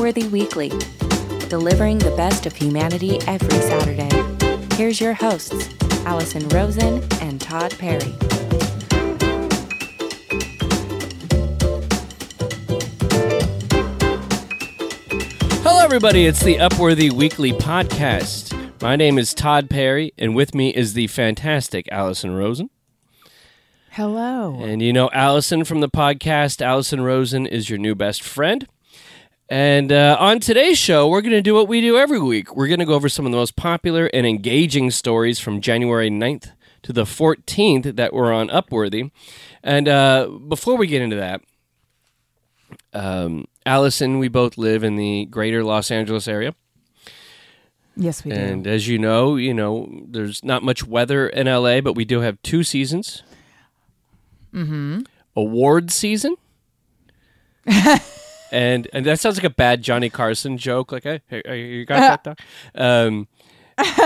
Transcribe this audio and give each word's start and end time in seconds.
Upworthy 0.00 0.30
Weekly, 0.30 0.70
delivering 1.50 1.98
the 1.98 2.14
best 2.16 2.46
of 2.46 2.56
humanity 2.56 3.18
every 3.26 3.50
Saturday. 3.50 4.08
Here's 4.74 4.98
your 4.98 5.12
hosts, 5.12 5.68
Allison 6.06 6.48
Rosen 6.48 7.04
and 7.20 7.38
Todd 7.38 7.78
Perry. 7.78 8.14
Hello, 15.60 15.84
everybody. 15.84 16.24
It's 16.24 16.42
the 16.42 16.56
Upworthy 16.56 17.12
Weekly 17.12 17.52
Podcast. 17.52 18.58
My 18.80 18.96
name 18.96 19.18
is 19.18 19.34
Todd 19.34 19.68
Perry, 19.68 20.14
and 20.16 20.34
with 20.34 20.54
me 20.54 20.70
is 20.70 20.94
the 20.94 21.08
fantastic 21.08 21.86
Allison 21.92 22.34
Rosen. 22.34 22.70
Hello. 23.90 24.56
And 24.62 24.80
you 24.80 24.94
know 24.94 25.10
Allison 25.12 25.64
from 25.64 25.80
the 25.82 25.90
podcast. 25.90 26.62
Allison 26.62 27.02
Rosen 27.02 27.44
is 27.44 27.68
your 27.68 27.78
new 27.78 27.94
best 27.94 28.22
friend. 28.22 28.66
And 29.50 29.90
uh, 29.90 30.16
on 30.20 30.38
today's 30.38 30.78
show, 30.78 31.08
we're 31.08 31.22
going 31.22 31.32
to 31.32 31.42
do 31.42 31.54
what 31.54 31.66
we 31.66 31.80
do 31.80 31.98
every 31.98 32.20
week. 32.20 32.54
We're 32.54 32.68
going 32.68 32.78
to 32.78 32.86
go 32.86 32.94
over 32.94 33.08
some 33.08 33.26
of 33.26 33.32
the 33.32 33.36
most 33.36 33.56
popular 33.56 34.06
and 34.14 34.24
engaging 34.24 34.92
stories 34.92 35.40
from 35.40 35.60
January 35.60 36.08
9th 36.08 36.52
to 36.82 36.92
the 36.92 37.02
14th 37.02 37.96
that 37.96 38.12
were 38.12 38.32
on 38.32 38.48
Upworthy. 38.48 39.10
And 39.60 39.88
uh, 39.88 40.28
before 40.46 40.76
we 40.76 40.86
get 40.86 41.02
into 41.02 41.16
that, 41.16 41.40
um, 42.92 43.48
Allison, 43.66 44.20
we 44.20 44.28
both 44.28 44.56
live 44.56 44.84
in 44.84 44.94
the 44.94 45.24
greater 45.26 45.64
Los 45.64 45.90
Angeles 45.90 46.28
area. 46.28 46.54
Yes, 47.96 48.24
we 48.24 48.30
do. 48.30 48.36
And 48.36 48.68
as 48.68 48.86
you 48.86 49.00
know, 49.00 49.34
you 49.34 49.52
know, 49.52 50.04
there's 50.06 50.44
not 50.44 50.62
much 50.62 50.86
weather 50.86 51.28
in 51.28 51.48
LA, 51.48 51.80
but 51.80 51.94
we 51.94 52.04
do 52.04 52.20
have 52.20 52.40
two 52.42 52.62
seasons. 52.62 53.24
Mm-hmm. 54.54 55.00
Award 55.34 55.90
season. 55.90 56.36
and 58.52 58.88
and 58.92 59.04
that 59.06 59.20
sounds 59.20 59.36
like 59.36 59.44
a 59.44 59.50
bad 59.50 59.82
Johnny 59.82 60.10
Carson 60.10 60.58
joke. 60.58 60.92
Like, 60.92 61.04
hey, 61.04 61.20
hey, 61.28 61.66
you 61.66 61.84
got 61.84 62.24
that? 62.24 62.24
Doc? 62.24 62.40
Um, 62.74 63.28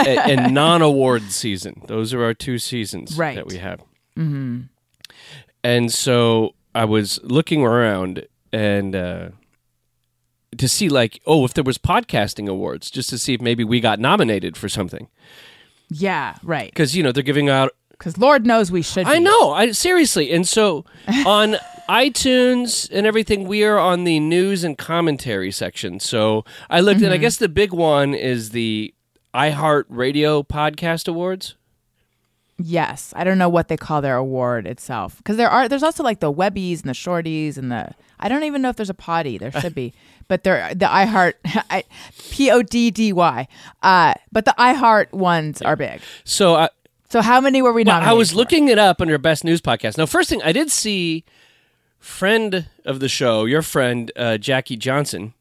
and, 0.06 0.30
and 0.40 0.54
non-award 0.54 1.22
season. 1.32 1.82
Those 1.88 2.14
are 2.14 2.22
our 2.22 2.32
two 2.34 2.58
seasons 2.58 3.18
Right. 3.18 3.34
that 3.34 3.46
we 3.48 3.56
have. 3.58 3.80
Mm-hmm. 4.16 4.60
And 5.64 5.92
so 5.92 6.54
I 6.74 6.84
was 6.84 7.18
looking 7.24 7.62
around 7.64 8.26
and 8.52 8.94
uh, 8.94 9.28
to 10.56 10.68
see 10.68 10.88
like, 10.88 11.20
oh, 11.26 11.44
if 11.44 11.54
there 11.54 11.64
was 11.64 11.78
podcasting 11.78 12.48
awards, 12.48 12.88
just 12.90 13.10
to 13.10 13.18
see 13.18 13.34
if 13.34 13.40
maybe 13.40 13.64
we 13.64 13.80
got 13.80 13.98
nominated 13.98 14.56
for 14.56 14.68
something. 14.68 15.08
yeah, 15.90 16.36
right. 16.44 16.70
Because 16.70 16.94
you 16.96 17.02
know 17.02 17.10
they're 17.10 17.22
giving 17.24 17.48
out 17.48 17.70
Because 17.90 18.16
Lord 18.16 18.46
knows 18.46 18.70
we 18.70 18.82
should. 18.82 19.06
I 19.06 19.14
be. 19.14 19.20
know. 19.24 19.50
I 19.52 19.72
seriously. 19.72 20.30
And 20.32 20.46
so 20.46 20.84
on 21.26 21.56
iTunes 21.88 22.88
and 22.92 23.06
everything, 23.06 23.46
we 23.46 23.64
are 23.64 23.78
on 23.78 24.04
the 24.04 24.20
news 24.20 24.64
and 24.64 24.76
commentary 24.78 25.50
section. 25.50 26.00
So 26.00 26.44
I 26.70 26.80
looked, 26.80 27.02
and 27.02 27.12
I 27.12 27.16
guess 27.16 27.36
the 27.36 27.48
big 27.48 27.72
one 27.72 28.14
is 28.14 28.50
the 28.50 28.94
iHeart 29.34 29.84
Radio 29.88 30.42
Podcast 30.42 31.08
Awards. 31.08 31.56
Yes, 32.56 33.12
I 33.16 33.24
don't 33.24 33.38
know 33.38 33.48
what 33.48 33.66
they 33.66 33.76
call 33.76 34.00
their 34.00 34.16
award 34.16 34.66
itself. 34.66 35.16
Because 35.16 35.36
there 35.36 35.50
are. 35.50 35.68
There's 35.68 35.82
also 35.82 36.04
like 36.04 36.20
the 36.20 36.32
Webbies 36.32 36.80
and 36.82 36.88
the 36.88 36.92
Shorties 36.94 37.58
and 37.58 37.70
the. 37.72 37.90
I 38.20 38.28
don't 38.28 38.44
even 38.44 38.62
know 38.62 38.68
if 38.68 38.76
there's 38.76 38.90
a 38.90 38.94
Potty. 38.94 39.38
There 39.38 39.50
should 39.60 39.74
be, 39.74 39.92
but 40.28 40.44
there 40.44 40.72
the 40.72 40.86
iHeart, 40.86 41.34
I, 41.70 41.82
P 42.30 42.52
O 42.52 42.62
D 42.62 42.92
D 42.92 43.12
Y. 43.12 43.48
Uh, 43.82 44.14
but 44.30 44.44
the 44.44 44.54
iHeart 44.56 45.12
ones 45.12 45.62
are 45.62 45.74
big. 45.74 46.00
So 46.22 46.54
I, 46.54 46.68
So 47.10 47.22
how 47.22 47.40
many 47.40 47.60
were 47.60 47.72
we 47.72 47.82
well? 47.82 48.00
I 48.00 48.12
was 48.12 48.30
for? 48.30 48.36
looking 48.36 48.68
it 48.68 48.78
up 48.78 49.00
under 49.00 49.18
Best 49.18 49.42
News 49.42 49.60
Podcast. 49.60 49.98
Now, 49.98 50.06
first 50.06 50.30
thing 50.30 50.40
I 50.44 50.52
did 50.52 50.70
see, 50.70 51.24
friend 52.04 52.68
of 52.84 53.00
the 53.00 53.08
show, 53.08 53.44
your 53.46 53.62
friend 53.62 54.12
uh, 54.16 54.36
Jackie 54.38 54.76
Johnson. 54.76 55.34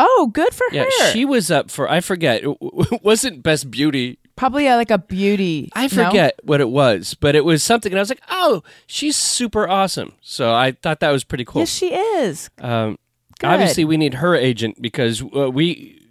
Oh, 0.00 0.30
good 0.32 0.52
for 0.52 0.66
Yeah, 0.72 0.84
her. 0.84 1.12
she 1.12 1.24
was 1.24 1.50
up 1.50 1.70
for 1.70 1.88
I 1.88 2.00
forget. 2.00 2.42
It 2.42 2.56
wasn't 3.02 3.42
Best 3.42 3.70
Beauty 3.70 4.18
Probably 4.36 4.66
uh, 4.66 4.74
like 4.76 4.90
a 4.90 4.98
beauty. 4.98 5.70
I 5.76 5.82
no? 5.82 5.88
forget 6.06 6.40
what 6.42 6.60
it 6.60 6.68
was, 6.68 7.14
but 7.14 7.36
it 7.36 7.44
was 7.44 7.62
something, 7.62 7.92
and 7.92 8.00
I 8.00 8.02
was 8.02 8.08
like, 8.08 8.20
"Oh, 8.28 8.64
she's 8.84 9.16
super 9.16 9.68
awesome." 9.68 10.12
So 10.22 10.52
I 10.52 10.72
thought 10.72 10.98
that 10.98 11.12
was 11.12 11.22
pretty 11.22 11.44
cool. 11.44 11.60
Yes, 11.62 11.68
she 11.70 11.94
is. 11.94 12.50
um, 12.58 12.98
obviously, 13.44 13.84
we 13.84 13.96
need 13.96 14.14
her 14.14 14.34
agent 14.34 14.82
because 14.82 15.22
uh, 15.22 15.48
we, 15.52 16.04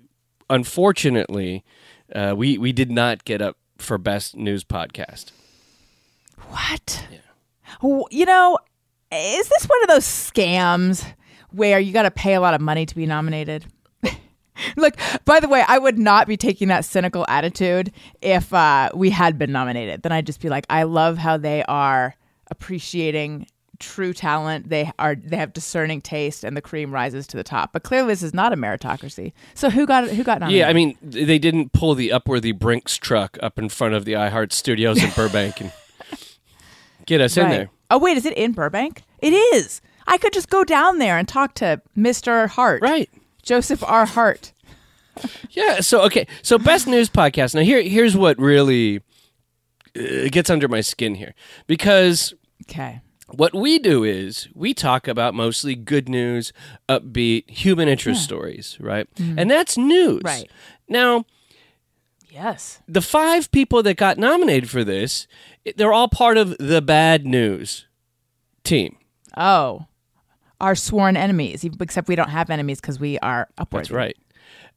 unfortunately, 0.49 1.65
uh, 2.15 2.33
we 2.37 2.57
we 2.57 2.71
did 2.71 2.89
not 2.91 3.25
get 3.25 3.41
up 3.41 3.57
for 3.77 3.97
best 3.97 4.37
news 4.37 4.63
podcast. 4.63 5.31
What? 6.47 7.03
W- 7.09 7.19
You 7.81 8.25
know, 8.25 8.57
is 9.11 9.47
this 9.47 9.65
one 9.65 9.81
of 9.83 9.89
those 9.89 10.05
scams 10.05 11.05
where 11.51 11.79
you 11.79 11.93
got 11.93 12.03
to 12.03 12.11
pay 12.11 12.33
a 12.33 12.41
lot 12.41 12.53
of 12.53 12.61
money 12.61 12.85
to 12.85 12.95
be 12.95 13.05
nominated? 13.05 13.65
Look, 14.77 14.95
by 15.25 15.39
the 15.39 15.47
way, 15.47 15.63
I 15.67 15.77
would 15.77 15.97
not 15.97 16.27
be 16.27 16.37
taking 16.37 16.67
that 16.69 16.85
cynical 16.85 17.25
attitude 17.27 17.91
if 18.21 18.53
uh, 18.53 18.89
we 18.93 19.09
had 19.09 19.37
been 19.37 19.51
nominated. 19.51 20.03
Then 20.03 20.11
I'd 20.11 20.25
just 20.25 20.41
be 20.41 20.49
like, 20.49 20.65
I 20.69 20.83
love 20.83 21.17
how 21.17 21.37
they 21.37 21.63
are 21.63 22.15
appreciating 22.49 23.47
true 23.79 24.13
talent. 24.13 24.69
They 24.69 24.91
are 24.97 25.15
they 25.15 25.37
have 25.37 25.53
discerning 25.53 26.01
taste, 26.01 26.43
and 26.43 26.55
the 26.55 26.61
cream 26.61 26.93
rises 26.93 27.27
to 27.27 27.37
the 27.37 27.43
top. 27.43 27.73
But 27.73 27.83
clearly, 27.83 28.09
this 28.09 28.23
is 28.23 28.33
not 28.33 28.53
a 28.53 28.55
meritocracy. 28.55 29.33
So 29.53 29.69
who 29.69 29.85
got 29.85 30.07
who 30.09 30.23
got 30.23 30.39
nominated? 30.39 30.59
Yeah, 30.59 30.69
I 30.69 30.73
mean, 30.73 30.97
they 31.01 31.39
didn't 31.39 31.73
pull 31.73 31.95
the 31.95 32.09
Upworthy 32.09 32.57
Brinks 32.57 32.97
truck 32.97 33.37
up 33.41 33.59
in 33.59 33.69
front 33.69 33.93
of 33.93 34.05
the 34.05 34.13
iHeart 34.13 34.53
Studios 34.53 35.03
in 35.03 35.09
Burbank 35.15 35.61
and 35.61 35.71
get 37.05 37.21
us 37.21 37.37
in 37.37 37.49
there. 37.49 37.69
Oh 37.91 37.97
wait, 37.99 38.17
is 38.17 38.25
it 38.25 38.33
in 38.37 38.51
Burbank? 38.53 39.03
It 39.19 39.31
is. 39.33 39.81
I 40.07 40.17
could 40.17 40.33
just 40.33 40.49
go 40.49 40.63
down 40.63 40.97
there 40.99 41.17
and 41.17 41.27
talk 41.27 41.53
to 41.55 41.81
Mr. 41.97 42.47
Hart. 42.49 42.81
Right. 42.81 43.09
Joseph 43.41 43.83
R. 43.83 44.05
Hart. 44.05 44.53
Yeah. 45.51 45.79
So 45.81 46.01
okay. 46.03 46.25
So 46.41 46.57
best 46.57 46.87
news 46.87 47.09
podcast. 47.09 47.53
Now 47.55 47.61
here 47.61 47.81
here's 47.81 48.17
what 48.17 48.37
really 48.39 49.01
uh, 49.97 50.27
gets 50.31 50.49
under 50.49 50.67
my 50.67 50.81
skin 50.81 51.15
here 51.15 51.33
because 51.67 52.33
Okay. 52.69 53.01
what 53.27 53.53
we 53.53 53.77
do 53.77 54.03
is 54.03 54.47
we 54.55 54.73
talk 54.73 55.07
about 55.07 55.33
mostly 55.35 55.75
good 55.75 56.09
news, 56.09 56.51
upbeat, 56.89 57.49
human 57.49 57.87
interest 57.87 58.23
stories, 58.23 58.77
right? 58.79 59.07
And 59.19 59.51
that's 59.51 59.77
news. 59.77 60.21
Right. 60.23 60.49
Now 60.89 61.25
Yes. 62.33 62.79
the 62.87 63.01
five 63.01 63.51
people 63.51 63.83
that 63.83 63.95
got 63.95 64.17
nominated 64.17 64.69
for 64.69 64.83
this, 64.83 65.27
they're 65.75 65.93
all 65.93 66.07
part 66.07 66.37
of 66.37 66.57
the 66.57 66.81
bad 66.81 67.25
news 67.25 67.85
team. 68.63 68.97
Oh, 69.37 69.85
our 70.59 70.73
sworn 70.75 71.15
enemies. 71.15 71.63
Except 71.79 72.07
we 72.07 72.15
don't 72.15 72.29
have 72.29 72.49
enemies 72.49 72.81
because 72.81 72.99
we 72.99 73.19
are 73.19 73.49
upwards. 73.57 73.89
That's 73.89 73.95
right. 73.95 74.17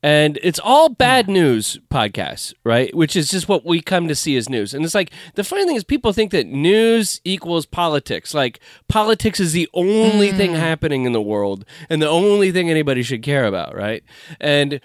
And 0.02 0.38
it's 0.42 0.60
all 0.62 0.90
bad 0.90 1.26
news 1.28 1.78
podcasts, 1.90 2.52
right? 2.64 2.94
Which 2.94 3.16
is 3.16 3.28
just 3.30 3.48
what 3.48 3.64
we 3.64 3.80
come 3.80 4.06
to 4.08 4.14
see 4.14 4.36
as 4.36 4.48
news. 4.48 4.74
And 4.74 4.84
it's 4.84 4.94
like 4.94 5.10
the 5.34 5.42
funny 5.42 5.64
thing 5.64 5.76
is 5.76 5.84
people 5.84 6.12
think 6.12 6.32
that 6.32 6.46
news 6.46 7.20
equals 7.24 7.64
politics. 7.66 8.34
Like 8.34 8.60
politics 8.88 9.40
is 9.40 9.52
the 9.52 9.68
only 9.72 10.32
thing 10.32 10.52
Mm. 10.52 10.58
happening 10.58 11.04
in 11.06 11.12
the 11.12 11.22
world 11.22 11.64
and 11.88 12.02
the 12.02 12.08
only 12.08 12.52
thing 12.52 12.68
anybody 12.70 13.02
should 13.02 13.22
care 13.22 13.46
about, 13.46 13.74
right? 13.74 14.02
And 14.40 14.80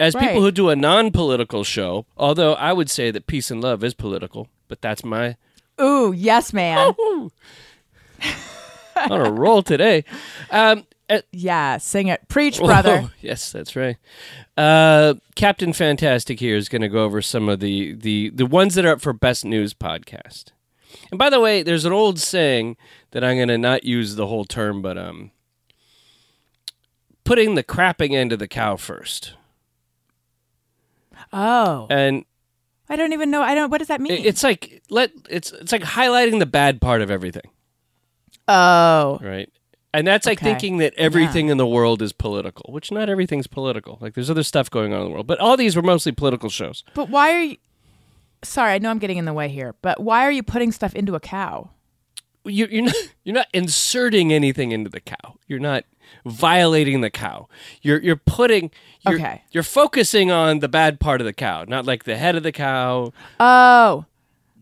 as 0.00 0.16
people 0.16 0.40
who 0.40 0.50
do 0.50 0.68
a 0.70 0.76
non-political 0.76 1.62
show, 1.62 2.06
although 2.16 2.54
I 2.54 2.72
would 2.72 2.90
say 2.90 3.10
that 3.10 3.26
peace 3.26 3.50
and 3.50 3.62
love 3.62 3.84
is 3.84 3.94
political, 3.94 4.48
but 4.66 4.80
that's 4.80 5.04
my 5.04 5.36
Ooh, 5.80 6.12
yes, 6.12 6.52
man. 6.52 6.94
on 8.96 9.26
a 9.26 9.30
roll 9.30 9.62
today. 9.62 10.04
Um, 10.50 10.86
uh, 11.08 11.20
yeah, 11.32 11.78
sing 11.78 12.08
it. 12.08 12.28
Preach, 12.28 12.58
brother. 12.58 13.02
Oh, 13.04 13.10
yes, 13.20 13.50
that's 13.50 13.74
right. 13.74 13.96
Uh, 14.56 15.14
Captain 15.34 15.72
Fantastic 15.72 16.38
here 16.38 16.56
is 16.56 16.68
going 16.68 16.82
to 16.82 16.88
go 16.88 17.04
over 17.04 17.22
some 17.22 17.48
of 17.48 17.60
the, 17.60 17.94
the 17.94 18.30
the 18.30 18.46
ones 18.46 18.74
that 18.74 18.84
are 18.84 18.92
up 18.92 19.00
for 19.00 19.12
best 19.12 19.44
news 19.44 19.74
podcast. 19.74 20.46
And 21.10 21.18
by 21.18 21.30
the 21.30 21.40
way, 21.40 21.62
there's 21.62 21.84
an 21.84 21.92
old 21.92 22.18
saying 22.18 22.76
that 23.10 23.24
I'm 23.24 23.36
going 23.36 23.48
to 23.48 23.58
not 23.58 23.84
use 23.84 24.14
the 24.14 24.26
whole 24.26 24.44
term, 24.44 24.82
but 24.82 24.98
um, 24.98 25.30
putting 27.24 27.54
the 27.54 27.64
crapping 27.64 28.12
end 28.12 28.32
of 28.32 28.38
the 28.38 28.48
cow 28.48 28.76
first. 28.76 29.34
Oh, 31.32 31.86
And 31.90 32.24
I 32.88 32.96
don't 32.96 33.12
even 33.12 33.30
know. 33.30 33.40
I 33.42 33.54
don't. 33.54 33.70
What 33.70 33.78
does 33.78 33.88
that 33.88 34.00
mean? 34.00 34.12
it- 34.12 34.26
it's 34.26 34.42
like 34.42 34.82
let 34.90 35.10
it's 35.28 35.52
it's 35.52 35.70
like 35.72 35.82
highlighting 35.82 36.38
the 36.40 36.46
bad 36.46 36.80
part 36.80 37.02
of 37.02 37.10
everything, 37.10 37.50
oh, 38.48 39.18
right? 39.22 39.50
And 39.92 40.06
that's 40.06 40.24
like 40.26 40.38
Okay. 40.38 40.50
thinking 40.52 40.78
that 40.78 40.94
everything 40.96 41.48
in 41.48 41.56
the 41.56 41.66
world 41.66 42.00
is 42.00 42.12
political, 42.12 42.72
which 42.72 42.92
not 42.92 43.08
everything's 43.08 43.46
political. 43.48 43.98
Like 44.00 44.14
there's 44.14 44.30
other 44.30 44.44
stuff 44.44 44.70
going 44.70 44.92
on 44.92 45.00
in 45.00 45.06
the 45.06 45.12
world, 45.12 45.26
but 45.26 45.38
all 45.40 45.56
these 45.56 45.74
were 45.74 45.82
mostly 45.82 46.12
political 46.12 46.48
shows. 46.48 46.84
but 46.94 47.10
why 47.10 47.32
are 47.34 47.42
you? 47.42 47.56
Sorry, 48.42 48.72
I 48.72 48.78
know 48.78 48.90
I'm 48.90 48.98
getting 48.98 49.18
in 49.18 49.24
the 49.26 49.34
way 49.34 49.48
here, 49.48 49.74
but 49.82 50.00
why 50.00 50.24
are 50.24 50.30
you 50.30 50.42
putting 50.42 50.72
stuff 50.72 50.94
into 50.94 51.14
a 51.14 51.20
cow? 51.20 51.70
you're, 52.46 52.68
you're 52.70 52.84
not 52.84 52.94
you're 53.24 53.34
not 53.34 53.48
inserting 53.52 54.32
anything 54.32 54.72
into 54.72 54.88
the 54.90 55.00
cow. 55.00 55.36
You're 55.46 55.58
not 55.58 55.84
violating 56.24 57.00
the 57.00 57.10
cow. 57.10 57.48
You're 57.82 58.00
you're 58.02 58.16
putting 58.16 58.70
you're, 59.06 59.14
Okay. 59.16 59.42
You're 59.52 59.62
focusing 59.62 60.30
on 60.30 60.58
the 60.60 60.68
bad 60.68 61.00
part 61.00 61.20
of 61.20 61.24
the 61.24 61.32
cow, 61.32 61.64
not 61.66 61.84
like 61.86 62.04
the 62.04 62.16
head 62.16 62.36
of 62.36 62.42
the 62.42 62.52
cow, 62.52 63.12
Oh, 63.38 64.04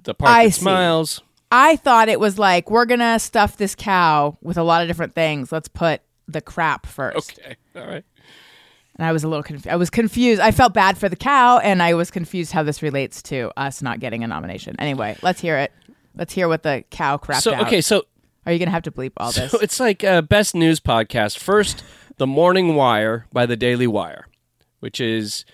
the 0.05 0.15
part 0.15 0.31
I 0.33 0.45
that 0.47 0.55
see. 0.55 0.61
smiles. 0.61 1.23
I 1.51 1.77
thought 1.77 2.09
it 2.09 2.21
was 2.21 2.39
like 2.39 2.71
we're 2.71 2.85
gonna 2.85 3.19
stuff 3.19 3.57
this 3.57 3.75
cow 3.75 4.37
with 4.43 4.57
a 4.59 4.63
lot 4.63 4.83
of 4.83 4.89
different 4.89 5.15
things. 5.15 5.51
Let's 5.51 5.69
put 5.69 6.03
the 6.27 6.41
crap 6.41 6.87
first. 6.87 7.39
Okay. 7.41 7.57
All 7.75 7.87
right. 7.87 8.05
And 8.97 9.07
I 9.07 9.13
was 9.13 9.23
a 9.25 9.29
little 9.29 9.45
confused. 9.45 9.69
I 9.69 9.77
was 9.77 9.91
confused. 9.91 10.41
I 10.41 10.51
felt 10.51 10.75
bad 10.75 10.99
for 10.99 11.09
the 11.09 11.15
cow, 11.17 11.59
and 11.59 11.81
I 11.83 11.95
was 11.95 12.11
confused 12.11 12.51
how 12.53 12.65
this 12.65 12.83
relates 12.83 13.23
to 13.25 13.51
us 13.57 13.81
not 13.81 14.01
getting 14.01 14.25
a 14.25 14.27
nomination. 14.27 14.75
Anyway, 14.81 15.17
let's 15.23 15.41
hear 15.41 15.57
it. 15.57 15.73
Let's 16.17 16.35
hear 16.35 16.49
what 16.49 16.65
the 16.65 16.85
cow 16.91 17.17
crap. 17.17 17.41
So 17.43 17.55
out. 17.55 17.67
okay, 17.69 17.81
so 17.81 18.05
Are 18.49 18.53
you 18.53 18.59
gonna 18.59 18.71
have 18.71 18.85
to 18.85 18.91
bleep 18.91 19.13
all 19.19 19.31
this? 19.31 19.53
so 19.53 19.59
it's 19.63 19.79
like 19.79 20.03
uh, 20.03 20.23
best 20.23 20.55
news 20.55 20.81
podcast. 20.81 21.37
First, 21.39 21.85
The 22.17 22.27
Morning 22.27 22.75
Wire 22.75 23.27
by 23.31 23.45
the 23.45 23.57
Daily 23.57 23.87
Wire, 23.87 24.27
which 24.81 25.03
is 25.03 25.45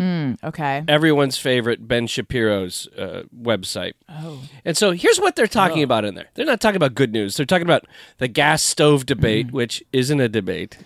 okay. 0.00 0.84
everyone's 0.86 1.36
favorite 1.36 1.88
Ben 1.88 2.06
Shapiro's 2.06 2.86
uh, 2.96 3.24
website. 3.36 3.94
Oh. 4.08 4.40
And 4.64 4.76
so 4.76 4.92
here's 4.92 5.18
what 5.18 5.34
they're 5.34 5.48
talking 5.48 5.82
about 5.82 6.04
in 6.04 6.14
there. 6.14 6.28
They're 6.34 6.46
not 6.46 6.60
talking 6.60 6.76
about 6.76 6.94
good 6.94 7.10
news. 7.12 7.36
They're 7.36 7.46
talking 7.46 7.66
about 7.66 7.84
the 8.18 8.28
gas 8.28 8.62
stove 8.62 9.06
debate, 9.06 9.50
which 9.50 9.82
isn't 9.92 10.20
a 10.20 10.28
debate. 10.28 10.78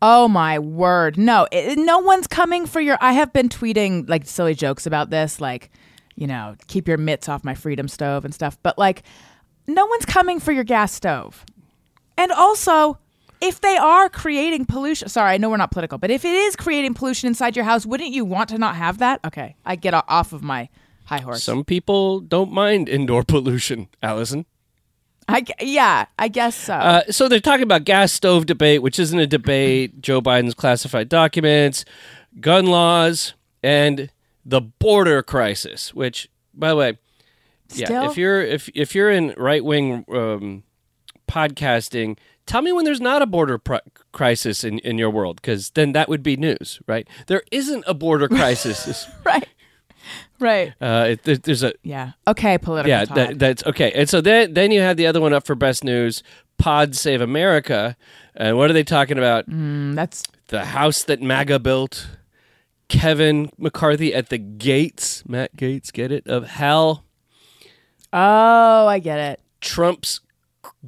Oh 0.00 0.28
my 0.28 0.60
word! 0.60 1.18
No, 1.18 1.48
it, 1.50 1.76
no 1.80 1.98
one's 1.98 2.28
coming 2.28 2.64
for 2.64 2.80
your. 2.80 2.96
I 3.00 3.14
have 3.14 3.32
been 3.32 3.48
tweeting 3.48 4.08
like 4.08 4.24
silly 4.24 4.54
jokes 4.54 4.86
about 4.86 5.10
this, 5.10 5.40
like 5.40 5.72
you 6.14 6.28
know, 6.28 6.54
keep 6.68 6.86
your 6.86 6.96
mitts 6.96 7.28
off 7.28 7.42
my 7.42 7.54
freedom 7.54 7.88
stove 7.88 8.24
and 8.24 8.32
stuff. 8.32 8.56
But 8.62 8.78
like, 8.78 9.02
no 9.68 9.86
one's 9.86 10.06
coming 10.06 10.40
for 10.40 10.50
your 10.50 10.64
gas 10.64 10.92
stove. 10.92 11.44
And 12.16 12.32
also, 12.32 12.98
if 13.40 13.60
they 13.60 13.76
are 13.76 14.08
creating 14.08 14.64
pollution, 14.64 15.08
sorry, 15.08 15.34
I 15.34 15.36
know 15.36 15.50
we're 15.50 15.58
not 15.58 15.70
political, 15.70 15.98
but 15.98 16.10
if 16.10 16.24
it 16.24 16.32
is 16.32 16.56
creating 16.56 16.94
pollution 16.94 17.28
inside 17.28 17.54
your 17.54 17.64
house, 17.64 17.86
wouldn't 17.86 18.10
you 18.10 18.24
want 18.24 18.48
to 18.48 18.58
not 18.58 18.74
have 18.76 18.98
that? 18.98 19.20
Okay, 19.24 19.54
I 19.64 19.76
get 19.76 19.94
off 19.94 20.32
of 20.32 20.42
my 20.42 20.68
high 21.04 21.20
horse. 21.20 21.44
Some 21.44 21.64
people 21.64 22.20
don't 22.20 22.50
mind 22.50 22.88
indoor 22.88 23.22
pollution, 23.28 23.88
Allison. 24.02 24.46
I 25.28 25.44
yeah, 25.60 26.06
I 26.18 26.28
guess 26.28 26.56
so. 26.56 26.72
Uh, 26.72 27.02
so 27.10 27.28
they're 27.28 27.38
talking 27.38 27.62
about 27.62 27.84
gas 27.84 28.12
stove 28.12 28.46
debate, 28.46 28.82
which 28.82 28.98
isn't 28.98 29.18
a 29.18 29.26
debate, 29.26 30.00
Joe 30.00 30.22
Biden's 30.22 30.54
classified 30.54 31.10
documents, 31.10 31.84
gun 32.40 32.66
laws, 32.66 33.34
and 33.62 34.10
the 34.46 34.62
border 34.62 35.22
crisis. 35.22 35.92
Which, 35.92 36.30
by 36.54 36.70
the 36.70 36.76
way, 36.76 36.98
yeah, 37.74 38.08
if 38.10 38.16
you're 38.16 38.40
if 38.42 38.68
if 38.74 38.94
you're 38.94 39.10
in 39.10 39.34
right 39.36 39.64
wing 39.64 40.04
um, 40.12 40.62
podcasting, 41.28 42.16
tell 42.46 42.62
me 42.62 42.72
when 42.72 42.84
there's 42.84 43.00
not 43.00 43.22
a 43.22 43.26
border 43.26 43.58
pr- 43.58 43.76
crisis 44.12 44.64
in 44.64 44.78
in 44.80 44.98
your 44.98 45.10
world, 45.10 45.36
because 45.36 45.70
then 45.70 45.92
that 45.92 46.08
would 46.08 46.22
be 46.22 46.36
news, 46.36 46.80
right? 46.86 47.06
There 47.26 47.42
isn't 47.50 47.84
a 47.86 47.94
border 47.94 48.28
crisis. 48.38 49.06
right, 49.24 49.48
right. 50.38 50.72
uh, 50.80 51.16
it, 51.24 51.42
there's 51.44 51.62
a 51.62 51.74
Yeah. 51.82 52.12
Okay, 52.26 52.58
political. 52.58 52.88
yeah, 52.90 53.04
that, 53.04 53.38
that's 53.38 53.64
okay. 53.66 53.92
And 53.92 54.08
so 54.08 54.20
then, 54.20 54.54
then 54.54 54.70
you 54.70 54.80
have 54.80 54.96
the 54.96 55.06
other 55.06 55.20
one 55.20 55.32
up 55.32 55.46
for 55.46 55.54
best 55.54 55.84
news, 55.84 56.22
Pod 56.56 56.96
Save 56.96 57.20
America. 57.20 57.96
And 58.34 58.56
what 58.56 58.70
are 58.70 58.72
they 58.72 58.84
talking 58.84 59.18
about? 59.18 59.48
Mm, 59.50 59.94
that's 59.94 60.22
The 60.48 60.64
house 60.64 61.02
that 61.04 61.20
MAGA 61.20 61.58
built, 61.58 62.06
Kevin 62.88 63.50
McCarthy 63.58 64.14
at 64.14 64.28
the 64.30 64.38
gates, 64.38 65.22
Matt 65.28 65.56
Gaetz, 65.56 65.92
get 65.92 66.10
it, 66.12 66.26
of 66.26 66.46
hell, 66.46 67.04
oh, 68.12 68.86
I 68.86 68.98
get 68.98 69.18
it. 69.18 69.40
Trump's 69.60 70.20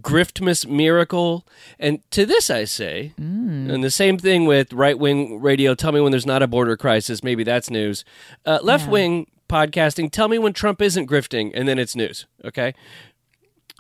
griftmas 0.01 0.67
miracle. 0.69 1.47
And 1.79 2.01
to 2.11 2.25
this 2.27 2.51
I 2.51 2.65
say, 2.65 3.13
and 3.17 3.83
the 3.83 3.91
same 3.91 4.19
thing 4.19 4.47
with 4.47 4.73
right 4.73 4.99
wing 4.99 5.41
radio, 5.41 5.75
tell 5.75 5.93
me 5.93 6.01
when 6.01 6.13
there's 6.13 6.27
not 6.27 6.43
a 6.43 6.47
border 6.47 6.77
crisis, 6.77 7.23
maybe 7.25 7.45
that's 7.45 7.71
news. 7.71 8.05
Uh, 8.47 8.59
Left 8.63 8.89
wing 8.89 9.27
podcasting, 9.49 10.11
tell 10.13 10.29
me 10.29 10.39
when 10.39 10.53
Trump 10.53 10.81
isn't 10.81 11.09
grifting, 11.09 11.51
and 11.55 11.67
then 11.67 11.79
it's 11.79 11.97
news, 11.97 12.27
okay? 12.45 12.73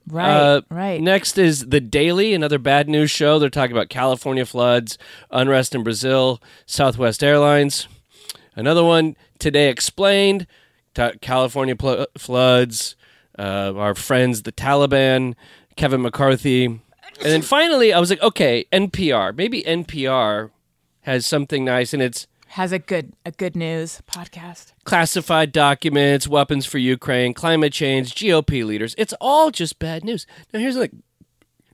Right, 0.09 0.31
Uh, 0.31 0.61
right. 0.71 1.01
Next 1.01 1.39
is 1.39 1.69
The 1.69 1.81
Daily, 1.81 2.35
another 2.35 2.59
bad 2.59 2.89
news 2.89 3.11
show. 3.11 3.39
They're 3.39 3.51
talking 3.51 3.77
about 3.77 3.89
California 3.89 4.45
floods, 4.45 4.99
unrest 5.31 5.75
in 5.75 5.85
Brazil, 5.85 6.43
Southwest 6.67 7.23
Airlines. 7.23 7.87
Another 8.57 8.83
one, 8.83 9.17
Today 9.39 9.69
Explained, 9.69 10.47
California 11.21 11.77
pl- 11.77 12.07
floods, 12.19 12.97
uh, 13.41 13.73
our 13.77 13.95
friends, 13.95 14.43
the 14.43 14.53
Taliban, 14.53 15.35
Kevin 15.77 16.03
McCarthy. 16.03 16.67
And 16.67 16.81
then 17.35 17.43
finally, 17.43 17.93
I 17.93 17.99
was 17.99 18.11
like, 18.11 18.23
okay, 18.23 18.67
NPR. 18.73 19.37
Maybe 19.37 19.63
NPR 19.63 20.51
has 21.03 21.27
something 21.27 21.65
nice, 21.65 21.93
and 21.95 22.03
it's 22.03 22.27
Has 22.61 22.73
a 22.73 22.79
good 22.79 23.13
a 23.25 23.31
good 23.31 23.55
news 23.57 24.03
podcast. 24.07 24.73
classified 24.85 25.53
documents, 25.53 26.27
weapons 26.29 26.67
for 26.67 26.79
Ukraine, 26.79 27.33
climate 27.35 27.73
change, 27.73 28.15
GOP 28.15 28.65
leaders. 28.65 28.95
It's 28.99 29.15
all 29.21 29.51
just 29.51 29.79
bad 29.79 30.05
news. 30.05 30.27
Now 30.53 30.61
here's 30.61 30.77
like 30.77 30.93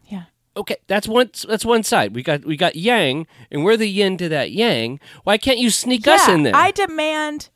Yeah. 0.05 0.25
okay, 0.57 0.77
that's 0.87 1.09
one 1.09 1.31
that's 1.49 1.65
one 1.65 1.83
side. 1.83 2.15
We 2.15 2.23
got 2.23 2.45
we 2.45 2.57
got 2.57 2.77
yang 2.77 3.27
and 3.51 3.65
we're 3.65 3.77
the 3.79 3.89
yin 3.89 4.17
to 4.19 4.29
that 4.29 4.51
yang. 4.53 5.01
Why 5.25 5.39
can't 5.39 5.59
you 5.59 5.71
sneak 5.71 6.07
us 6.07 6.29
in 6.29 6.43
there? 6.45 6.55
I 6.55 6.71
demand 6.73 7.49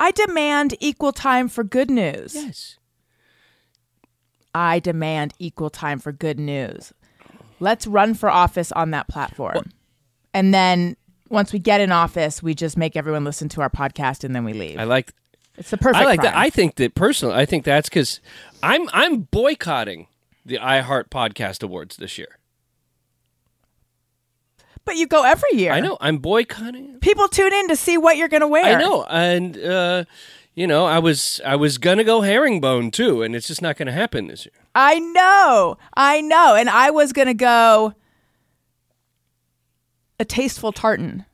I 0.00 0.10
demand 0.10 0.74
equal 0.80 1.12
time 1.12 1.48
for 1.48 1.62
good 1.64 1.90
news. 1.90 2.34
yes. 2.34 2.78
I 4.54 4.78
demand 4.78 5.34
equal 5.38 5.70
time 5.70 5.98
for 5.98 6.12
good 6.12 6.38
news. 6.38 6.92
Let's 7.60 7.86
run 7.86 8.14
for 8.14 8.28
office 8.30 8.70
on 8.72 8.90
that 8.92 9.08
platform. 9.08 9.70
and 10.32 10.52
then 10.54 10.96
once 11.30 11.52
we 11.52 11.58
get 11.58 11.80
in 11.80 11.90
office, 11.90 12.42
we 12.42 12.54
just 12.54 12.76
make 12.76 12.96
everyone 12.96 13.24
listen 13.24 13.48
to 13.50 13.60
our 13.62 13.70
podcast 13.70 14.24
and 14.24 14.34
then 14.36 14.44
we 14.44 14.52
leave. 14.52 14.78
I 14.78 14.84
like 14.84 15.12
it's 15.56 15.70
the 15.70 15.78
perfect 15.78 16.02
I 16.02 16.04
like 16.04 16.22
that. 16.22 16.36
I 16.36 16.50
think 16.50 16.76
that 16.76 16.94
personally, 16.94 17.34
I 17.34 17.44
think 17.46 17.64
that's 17.64 17.88
cuz 17.88 18.20
I'm 18.62 18.88
I'm 18.92 19.22
boycotting 19.22 20.08
the 20.44 20.58
iHeart 20.58 21.08
Podcast 21.08 21.62
Awards 21.62 21.96
this 21.96 22.18
year. 22.18 22.38
but 24.84 24.96
you 24.96 25.06
go 25.06 25.22
every 25.24 25.48
year. 25.54 25.72
I 25.72 25.80
know. 25.80 25.96
I'm 26.00 26.18
boycotting. 26.18 26.98
People 27.00 27.26
tune 27.28 27.54
in 27.54 27.68
to 27.68 27.76
see 27.76 27.96
what 27.96 28.16
you're 28.18 28.28
going 28.28 28.42
to 28.42 28.46
wear. 28.48 28.64
I 28.64 28.74
know. 28.80 29.04
And 29.04 29.56
uh 29.56 30.04
you 30.54 30.66
know, 30.66 30.86
I 30.86 30.98
was 30.98 31.40
I 31.44 31.56
was 31.56 31.78
going 31.78 31.98
to 31.98 32.04
go 32.04 32.20
herringbone 32.20 32.90
too, 32.90 33.22
and 33.22 33.34
it's 33.34 33.48
just 33.48 33.62
not 33.62 33.76
going 33.76 33.86
to 33.86 33.92
happen 33.92 34.28
this 34.28 34.46
year. 34.46 34.52
I 34.74 34.98
know. 34.98 35.78
I 35.96 36.20
know. 36.20 36.54
And 36.54 36.68
I 36.68 36.90
was 36.90 37.12
going 37.12 37.28
to 37.28 37.34
go 37.34 37.94
a 40.20 40.24
tasteful 40.24 40.72
tartan 40.72 41.24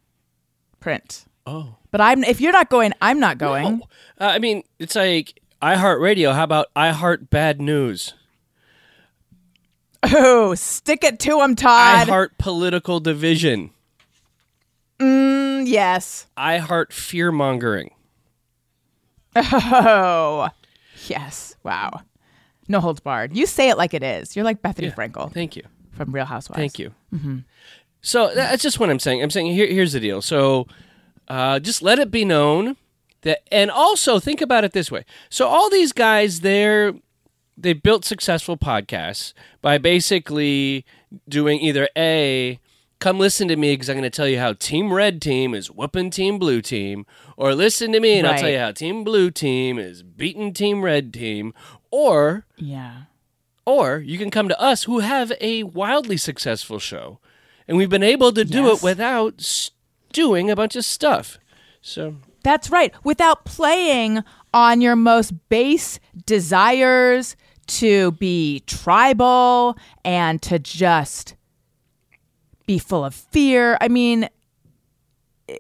print. 0.81 1.27
Oh. 1.47 1.77
But 1.91 2.01
I'm 2.01 2.25
if 2.25 2.41
you're 2.41 2.53
not 2.53 2.71
going, 2.71 2.93
I'm 3.03 3.21
not 3.21 3.39
going. 3.39 3.79
No. 3.79 3.85
Uh, 4.21 4.31
I 4.31 4.39
mean, 4.39 4.63
it's 4.79 4.95
like 4.95 5.41
iHeartRadio. 5.61 6.35
How 6.35 6.45
about 6.45 6.73
iHeart 6.75 7.31
Bad 7.31 7.61
News? 7.61 8.15
Oh, 10.03 10.55
stick 10.55 11.05
it 11.05 11.19
to 11.21 11.43
him, 11.43 11.57
Todd. 11.57 12.09
iHeart 12.09 12.31
Political 12.39 13.00
Division. 13.00 13.71
Mm, 14.99 15.67
yes. 15.67 16.27
iHeart 16.39 16.93
Fear 16.93 17.33
Mongering. 17.33 17.91
Oh, 19.37 20.49
yes. 21.07 21.57
Wow. 21.63 22.03
No 22.69 22.81
holds 22.81 23.01
barred. 23.01 23.37
You 23.37 23.47
say 23.47 23.69
it 23.69 23.77
like 23.77 23.95
it 23.95 24.03
is. 24.03 24.37
You're 24.37 24.45
like 24.45 24.63
Bethenny 24.63 24.95
Frankel 24.95 25.33
Thank 25.33 25.57
you. 25.57 25.65
from 25.93 26.13
Real 26.13 26.25
Housewives. 26.25 26.59
Thank 26.59 26.79
you. 26.79 26.93
So 28.03 28.33
that's 28.35 28.63
just 28.63 28.79
what 28.81 28.91
I'm 28.91 28.99
saying. 28.99 29.23
I'm 29.23 29.31
saying 29.31 29.53
here, 29.53 29.67
here's 29.67 29.93
the 29.93 30.01
deal. 30.01 30.23
So 30.23 30.67
uh, 31.29 31.59
just 31.59 31.83
let 31.83 31.99
it 31.99 32.11
be 32.11 32.25
known 32.25 32.77
that, 33.23 33.41
and 33.53 33.71
also 33.71 34.19
think 34.19 34.41
about 34.41 34.65
it 34.65 34.73
this 34.73 34.91
way. 34.91 35.05
So 35.29 35.47
all 35.47 35.69
these 35.69 35.93
guys, 35.93 36.41
they're 36.41 36.95
they 37.57 37.73
built 37.75 38.05
successful 38.05 38.57
podcasts 38.57 39.35
by 39.61 39.77
basically 39.77 40.87
doing 41.29 41.61
either 41.61 41.89
a 41.97 42.59
come 43.00 43.19
listen 43.19 43.49
to 43.49 43.57
me 43.57 43.73
because 43.73 43.88
I'm 43.88 43.97
going 43.97 44.02
to 44.04 44.11
tell 44.11 44.28
you 44.28 44.38
how 44.38 44.52
Team 44.52 44.92
Red 44.92 45.21
Team 45.21 45.54
is 45.54 45.71
whooping 45.71 46.11
Team 46.11 46.38
Blue 46.38 46.61
Team, 46.62 47.07
or 47.37 47.54
listen 47.54 47.90
to 47.92 48.00
me 48.00 48.19
and 48.19 48.26
I'll 48.28 48.38
tell 48.38 48.50
you 48.50 48.59
how 48.59 48.73
Team 48.73 49.02
Blue 49.04 49.30
Team 49.30 49.78
is 49.78 50.02
beating 50.02 50.52
Team 50.52 50.83
Red 50.83 51.12
Team, 51.12 51.52
or 51.90 52.45
Yeah. 52.57 53.02
or 53.66 53.99
you 53.99 54.19
can 54.19 54.30
come 54.30 54.49
to 54.49 54.61
us 54.61 54.85
who 54.85 55.00
have 55.00 55.33
a 55.40 55.62
wildly 55.64 56.16
successful 56.16 56.78
show. 56.78 57.19
And 57.66 57.76
we've 57.76 57.90
been 57.90 58.02
able 58.02 58.33
to 58.33 58.45
do 58.45 58.64
Yes. 58.64 58.78
it 58.78 58.85
without 58.85 59.71
doing 60.12 60.50
a 60.50 60.57
bunch 60.57 60.76
of 60.76 60.85
stuff. 60.85 61.38
So, 61.80 62.16
That's 62.42 62.71
right. 62.71 62.92
Without 63.04 63.45
playing 63.45 64.25
on 64.54 64.80
your 64.80 64.97
most 64.97 65.33
base 65.50 66.00
desires 66.26 67.37
to 67.66 68.12
be 68.12 68.61
tribal 68.66 69.76
and 70.04 70.40
to 70.42 70.59
just 70.59 71.35
be 72.71 72.79
full 72.79 73.05
of 73.05 73.12
fear. 73.15 73.77
I 73.81 73.89
mean, 73.89 74.29
eh, 75.49 75.57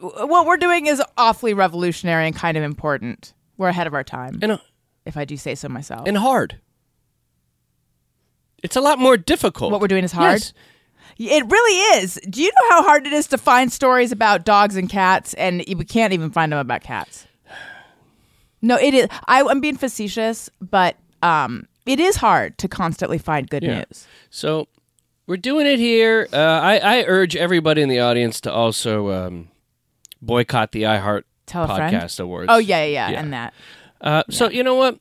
what 0.00 0.46
we're 0.46 0.56
doing 0.56 0.86
is 0.86 1.00
awfully 1.16 1.54
revolutionary 1.54 2.26
and 2.26 2.34
kind 2.34 2.56
of 2.56 2.64
important. 2.64 3.32
We're 3.56 3.68
ahead 3.68 3.86
of 3.86 3.94
our 3.94 4.02
time, 4.02 4.40
and, 4.42 4.50
uh, 4.52 4.58
if 5.06 5.16
I 5.16 5.24
do 5.24 5.36
say 5.36 5.54
so 5.54 5.68
myself. 5.68 6.08
and 6.08 6.16
hard. 6.18 6.58
It's 8.64 8.74
a 8.74 8.80
lot 8.80 8.98
more 8.98 9.16
difficult. 9.16 9.70
What 9.70 9.80
we're 9.80 9.86
doing 9.86 10.02
is 10.02 10.10
hard? 10.10 10.32
Yes. 10.40 10.52
It 11.18 11.44
really 11.48 12.00
is. 12.02 12.18
Do 12.28 12.42
you 12.42 12.48
know 12.50 12.70
how 12.70 12.82
hard 12.82 13.06
it 13.06 13.12
is 13.12 13.28
to 13.28 13.38
find 13.38 13.70
stories 13.72 14.10
about 14.10 14.44
dogs 14.44 14.74
and 14.74 14.90
cats, 14.90 15.34
and 15.34 15.58
we 15.68 15.84
can't 15.84 16.12
even 16.12 16.30
find 16.32 16.50
them 16.50 16.58
about 16.58 16.82
cats? 16.82 17.26
No, 18.60 18.76
it 18.78 18.94
is. 18.94 19.08
I, 19.28 19.42
I'm 19.44 19.60
being 19.60 19.76
facetious, 19.76 20.48
but 20.58 20.96
um, 21.22 21.68
it 21.84 22.00
is 22.00 22.16
hard 22.16 22.56
to 22.58 22.66
constantly 22.66 23.18
find 23.18 23.48
good 23.48 23.62
Yeah. 23.62 23.84
news. 23.84 24.06
So, 24.30 24.68
we're 25.26 25.36
doing 25.36 25.66
it 25.66 25.78
here. 25.78 26.28
Uh, 26.32 26.36
I, 26.36 26.78
I 26.78 27.04
urge 27.06 27.34
everybody 27.36 27.82
in 27.82 27.88
the 27.88 28.00
audience 28.00 28.40
to 28.42 28.52
also 28.52 29.10
um, 29.10 29.48
boycott 30.22 30.72
the 30.72 30.82
iHeart 30.82 31.22
Tell 31.46 31.64
a 31.70 31.76
friend. 31.76 31.94
Podcast 31.94 32.20
Awards. 32.20 32.48
Oh 32.50 32.58
yeah, 32.58 32.84
yeah, 32.84 32.86
yeah, 32.86 33.10
Yeah. 33.10 33.20
and 33.20 33.32
that. 33.32 33.54
Uh, 34.00 34.22
So 34.30 34.48
you 34.50 34.62
know 34.62 34.74
what? 34.74 34.98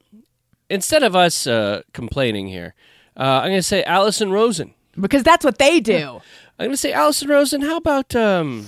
Instead 0.70 1.03
of 1.03 1.15
us 1.15 1.46
uh, 1.48 1.82
complaining 1.94 2.48
here, 2.48 2.74
uh, 3.18 3.42
I'm 3.44 3.50
going 3.50 3.60
to 3.60 3.63
say 3.63 3.84
Allison 3.84 4.32
Rosen. 4.32 4.74
Because 5.00 5.24
that's 5.24 5.44
what 5.46 5.58
they 5.58 5.80
do. 5.80 6.22
I'm 6.60 6.65
going 6.65 6.72
to 6.72 6.77
say 6.77 6.94
Allison 6.94 7.27
Rosen. 7.30 7.62
How 7.62 7.77
about 7.77 8.15
um, 8.15 8.68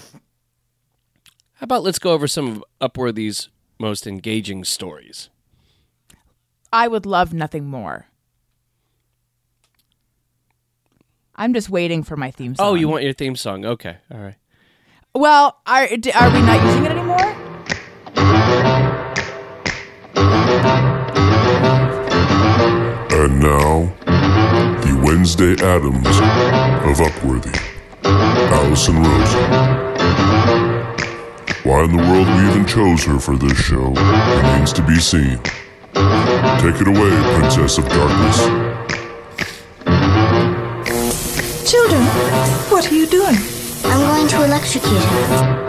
how 1.55 1.63
about 1.65 1.83
let's 1.83 2.00
go 2.00 2.12
over 2.12 2.27
some 2.27 2.63
of 2.81 2.91
Upworthy's 2.93 3.50
most 3.79 4.07
engaging 4.07 4.63
stories. 4.63 5.29
I 6.71 6.88
would 6.88 7.05
love 7.05 7.33
nothing 7.33 7.65
more. 7.65 8.07
I'm 11.35 11.53
just 11.53 11.69
waiting 11.69 12.03
for 12.03 12.15
my 12.15 12.31
theme 12.31 12.55
song. 12.55 12.67
Oh, 12.67 12.73
you 12.75 12.87
want 12.87 13.03
your 13.03 13.13
theme 13.13 13.35
song? 13.35 13.65
Okay, 13.65 13.97
all 14.11 14.19
right. 14.19 14.35
Well, 15.13 15.59
are 15.65 15.83
are 15.83 16.31
we 16.33 16.41
not 16.41 16.63
using 16.63 16.85
it 16.85 16.91
anymore? 16.91 17.35
And 23.17 23.39
now, 23.39 23.93
the 24.81 25.01
Wednesday 25.03 25.53
Addams 25.53 26.05
of 26.05 26.97
Upworthy, 27.05 27.57
Allison 28.03 29.01
Rosen. 29.01 29.85
Why 31.63 31.83
in 31.83 31.97
the 31.97 32.03
world 32.03 32.27
we 32.27 32.49
even 32.49 32.65
chose 32.65 33.03
her 33.05 33.19
for 33.19 33.35
this 33.37 33.57
show 33.57 33.91
remains 33.91 34.71
to 34.73 34.83
be 34.83 34.99
seen. 34.99 35.39
Take 36.61 36.79
it 36.81 36.87
away, 36.87 37.39
Princess 37.39 37.77
of 37.77 37.89
Darkness. 37.89 38.64
Children, 41.65 42.03
what 42.69 42.91
are 42.91 42.93
you 42.93 43.07
doing? 43.07 43.36
I'm 43.86 44.00
going 44.01 44.27
to 44.27 44.43
electrocute 44.45 45.01
her. 45.01 45.65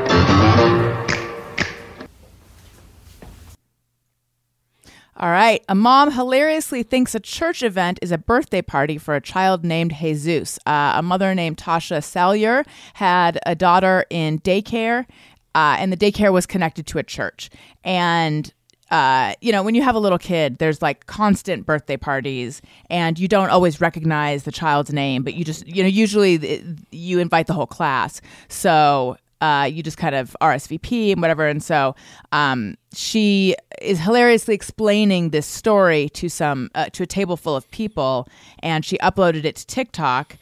All 5.16 5.30
right. 5.30 5.64
A 5.70 5.74
mom 5.74 6.12
hilariously 6.12 6.82
thinks 6.82 7.14
a 7.14 7.20
church 7.20 7.62
event 7.62 7.98
is 8.02 8.12
a 8.12 8.18
birthday 8.18 8.60
party 8.60 8.98
for 8.98 9.14
a 9.14 9.22
child 9.22 9.64
named 9.64 9.94
Jesus. 9.94 10.58
Uh, 10.66 10.92
a 10.96 11.02
mother 11.02 11.34
named 11.34 11.56
Tasha 11.56 12.04
Salyer 12.04 12.64
had 12.92 13.38
a 13.46 13.54
daughter 13.54 14.04
in 14.10 14.38
daycare, 14.40 15.06
uh, 15.54 15.76
and 15.78 15.90
the 15.90 15.96
daycare 15.96 16.30
was 16.30 16.44
connected 16.44 16.86
to 16.88 16.98
a 16.98 17.02
church. 17.02 17.48
And 17.84 18.52
uh, 18.90 19.34
you 19.40 19.52
know, 19.52 19.62
when 19.62 19.74
you 19.74 19.82
have 19.82 19.94
a 19.94 19.98
little 19.98 20.18
kid, 20.18 20.58
there's 20.58 20.80
like 20.80 21.06
constant 21.06 21.66
birthday 21.66 21.96
parties, 21.96 22.62
and 22.88 23.18
you 23.18 23.28
don't 23.28 23.50
always 23.50 23.80
recognize 23.80 24.44
the 24.44 24.52
child's 24.52 24.92
name, 24.92 25.22
but 25.22 25.34
you 25.34 25.44
just, 25.44 25.66
you 25.66 25.82
know, 25.82 25.88
usually 25.88 26.38
th- 26.38 26.64
you 26.90 27.18
invite 27.18 27.46
the 27.46 27.52
whole 27.52 27.66
class. 27.66 28.20
So 28.48 29.16
uh, 29.40 29.68
you 29.70 29.82
just 29.82 29.98
kind 29.98 30.14
of 30.14 30.36
RSVP 30.40 31.12
and 31.12 31.20
whatever. 31.20 31.46
And 31.46 31.62
so 31.62 31.94
um, 32.32 32.76
she 32.94 33.54
is 33.82 34.00
hilariously 34.00 34.54
explaining 34.54 35.30
this 35.30 35.46
story 35.46 36.08
to 36.10 36.28
some 36.28 36.70
uh, 36.74 36.86
to 36.90 37.02
a 37.02 37.06
table 37.06 37.36
full 37.36 37.56
of 37.56 37.70
people, 37.70 38.28
and 38.60 38.84
she 38.84 38.96
uploaded 38.98 39.44
it 39.44 39.56
to 39.56 39.66
TikTok. 39.66 40.38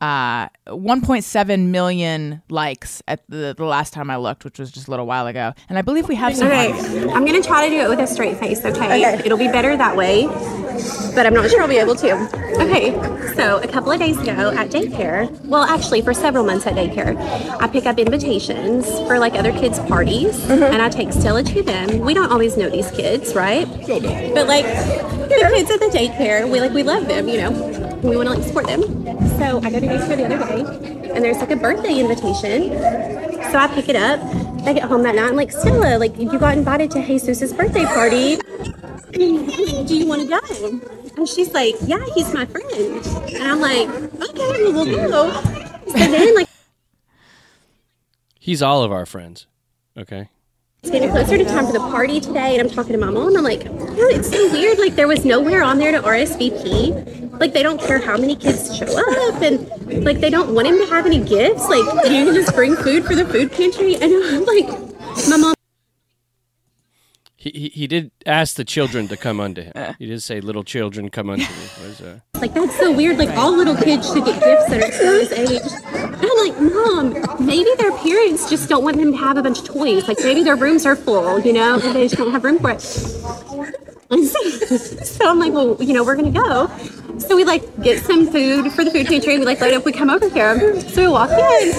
Uh, 0.00 0.48
1.7 0.66 1.66
million 1.68 2.40
likes 2.48 3.02
at 3.06 3.22
the, 3.28 3.54
the 3.56 3.64
last 3.64 3.92
time 3.92 4.10
I 4.10 4.16
looked, 4.16 4.44
which 4.44 4.58
was 4.58 4.70
just 4.70 4.88
a 4.88 4.90
little 4.90 5.06
while 5.06 5.26
ago. 5.26 5.52
And 5.68 5.76
I 5.76 5.82
believe 5.82 6.08
we 6.08 6.14
have 6.14 6.34
some. 6.34 6.46
Okay, 6.46 6.72
I'm 7.10 7.26
gonna 7.26 7.42
try 7.42 7.68
to 7.68 7.70
do 7.74 7.82
it 7.82 7.88
with 7.90 7.98
a 7.98 8.06
straight 8.06 8.38
face, 8.38 8.64
okay? 8.64 9.04
okay? 9.04 9.22
It'll 9.24 9.36
be 9.36 9.48
better 9.48 9.76
that 9.76 9.96
way, 9.96 10.26
but 11.14 11.26
I'm 11.26 11.34
not 11.34 11.50
sure 11.50 11.60
I'll 11.60 11.68
be 11.68 11.76
able 11.76 11.96
to. 11.96 12.12
Okay, 12.62 12.92
so 13.34 13.58
a 13.58 13.68
couple 13.68 13.92
of 13.92 13.98
days 13.98 14.16
ago 14.18 14.50
at 14.52 14.70
daycare, 14.70 15.30
well, 15.44 15.64
actually, 15.64 16.00
for 16.00 16.14
several 16.14 16.44
months 16.44 16.66
at 16.66 16.74
daycare, 16.74 17.16
I 17.60 17.68
pick 17.68 17.84
up 17.84 17.98
invitations 17.98 18.88
for 19.06 19.18
like 19.18 19.34
other 19.34 19.52
kids' 19.52 19.80
parties 19.80 20.48
and 20.48 20.80
I 20.80 20.88
take 20.88 21.12
Stella 21.12 21.42
to 21.42 21.62
them. 21.62 22.00
We 22.00 22.14
don't 22.14 22.32
always 22.32 22.56
know 22.56 22.70
these 22.70 22.90
kids, 22.92 23.34
right? 23.34 23.66
But 23.68 24.46
like, 24.46 24.64
the 24.64 25.50
kids 25.54 25.70
at 25.70 25.80
the 25.80 25.86
daycare, 25.86 26.50
we 26.50 26.60
like, 26.60 26.72
we 26.72 26.82
love 26.82 27.06
them, 27.06 27.28
you 27.28 27.36
know? 27.36 27.50
We 28.02 28.16
wanna 28.16 28.30
like 28.30 28.42
support 28.42 28.66
them. 28.66 28.82
So 29.38 29.60
I 29.62 29.70
go 29.70 29.80
to 29.80 29.86
daycare 29.90 30.16
the 30.16 30.24
other 30.26 30.38
day 30.64 31.00
and 31.14 31.24
there's 31.24 31.38
like 31.38 31.50
a 31.50 31.56
birthday 31.56 31.98
invitation. 31.98 32.70
So 33.50 33.58
I 33.58 33.70
pick 33.74 33.88
it 33.88 33.96
up. 33.96 34.20
I 34.64 34.72
get 34.72 34.84
home 34.84 35.02
that 35.02 35.14
night. 35.14 35.28
I'm 35.28 35.36
like, 35.36 35.50
Stella, 35.50 35.98
like 35.98 36.16
you 36.16 36.38
got 36.38 36.56
invited 36.56 36.90
to 36.92 37.06
Jesus's 37.06 37.52
birthday 37.52 37.84
party. 37.84 38.36
Do 39.12 39.94
you 39.96 40.06
want 40.06 40.22
to 40.22 40.28
go? 40.28 40.80
And 41.16 41.28
she's 41.28 41.52
like, 41.52 41.74
Yeah, 41.82 42.04
he's 42.14 42.32
my 42.32 42.46
friend. 42.46 43.04
And 43.34 43.42
I'm 43.42 43.60
like, 43.60 43.88
Okay, 44.22 44.72
we'll 44.72 44.84
go. 44.84 45.32
So 45.88 45.92
then, 45.92 46.34
like, 46.36 46.48
He's 48.38 48.62
all 48.62 48.82
of 48.84 48.92
our 48.92 49.04
friends. 49.06 49.46
Okay. 49.96 50.28
It's 50.82 50.90
getting 50.90 51.10
closer 51.10 51.36
to 51.36 51.44
time 51.44 51.66
for 51.66 51.72
the 51.72 51.78
party 51.78 52.20
today, 52.20 52.56
and 52.58 52.62
I'm 52.66 52.74
talking 52.74 52.92
to 52.92 52.98
my 52.98 53.10
mom. 53.10 53.28
And 53.28 53.38
I'm 53.38 53.44
like, 53.44 53.64
"Yeah, 53.64 54.16
it's 54.16 54.30
so 54.30 54.50
weird. 54.50 54.78
Like, 54.78 54.96
there 54.96 55.08
was 55.08 55.24
nowhere 55.26 55.62
on 55.62 55.78
there 55.78 55.92
to 55.92 56.00
RSVP. 56.00 57.38
Like, 57.38 57.52
they 57.52 57.62
don't 57.62 57.80
care 57.80 57.98
how 57.98 58.16
many 58.16 58.34
kids 58.34 58.74
show 58.76 58.86
up, 58.86 59.42
and 59.42 60.04
like, 60.04 60.20
they 60.20 60.30
don't 60.30 60.54
want 60.54 60.68
him 60.68 60.78
to 60.78 60.86
have 60.86 61.04
any 61.06 61.18
gifts. 61.22 61.68
Like, 61.68 61.84
you 62.10 62.24
can 62.24 62.34
just 62.34 62.54
bring 62.54 62.76
food 62.76 63.04
for 63.04 63.14
the 63.14 63.26
food 63.26 63.52
pantry. 63.52 63.94
And 63.96 64.04
I'm 64.04 64.44
like, 64.46 64.68
my 65.28 65.36
mom. 65.36 65.54
He, 67.36 67.50
he, 67.50 67.68
he 67.70 67.86
did 67.86 68.10
ask 68.26 68.56
the 68.56 68.64
children 68.66 69.08
to 69.08 69.16
come 69.16 69.40
unto 69.40 69.62
him. 69.62 69.72
He 69.98 70.04
did 70.06 70.22
say, 70.22 70.42
"Little 70.42 70.62
children, 70.64 71.08
come 71.08 71.30
unto 71.30 71.42
me." 71.44 71.68
Was, 71.82 72.00
uh, 72.02 72.20
Like 72.34 72.52
that's 72.52 72.76
so 72.78 72.92
weird. 72.92 73.16
Like 73.16 73.30
all 73.30 73.56
little 73.56 73.76
kids 73.76 74.12
should 74.12 74.26
get 74.26 74.42
gifts 74.42 74.68
that 74.68 74.82
are 74.82 74.92
Stella's 74.92 75.32
age. 75.32 75.62
And 76.40 76.48
I'm 76.56 76.72
like, 76.72 76.74
Mom, 76.74 77.46
maybe 77.46 77.70
their 77.78 77.92
parents 77.98 78.48
just 78.48 78.68
don't 78.68 78.84
want 78.84 78.96
them 78.96 79.12
to 79.12 79.18
have 79.18 79.36
a 79.36 79.42
bunch 79.42 79.60
of 79.60 79.64
toys. 79.66 80.08
Like 80.08 80.18
maybe 80.20 80.42
their 80.42 80.56
rooms 80.56 80.86
are 80.86 80.96
full, 80.96 81.40
you 81.40 81.52
know, 81.52 81.74
and 81.74 81.94
they 81.94 82.04
just 82.04 82.16
don't 82.16 82.32
have 82.32 82.44
room 82.44 82.58
for 82.58 82.70
it. 82.70 82.80
So, 82.80 84.16
so 84.78 85.28
I'm 85.28 85.38
like, 85.38 85.52
well, 85.52 85.76
you 85.80 85.92
know, 85.94 86.02
we're 86.04 86.16
gonna 86.16 86.30
go. 86.32 86.68
So 87.18 87.36
we 87.36 87.44
like 87.44 87.62
get 87.82 88.02
some 88.04 88.26
food 88.30 88.72
for 88.72 88.84
the 88.84 88.90
food 88.90 89.06
pantry. 89.06 89.38
We 89.38 89.44
like 89.44 89.60
light 89.60 89.74
up. 89.74 89.84
We 89.84 89.92
come 89.92 90.10
over 90.10 90.28
here. 90.28 90.80
So 90.80 91.02
we 91.02 91.08
walk 91.08 91.30
in, 91.30 91.72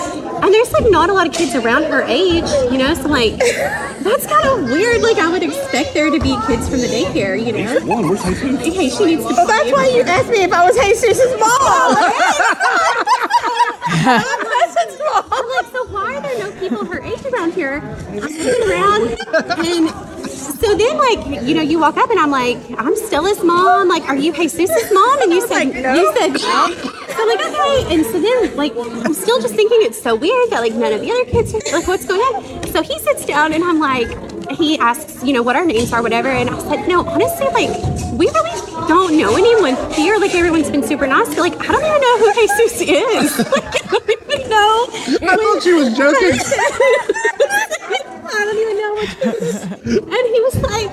and 0.43 0.53
there's 0.53 0.71
like 0.71 0.89
not 0.91 1.09
a 1.09 1.13
lot 1.13 1.27
of 1.27 1.33
kids 1.33 1.55
around 1.55 1.83
her 1.85 2.03
age, 2.03 2.45
you 2.71 2.77
know. 2.77 2.93
So 2.93 3.03
I'm 3.05 3.11
like, 3.11 3.37
that's 3.39 4.27
kind 4.27 4.47
of 4.47 4.69
weird. 4.69 5.01
Like 5.01 5.17
I 5.17 5.29
would 5.31 5.43
expect 5.43 5.93
there 5.93 6.09
to 6.09 6.19
be 6.19 6.37
kids 6.47 6.69
from 6.69 6.79
the 6.79 6.87
daycare, 6.87 7.37
you 7.43 7.51
know. 7.53 7.79
Okay, 8.59 8.89
she 8.89 9.05
needs 9.05 9.23
to. 9.25 9.33
Well, 9.33 9.47
that's 9.47 9.71
why 9.73 9.87
you 9.87 10.03
asked 10.03 10.29
me 10.29 10.43
if 10.43 10.53
I 10.53 10.65
was 10.65 10.75
Jesus' 11.01 11.39
mom. 11.39 11.97
Oh, 13.93 14.47
I'm 15.13 15.49
like, 15.57 15.65
so 15.71 15.85
why 15.87 16.15
are 16.15 16.21
there 16.21 16.37
no 16.39 16.51
people 16.59 16.85
her 16.85 16.99
age 17.01 17.25
around 17.25 17.53
here? 17.53 17.81
I'm 18.09 18.15
looking 18.15 18.69
around, 18.69 19.17
and 19.65 19.89
so 20.31 20.75
then, 20.75 20.97
like, 20.97 21.43
you 21.43 21.55
know, 21.55 21.61
you 21.61 21.79
walk 21.79 21.97
up, 21.97 22.09
and 22.09 22.19
I'm 22.19 22.29
like, 22.29 22.57
I'm 22.77 22.95
Stella's 22.95 23.43
mom. 23.43 23.87
Like, 23.87 24.07
are 24.07 24.15
you 24.15 24.31
Jesus' 24.33 24.91
mom? 24.93 25.21
And 25.21 25.31
you 25.33 25.41
said, 25.47 25.63
you 25.63 26.13
said, 26.13 26.33
no. 26.33 26.37
So 26.37 27.17
I'm 27.17 27.27
like, 27.27 27.45
okay. 27.45 27.95
And 27.95 28.05
so 28.05 28.19
then, 28.21 28.55
like, 28.55 28.73
I'm 28.77 29.13
still 29.13 29.41
just 29.41 29.55
thinking 29.55 29.79
it's 29.81 30.01
so 30.01 30.15
weird 30.15 30.49
that 30.51 30.59
like 30.59 30.73
none 30.73 30.93
of 30.93 31.01
the 31.01 31.11
other 31.11 31.25
kids 31.25 31.53
are 31.53 31.59
like, 31.71 31.87
what's 31.87 32.05
going 32.05 32.21
on? 32.21 32.67
So 32.67 32.81
he 32.81 32.99
sits 32.99 33.25
down, 33.25 33.53
and 33.53 33.63
I'm 33.63 33.79
like, 33.79 34.09
he 34.55 34.77
asks, 34.79 35.23
you 35.23 35.33
know, 35.33 35.41
what 35.41 35.55
our 35.55 35.65
names 35.65 35.91
are, 35.93 36.01
whatever. 36.01 36.29
And 36.29 36.49
I 36.49 36.59
said, 36.59 36.87
no, 36.87 37.05
honestly, 37.05 37.47
like, 37.47 37.69
we 38.13 38.27
really 38.27 38.87
don't 38.87 39.17
know 39.17 39.35
anyone 39.35 39.75
here. 39.93 40.17
Like, 40.17 40.33
everyone's 40.35 40.69
been 40.69 40.83
super 40.83 41.07
nice, 41.07 41.27
but 41.29 41.39
like, 41.39 41.53
I 41.59 41.71
don't 41.71 41.83
even 41.85 42.01
know 42.01 42.17
who 42.19 42.33
Jesus 42.33 42.81
is. 42.81 43.47
Like, 43.51 43.75
I 43.83 43.87
don't 43.91 44.09
even 44.09 44.49
know. 44.49 44.87
I 45.29 45.35
thought 45.35 45.63
she 45.63 45.73
was 45.73 45.97
joking. 45.97 46.39
I 48.33 48.45
don't 48.45 48.57
even 48.57 48.77
know 48.77 48.93
what 48.93 49.09
Jesus. 49.09 49.63
Is. 49.63 49.97
And 49.97 50.25
he 50.33 50.39
was 50.41 50.55
like, 50.61 50.89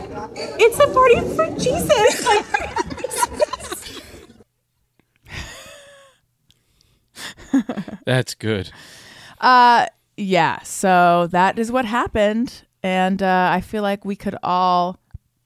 it's 0.61 0.79
a 0.81 0.89
party 0.93 1.21
for 1.35 1.47
Jesus. 1.59 2.27
Like, 2.29 2.45
that's 8.05 8.35
good. 8.35 8.71
Uh, 9.41 9.87
yeah. 10.17 10.63
So 10.63 11.29
that 11.31 11.59
is 11.59 11.73
what 11.73 11.85
happened, 11.85 12.65
and 12.89 13.23
uh, 13.23 13.51
I 13.53 13.61
feel 13.61 13.83
like 13.83 14.05
we 14.05 14.17
could 14.17 14.37
all 14.43 14.99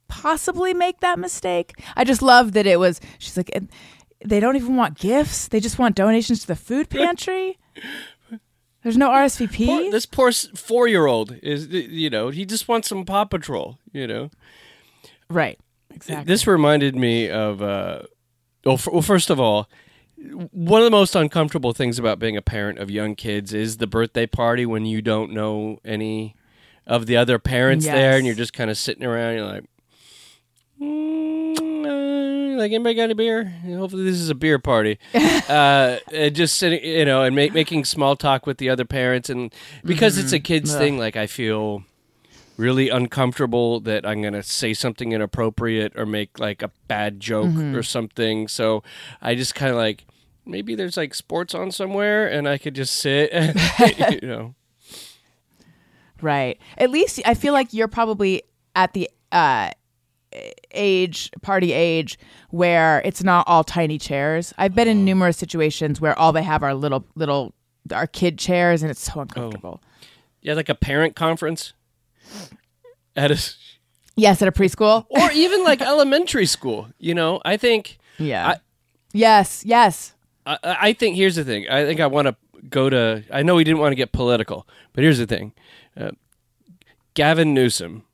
possibly 0.09 0.75
make 0.75 1.01
that 1.01 1.19
mistake. 1.19 1.73
I 1.97 2.05
just 2.05 2.23
love 2.23 2.53
that 2.53 2.67
it 2.67 2.79
was. 2.79 3.01
She's 3.19 3.37
like, 3.37 3.51
they 4.25 4.41
don't 4.41 4.57
even 4.57 4.77
want 4.77 4.99
gifts; 4.99 5.49
they 5.49 5.61
just 5.61 5.79
want 5.79 5.97
donations 5.97 6.41
to 6.43 6.47
the 6.47 6.57
food 6.57 6.89
pantry. 6.99 7.59
There's 8.83 8.97
no 8.97 9.11
RSVP. 9.11 9.67
Poor, 9.67 9.91
this 9.91 10.07
poor 10.07 10.33
four 10.33 10.89
year 10.89 11.07
old 11.07 11.37
is, 11.43 11.69
you 11.69 12.11
know, 12.11 12.31
he 12.31 12.45
just 12.45 12.69
wants 12.69 12.89
some 12.89 13.05
Paw 13.05 13.25
Patrol, 13.25 13.79
you 13.93 14.07
know. 14.07 14.31
right. 15.29 15.59
Exactly. 15.95 16.25
This 16.25 16.47
reminded 16.47 16.97
me 16.97 17.29
of, 17.29 17.61
uh, 17.61 18.03
well, 18.65 18.75
f- 18.77 18.89
well, 18.91 19.03
first 19.03 19.29
of 19.29 19.39
all, 19.39 19.69
one 20.17 20.81
of 20.81 20.87
the 20.87 20.91
most 20.91 21.15
uncomfortable 21.15 21.75
things 21.75 21.99
about 21.99 22.19
being 22.19 22.35
a 22.37 22.41
parent 22.43 22.79
of 22.79 22.91
young 22.91 23.15
kids 23.15 23.53
is 23.53 23.77
the 23.77 23.87
birthday 23.87 24.27
party 24.27 24.65
when 24.65 24.87
you 24.87 25.03
don't 25.03 25.33
know 25.33 25.79
any 25.85 26.35
of 26.87 27.07
the 27.07 27.17
other 27.17 27.39
parents 27.39 27.85
there 27.85 28.17
and 28.17 28.27
you're 28.27 28.35
just 28.35 28.53
kind 28.53 28.71
of 28.71 28.79
sitting 28.79 29.05
around. 29.05 29.35
You're 29.35 29.47
like, 29.47 29.65
mm, 30.81 31.59
uh, 31.87 32.59
like 32.59 32.73
anybody 32.73 32.95
got 32.95 33.11
a 33.11 33.15
beer? 33.15 33.45
Hopefully 33.45 34.05
this 34.05 34.17
is 34.17 34.31
a 34.31 34.35
beer 34.35 34.59
party. 34.59 34.99
uh, 35.15 35.99
and 36.13 36.35
just 36.35 36.57
sitting, 36.57 36.85
you 36.85 37.05
know, 37.05 37.23
and 37.23 37.35
make, 37.35 37.53
making 37.53 37.85
small 37.85 38.17
talk 38.17 38.47
with 38.47 38.59
the 38.59 38.69
other 38.69 38.85
parents, 38.85 39.31
and 39.31 39.53
because 39.85 40.19
it's 40.19 40.33
a 40.33 40.41
kids 40.41 40.75
thing, 40.75 40.99
like 40.99 41.17
I 41.17 41.27
feel 41.27 41.85
really 42.57 42.91
uncomfortable 42.91 43.81
that 43.81 44.07
I'm 44.07 44.23
gonna 44.23 44.43
say 44.43 44.75
something 44.75 45.13
inappropriate 45.13 45.95
or 45.97 46.07
make 46.07 46.39
like 46.39 46.63
a 46.63 46.71
bad 46.87 47.19
joke 47.21 47.57
or 47.75 47.83
something. 47.83 48.49
So 48.49 48.83
I 49.21 49.35
just 49.35 49.55
kind 49.55 49.71
of 49.71 49.77
like 49.77 50.05
maybe 50.45 50.75
there's 50.75 50.97
like 50.97 51.15
sports 51.15 51.55
on 51.55 51.71
somewhere, 51.71 52.27
and 52.27 52.49
I 52.49 52.59
could 52.59 52.75
just 52.75 52.95
sit, 52.95 53.33
you 54.23 54.29
know. 54.29 54.55
Right. 56.23 56.59
At 56.79 56.91
least 56.91 57.21
I 57.27 57.35
feel 57.35 57.53
like 57.53 57.73
you're 57.75 57.89
probably 57.89 58.43
at 58.75 58.93
the 58.95 59.11
uh, 59.33 59.71
age, 60.71 61.31
party 61.43 61.73
age, 61.73 62.19
where 62.51 63.03
it's 63.05 63.23
not 63.23 63.47
all 63.49 63.65
tiny 63.65 63.99
chairs. 63.99 64.55
I've 64.57 64.75
been 64.75 64.89
in 64.89 65.05
numerous 65.05 65.37
situations 65.37 66.01
where 66.01 66.19
all 66.19 66.33
they 66.33 66.43
have 66.43 66.63
are 66.63 66.75
little, 66.75 67.05
little, 67.15 67.53
are 67.93 68.07
kid 68.07 68.39
chairs, 68.39 68.83
and 68.83 68.91
it's 68.91 69.01
so 69.13 69.21
uncomfortable. 69.21 69.83
Yeah, 70.41 70.55
like 70.55 70.69
a 70.69 70.75
parent 70.75 71.15
conference 71.17 71.73
at 73.17 73.31
a 73.31 73.39
Yes, 74.15 74.43
at 74.43 74.49
a 74.49 74.53
preschool. 74.53 75.07
or 75.11 75.31
even 75.33 75.65
like 75.65 75.81
elementary 75.81 76.47
school. 76.47 76.89
You 76.99 77.15
know, 77.15 77.41
I 77.45 77.57
think 77.57 77.99
Yeah. 78.19 78.49
I- 78.49 78.57
yes. 79.13 79.65
Yes. 79.65 80.15
I, 80.45 80.59
I 80.63 80.93
think 80.93 81.17
here's 81.17 81.37
the 81.37 81.45
thing. 81.45 81.69
I 81.69 81.85
think 81.85 82.01
I 82.01 82.07
want 82.07 82.29
to 82.29 82.37
go 82.69 82.91
to. 82.91 83.23
I 83.33 83.43
know 83.43 83.55
we 83.55 83.65
didn't 83.65 83.81
want 83.81 83.93
to 83.93 83.97
get 83.97 84.13
political, 84.13 84.67
but 84.93 85.03
here's 85.05 85.19
the 85.19 85.27
thing. 85.27 85.53
Uh, 85.97 86.13
Gavin 87.15 87.53
Newsom. 87.55 88.05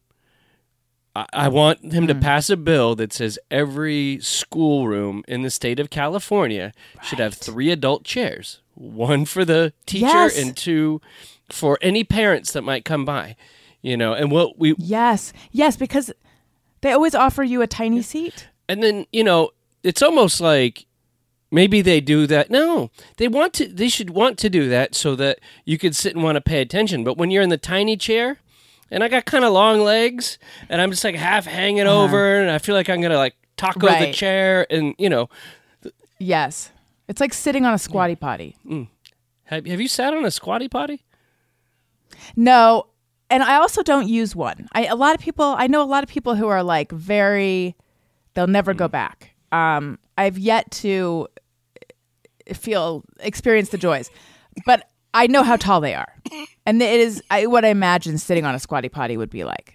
I, 1.15 1.27
I 1.33 1.49
want 1.49 1.93
him 1.93 2.07
to 2.07 2.15
pass 2.15 2.51
a 2.51 2.57
bill 2.57 2.95
that 2.97 3.13
says 3.13 3.39
every 3.51 4.19
schoolroom 4.21 5.25
in 5.29 5.43
the 5.43 5.51
state 5.51 5.79
of 5.81 5.91
California 5.91 6.73
should 7.03 7.19
have 7.19 7.35
three 7.35 7.71
adult 7.71 8.05
chairs, 8.05 8.61
one 8.75 9.25
for 9.25 9.45
the 9.45 9.73
teacher 9.87 10.07
Yes. 10.07 10.39
and 10.39 10.57
two 10.57 11.01
for 11.51 11.79
any 11.81 12.05
parents 12.05 12.53
that 12.53 12.63
might 12.63 12.85
come 12.85 13.05
by. 13.05 13.37
You 13.81 13.97
know, 13.97 14.13
and 14.13 14.31
what 14.33 14.59
we 14.59 14.75
Yes. 14.77 15.33
Yes. 15.53 15.77
Because 15.77 16.13
they 16.81 16.93
always 16.93 17.15
offer 17.15 17.43
you 17.45 17.63
a 17.63 17.67
tiny 17.69 18.03
seat. 18.03 18.49
and 18.69 18.83
then 18.83 19.07
you 19.13 19.23
know 19.25 19.51
it's 19.85 20.03
almost 20.03 20.41
like 20.41 20.85
maybe 21.51 21.81
they 21.81 22.01
do 22.01 22.27
that 22.27 22.51
no 22.51 22.91
they 23.17 23.27
want 23.29 23.53
to 23.55 23.67
they 23.69 23.89
should 23.89 24.11
want 24.11 24.39
to 24.39 24.51
do 24.51 24.69
that 24.69 24.95
so 24.95 25.15
that 25.17 25.39
you 25.65 25.79
could 25.79 25.97
sit 25.97 26.15
and 26.15 26.23
want 26.23 26.37
to 26.37 26.41
pay 26.41 26.61
attention 26.61 27.05
but 27.05 27.17
when 27.17 27.31
you're 27.31 27.43
in 27.43 27.49
the 27.49 27.57
tiny 27.57 27.97
chair 27.97 28.39
and 28.91 29.03
i 29.03 29.09
got 29.09 29.25
kind 29.25 29.45
of 29.45 29.53
long 29.53 29.81
legs 29.81 30.39
and 30.69 30.81
i'm 30.83 30.91
just 30.91 31.03
like 31.05 31.15
half 31.15 31.47
hanging 31.47 31.87
over 31.87 32.41
and 32.41 32.51
i 32.51 32.59
feel 32.59 32.75
like 32.75 32.89
i'm 32.91 33.01
gonna 33.01 33.17
like 33.17 33.35
taco 33.57 33.81
the 33.87 33.89
Uh-huh. 33.95 34.13
Chair 34.13 34.67
and 34.71 34.95
you 34.99 35.09
know 35.09 35.29
Yes. 36.21 36.71
It's 37.07 37.21
like 37.21 37.33
sitting 37.33 37.65
on 37.65 37.73
a 37.75 37.79
squatty 37.79 38.17
potty. 38.17 38.57
have, 39.45 39.65
have 39.67 39.81
you 39.81 39.89
sat 39.89 40.13
on 40.13 40.25
a 40.25 40.31
squatty 40.31 40.69
potty 40.69 41.03
No, 42.37 42.87
and 43.31 43.43
I 43.43 43.57
also 43.57 43.83
don't 43.83 44.09
use 44.09 44.35
one. 44.37 44.69
I 44.73 44.87
a 44.87 44.95
lot 44.97 45.15
of 45.15 45.21
people 45.21 45.55
I 45.59 45.67
know 45.67 45.83
a 45.83 45.87
lot 45.87 46.03
of 46.03 46.11
people 46.11 46.35
who 46.35 46.49
are 46.49 46.63
like 46.63 46.91
very 46.93 47.77
they'll 48.35 48.47
never 48.47 48.75
go 48.75 48.89
back. 48.89 49.33
Um 49.53 49.99
I've 50.19 50.37
yet 50.39 50.71
to 50.83 51.29
feel 52.53 53.05
experience 53.21 53.71
the 53.71 53.79
joys. 53.79 54.11
But 54.67 54.89
I 55.15 55.27
know 55.27 55.43
how 55.43 55.57
tall 55.57 55.81
they 55.81 55.95
are. 55.95 56.13
And 56.67 56.83
it 56.83 57.01
is 57.01 57.23
I, 57.31 57.47
what 57.47 57.65
I 57.65 57.69
imagine 57.69 58.19
sitting 58.19 58.45
on 58.45 58.55
a 58.55 58.59
squatty 58.59 58.89
potty 58.89 59.17
would 59.17 59.31
be 59.31 59.45
like. 59.45 59.75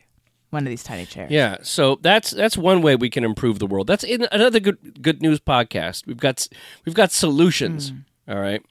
One 0.51 0.67
of 0.67 0.69
these 0.69 0.83
tiny 0.83 1.07
chairs. 1.07 1.31
yeah 1.31 1.57
so 1.63 1.97
that's 2.03 2.29
that's 2.29 2.55
one 2.55 2.83
way 2.83 2.95
we 2.95 3.09
can 3.09 3.23
improve 3.23 3.57
the 3.57 3.65
world 3.65 3.87
that's 3.87 4.03
in 4.03 4.27
another 4.31 4.59
good 4.59 5.01
good 5.01 5.19
news 5.19 5.39
podcast 5.39 6.05
we've 6.05 6.19
got 6.19 6.47
we've 6.85 6.93
got 6.93 7.11
solutions 7.11 7.91
all 8.27 8.37
right 8.39 8.61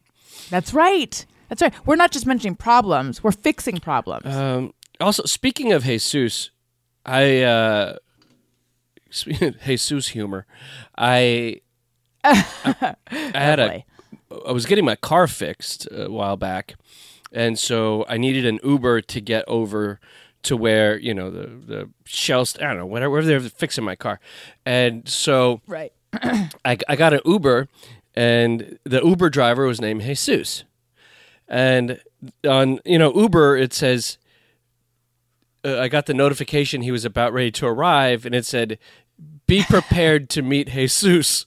That's 0.51 0.73
right. 0.73 1.27
That's 1.49 1.61
right. 1.61 1.75
We're 1.85 1.97
not 1.97 2.13
just 2.13 2.25
mentioning 2.25 2.55
problems, 2.55 3.25
we're 3.25 3.33
fixing 3.33 3.79
problems. 3.79 4.27
Um, 4.27 4.75
also, 5.01 5.25
speaking 5.25 5.73
of 5.73 5.83
Jesus, 5.83 6.51
I 7.05 7.43
uh, 7.43 7.97
Jesus 9.11 10.07
humor. 10.09 10.47
I 10.97 11.63
I, 12.25 12.95
I 13.11 13.41
had 13.41 13.61
a. 13.61 13.85
I 14.47 14.53
was 14.53 14.67
getting 14.67 14.85
my 14.85 14.97
car 14.97 15.27
fixed 15.27 15.87
a 15.91 16.11
while 16.11 16.37
back, 16.37 16.75
and 17.33 17.59
so 17.59 18.05
I 18.09 18.17
needed 18.17 18.47
an 18.47 18.61
Uber 18.63 19.03
to 19.03 19.21
get 19.21 19.45
over 19.47 20.01
to 20.45 20.57
where 20.57 20.99
you 20.99 21.15
know 21.15 21.31
the 21.31 21.47
the 21.47 21.91
shells. 22.05 22.57
I 22.59 22.65
don't 22.65 22.79
know 22.79 22.87
whatever 22.87 23.11
wherever 23.11 23.27
they're 23.27 23.41
fixing 23.41 23.85
my 23.85 23.97
car, 23.97 24.21
and 24.65 25.09
so 25.09 25.61
right. 25.67 25.93
I, 26.13 26.79
I 26.89 26.97
got 26.97 27.15
an 27.15 27.21
Uber, 27.25 27.69
and 28.15 28.79
the 28.85 29.03
Uber 29.03 29.31
driver 29.31 29.67
was 29.67 29.81
named 29.81 30.03
Jesus. 30.03 30.65
And 31.49 32.01
on 32.49 32.81
you 32.85 32.99
know 32.99 33.13
Uber, 33.15 33.57
it 33.57 33.73
says 33.73 34.19
uh, 35.65 35.79
I 35.79 35.89
got 35.89 36.07
the 36.07 36.15
notification 36.15 36.83
he 36.83 36.91
was 36.91 37.05
about 37.05 37.33
ready 37.33 37.51
to 37.53 37.67
arrive, 37.67 38.27
and 38.27 38.35
it 38.35 38.47
said, 38.47 38.79
"Be 39.47 39.63
prepared 39.69 40.29
to 40.31 40.43
meet 40.43 40.71
Jesus." 40.71 41.47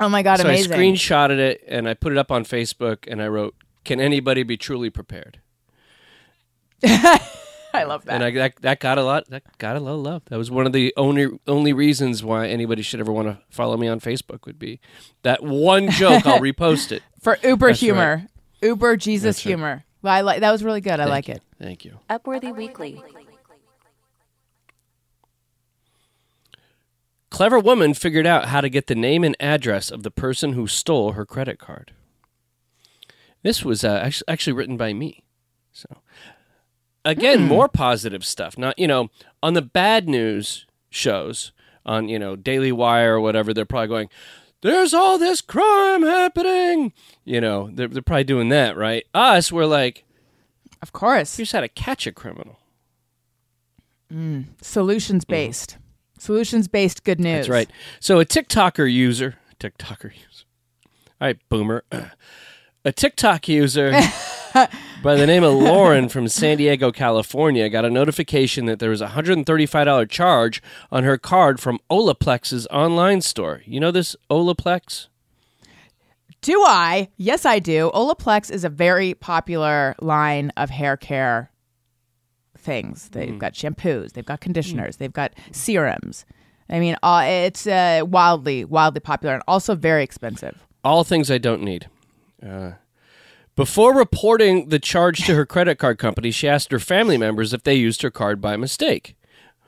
Oh 0.00 0.08
my 0.08 0.22
god, 0.22 0.40
so 0.40 0.46
amazing. 0.46 0.72
I 0.72 0.76
screenshotted 0.76 1.38
it 1.38 1.62
and 1.68 1.88
I 1.88 1.94
put 1.94 2.12
it 2.12 2.18
up 2.18 2.32
on 2.32 2.44
Facebook, 2.44 3.06
and 3.06 3.22
I 3.22 3.28
wrote, 3.28 3.54
"Can 3.84 4.00
anybody 4.00 4.42
be 4.42 4.56
truly 4.56 4.90
prepared?" 4.90 5.40
I 7.72 7.84
love 7.84 8.04
that. 8.06 8.14
And 8.14 8.24
I, 8.24 8.30
that 8.32 8.56
that 8.62 8.80
got 8.80 8.98
a 8.98 9.04
lot. 9.04 9.28
That 9.28 9.42
got 9.58 9.76
a 9.76 9.80
lot 9.80 9.92
of 9.92 10.00
love. 10.00 10.22
That 10.30 10.38
was 10.38 10.50
one 10.50 10.66
of 10.66 10.72
the 10.72 10.92
only 10.96 11.28
only 11.46 11.72
reasons 11.72 12.24
why 12.24 12.48
anybody 12.48 12.82
should 12.82 13.00
ever 13.00 13.12
want 13.12 13.28
to 13.28 13.38
follow 13.50 13.76
me 13.76 13.88
on 13.88 14.00
Facebook. 14.00 14.46
Would 14.46 14.58
be 14.58 14.80
that 15.22 15.42
one 15.42 15.90
joke. 15.90 16.26
I'll 16.26 16.40
repost 16.40 16.92
it. 16.92 17.02
For 17.20 17.38
Uber 17.44 17.68
That's 17.68 17.80
humor. 17.80 18.26
Uber 18.62 18.96
Jesus 18.96 19.36
That's 19.36 19.46
right. 19.46 19.50
humor. 19.50 19.84
Well, 20.02 20.14
I 20.14 20.22
like 20.22 20.40
that 20.40 20.50
was 20.50 20.64
really 20.64 20.80
good. 20.80 20.98
I 20.98 21.04
like 21.04 21.28
it. 21.28 21.42
Thank 21.60 21.84
you. 21.84 21.98
Upworthy 22.08 22.56
Weekly. 22.56 23.02
Clever 27.30 27.58
woman 27.58 27.94
figured 27.94 28.26
out 28.26 28.46
how 28.46 28.60
to 28.60 28.68
get 28.68 28.88
the 28.88 28.94
name 28.94 29.22
and 29.22 29.36
address 29.38 29.90
of 29.90 30.02
the 30.02 30.10
person 30.10 30.54
who 30.54 30.66
stole 30.66 31.12
her 31.12 31.24
credit 31.24 31.58
card. 31.58 31.92
This 33.42 33.64
was 33.64 33.84
uh, 33.84 34.10
actually, 34.28 34.52
written 34.52 34.76
by 34.76 34.92
me. 34.92 35.24
So, 35.72 35.88
again, 37.04 37.40
hmm. 37.40 37.46
more 37.46 37.68
positive 37.68 38.24
stuff. 38.24 38.58
Not, 38.58 38.78
you 38.78 38.86
know, 38.86 39.10
on 39.42 39.54
the 39.54 39.62
bad 39.62 40.08
news 40.08 40.66
shows, 40.90 41.52
on, 41.86 42.08
you 42.08 42.18
know, 42.18 42.36
Daily 42.36 42.72
Wire 42.72 43.14
or 43.14 43.20
whatever, 43.20 43.54
they're 43.54 43.64
probably 43.64 43.88
going, 43.88 44.10
there's 44.62 44.92
all 44.92 45.16
this 45.16 45.40
crime 45.40 46.02
happening. 46.02 46.92
You 47.24 47.40
know, 47.40 47.70
they're, 47.72 47.88
they're 47.88 48.02
probably 48.02 48.24
doing 48.24 48.50
that, 48.50 48.76
right? 48.76 49.06
Us, 49.14 49.50
we're 49.50 49.64
like, 49.64 50.04
Of 50.82 50.92
course. 50.92 51.36
here's 51.36 51.52
how 51.52 51.60
to 51.60 51.68
catch 51.68 52.06
a 52.06 52.12
criminal. 52.12 52.58
Mm. 54.12 54.46
Solutions 54.60 55.24
mm-hmm. 55.24 55.32
based. 55.32 55.78
Solutions 56.20 56.68
based 56.68 57.04
good 57.04 57.18
news. 57.18 57.46
That's 57.46 57.48
right. 57.48 57.70
So 57.98 58.20
a 58.20 58.26
TikToker 58.26 58.92
user, 58.92 59.36
TikToker 59.58 60.12
user. 60.12 60.44
All 61.20 61.28
right, 61.28 61.38
boomer. 61.48 61.84
A 62.82 62.92
TikTok 62.92 63.46
user 63.46 63.90
by 65.02 65.14
the 65.14 65.26
name 65.26 65.44
of 65.44 65.52
Lauren 65.52 66.08
from 66.08 66.28
San 66.28 66.56
Diego, 66.56 66.90
California, 66.90 67.68
got 67.68 67.84
a 67.84 67.90
notification 67.90 68.64
that 68.64 68.78
there 68.78 68.88
was 68.88 69.02
a 69.02 69.08
$135 69.08 70.08
charge 70.08 70.62
on 70.90 71.04
her 71.04 71.18
card 71.18 71.60
from 71.60 71.78
Olaplex's 71.90 72.66
online 72.68 73.20
store. 73.20 73.60
You 73.66 73.80
know 73.80 73.90
this 73.90 74.16
Olaplex? 74.30 75.08
Do 76.40 76.64
I? 76.66 77.10
Yes, 77.18 77.44
I 77.44 77.58
do. 77.58 77.90
Olaplex 77.92 78.50
is 78.50 78.64
a 78.64 78.70
very 78.70 79.12
popular 79.12 79.94
line 80.00 80.50
of 80.56 80.70
hair 80.70 80.96
care 80.96 81.50
things. 82.60 83.08
They've 83.10 83.38
got 83.38 83.54
shampoos, 83.54 84.12
they've 84.12 84.24
got 84.24 84.40
conditioners, 84.40 84.96
they've 84.96 85.12
got 85.12 85.32
serums. 85.52 86.24
I 86.68 86.78
mean, 86.78 86.96
uh, 87.02 87.24
it's 87.26 87.66
uh, 87.66 88.02
wildly, 88.06 88.64
wildly 88.64 89.00
popular 89.00 89.34
and 89.34 89.42
also 89.48 89.74
very 89.74 90.04
expensive. 90.04 90.64
All 90.84 91.02
things 91.04 91.30
I 91.30 91.38
don't 91.38 91.62
need. 91.62 91.88
Uh, 92.44 92.72
before 93.56 93.94
reporting 93.94 94.68
the 94.68 94.78
charge 94.78 95.26
to 95.26 95.34
her 95.34 95.44
credit 95.44 95.78
card 95.78 95.98
company, 95.98 96.30
she 96.30 96.48
asked 96.48 96.70
her 96.70 96.78
family 96.78 97.18
members 97.18 97.52
if 97.52 97.64
they 97.64 97.74
used 97.74 98.02
her 98.02 98.10
card 98.10 98.40
by 98.40 98.56
mistake. 98.56 99.16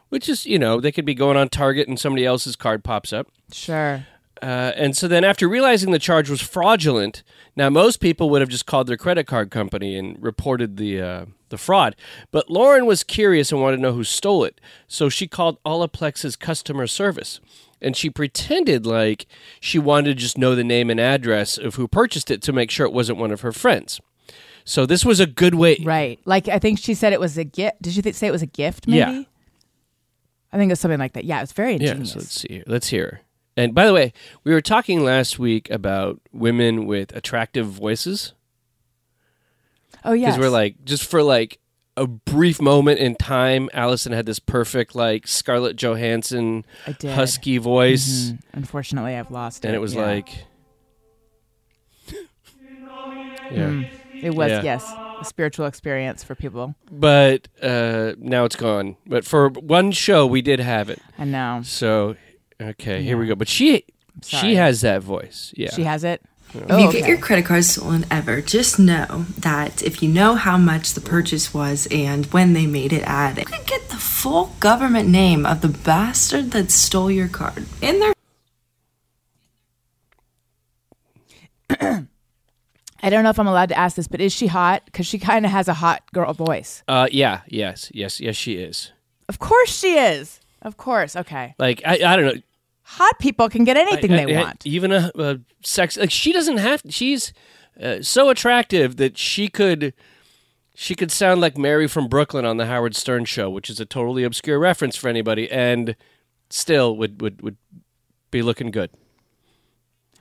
Which 0.08 0.28
is, 0.28 0.46
you 0.46 0.58
know, 0.58 0.80
they 0.80 0.92
could 0.92 1.06
be 1.06 1.14
going 1.14 1.36
on 1.36 1.48
Target 1.48 1.88
and 1.88 1.98
somebody 1.98 2.24
else's 2.24 2.54
card 2.54 2.84
pops 2.84 3.12
up. 3.12 3.28
Sure. 3.50 4.06
Uh, 4.42 4.72
and 4.76 4.96
so 4.96 5.08
then, 5.08 5.24
after 5.24 5.48
realizing 5.48 5.90
the 5.92 5.98
charge 5.98 6.28
was 6.28 6.40
fraudulent, 6.40 7.22
now 7.54 7.70
most 7.70 7.98
people 7.98 8.28
would 8.28 8.42
have 8.42 8.50
just 8.50 8.66
called 8.66 8.88
their 8.88 8.96
credit 8.96 9.26
card 9.26 9.50
company 9.50 9.96
and 9.96 10.22
reported 10.22 10.76
the 10.76 11.00
uh, 11.00 11.24
the 11.52 11.58
fraud. 11.58 11.94
But 12.32 12.50
Lauren 12.50 12.84
was 12.86 13.04
curious 13.04 13.52
and 13.52 13.60
wanted 13.62 13.76
to 13.76 13.82
know 13.82 13.92
who 13.92 14.02
stole 14.02 14.42
it, 14.42 14.60
so 14.88 15.08
she 15.08 15.28
called 15.28 15.62
Olaplex's 15.64 16.34
customer 16.34 16.88
service, 16.88 17.38
and 17.80 17.96
she 17.96 18.10
pretended 18.10 18.84
like 18.84 19.26
she 19.60 19.78
wanted 19.78 20.08
to 20.08 20.14
just 20.14 20.36
know 20.36 20.56
the 20.56 20.64
name 20.64 20.90
and 20.90 20.98
address 20.98 21.56
of 21.56 21.76
who 21.76 21.86
purchased 21.86 22.30
it 22.32 22.42
to 22.42 22.52
make 22.52 22.70
sure 22.72 22.84
it 22.86 22.92
wasn't 22.92 23.18
one 23.18 23.30
of 23.30 23.42
her 23.42 23.52
friends. 23.52 24.00
So 24.64 24.86
this 24.86 25.04
was 25.04 25.18
a 25.20 25.26
good 25.26 25.54
way. 25.54 25.78
Right. 25.82 26.18
Like, 26.24 26.48
I 26.48 26.58
think 26.58 26.78
she 26.78 26.94
said 26.94 27.12
it 27.12 27.18
was 27.20 27.36
a 27.38 27.44
gift. 27.44 27.82
Did 27.82 27.96
you 27.96 28.02
th- 28.02 28.14
say 28.14 28.26
it 28.28 28.32
was 28.32 28.42
a 28.42 28.46
gift, 28.46 28.86
maybe? 28.86 28.98
Yeah. 28.98 29.22
I 30.52 30.56
think 30.58 30.70
it's 30.70 30.80
something 30.80 31.00
like 31.00 31.14
that. 31.14 31.24
Yeah, 31.24 31.42
it's 31.42 31.52
very 31.52 31.72
Yeah, 31.76 31.92
ingenious. 31.92 32.12
so 32.12 32.18
let's 32.20 32.40
see. 32.40 32.48
here. 32.50 32.64
Let's 32.66 32.88
hear. 32.88 33.20
And 33.56 33.74
by 33.74 33.86
the 33.86 33.92
way, 33.92 34.12
we 34.44 34.52
were 34.52 34.60
talking 34.60 35.02
last 35.02 35.38
week 35.38 35.68
about 35.70 36.20
women 36.32 36.86
with 36.86 37.14
attractive 37.16 37.66
voices 37.66 38.34
oh 40.04 40.12
yeah, 40.12 40.26
because 40.26 40.38
we're 40.40 40.50
like 40.50 40.84
just 40.84 41.04
for 41.04 41.22
like 41.22 41.58
a 41.96 42.06
brief 42.06 42.60
moment 42.60 42.98
in 43.00 43.14
time, 43.16 43.68
Allison 43.74 44.12
had 44.12 44.24
this 44.26 44.38
perfect 44.38 44.94
like 44.94 45.26
Scarlett 45.26 45.76
Johansson 45.76 46.64
husky 47.02 47.58
voice, 47.58 48.30
Mhm. 48.30 48.38
Unfortunately, 48.54 49.14
I've 49.16 49.30
lost 49.30 49.64
it. 49.64 49.68
and 49.68 49.76
it 49.76 49.80
was 49.80 49.94
yeah. 49.94 50.06
like, 50.06 50.44
yeah. 53.50 53.68
Mm. 53.68 53.88
it 54.22 54.34
was 54.34 54.50
yeah. 54.50 54.62
yes, 54.62 54.90
a 55.20 55.24
spiritual 55.24 55.66
experience 55.66 56.24
for 56.24 56.34
people. 56.34 56.74
But 56.90 57.48
uh, 57.62 58.12
now 58.18 58.44
it's 58.44 58.56
gone. 58.56 58.96
But 59.06 59.24
for 59.24 59.50
one 59.50 59.92
show, 59.92 60.26
we 60.26 60.42
did 60.42 60.60
have 60.60 60.88
it. 60.90 61.00
I 61.18 61.24
know 61.24 61.60
So 61.62 62.16
okay, 62.60 63.02
here 63.02 63.18
we 63.18 63.26
go. 63.26 63.34
But 63.34 63.48
she 63.48 63.84
she 64.22 64.54
has 64.54 64.80
that 64.82 65.02
voice. 65.02 65.52
Yeah. 65.56 65.70
she 65.72 65.84
has 65.84 66.04
it. 66.04 66.22
If 66.54 66.70
Oh, 66.70 66.76
you 66.78 66.88
okay. 66.88 67.00
get 67.00 67.08
your 67.08 67.18
credit 67.18 67.46
card 67.46 67.64
stolen 67.64 68.04
ever, 68.10 68.42
just 68.42 68.78
know 68.78 69.24
that 69.38 69.82
if 69.82 70.02
you 70.02 70.08
know 70.08 70.34
how 70.34 70.58
much 70.58 70.92
the 70.92 71.00
purchase 71.00 71.54
was 71.54 71.86
and 71.90 72.26
when 72.26 72.52
they 72.52 72.66
made 72.66 72.92
it 72.92 73.02
at, 73.04 73.38
you 73.38 73.44
could 73.46 73.66
get 73.66 73.88
the 73.88 73.96
full 73.96 74.54
government 74.60 75.08
name 75.08 75.46
of 75.46 75.62
the 75.62 75.68
bastard 75.68 76.50
that 76.50 76.70
stole 76.70 77.10
your 77.10 77.28
card 77.28 77.66
in 77.80 78.00
their 78.00 78.12
I 83.04 83.10
don't 83.10 83.24
know 83.24 83.30
if 83.30 83.38
I'm 83.38 83.46
allowed 83.48 83.70
to 83.70 83.78
ask 83.78 83.96
this, 83.96 84.06
but 84.06 84.20
is 84.20 84.32
she 84.32 84.46
hot? 84.46 84.84
Because 84.84 85.06
she 85.06 85.18
kind 85.18 85.44
of 85.44 85.50
has 85.50 85.66
a 85.68 85.74
hot 85.74 86.02
girl 86.12 86.32
voice. 86.34 86.82
Uh, 86.86 87.08
yeah. 87.10 87.40
Yes. 87.48 87.90
Yes. 87.94 88.20
Yes. 88.20 88.36
She 88.36 88.54
is. 88.54 88.92
Of 89.28 89.38
course 89.40 89.76
she 89.76 89.96
is. 89.96 90.38
Of 90.60 90.76
course. 90.76 91.16
Okay. 91.16 91.54
Like 91.58 91.82
I, 91.84 91.94
I 91.94 92.16
don't 92.16 92.24
know. 92.26 92.42
Hot 92.96 93.18
people 93.18 93.48
can 93.48 93.64
get 93.64 93.76
anything 93.76 94.12
I- 94.12 94.24
they 94.24 94.36
I- 94.36 94.42
want. 94.42 94.66
Even 94.66 94.92
a, 94.92 95.10
a 95.16 95.38
sex 95.62 95.96
like 95.96 96.10
she 96.10 96.32
doesn't 96.32 96.58
have. 96.58 96.82
She's 96.88 97.32
uh, 97.82 98.02
so 98.02 98.28
attractive 98.30 98.96
that 98.96 99.16
she 99.18 99.48
could. 99.48 99.94
She 100.74 100.94
could 100.94 101.10
sound 101.12 101.40
like 101.42 101.58
Mary 101.58 101.86
from 101.86 102.08
Brooklyn 102.08 102.44
on 102.46 102.56
the 102.56 102.64
Howard 102.66 102.96
Stern 102.96 103.24
show, 103.26 103.50
which 103.50 103.68
is 103.68 103.78
a 103.78 103.84
totally 103.84 104.24
obscure 104.24 104.58
reference 104.58 104.96
for 104.96 105.08
anybody, 105.08 105.50
and 105.50 105.94
still 106.50 106.96
would 106.96 107.20
would, 107.20 107.42
would 107.42 107.56
be 108.30 108.40
looking 108.42 108.70
good. 108.70 108.90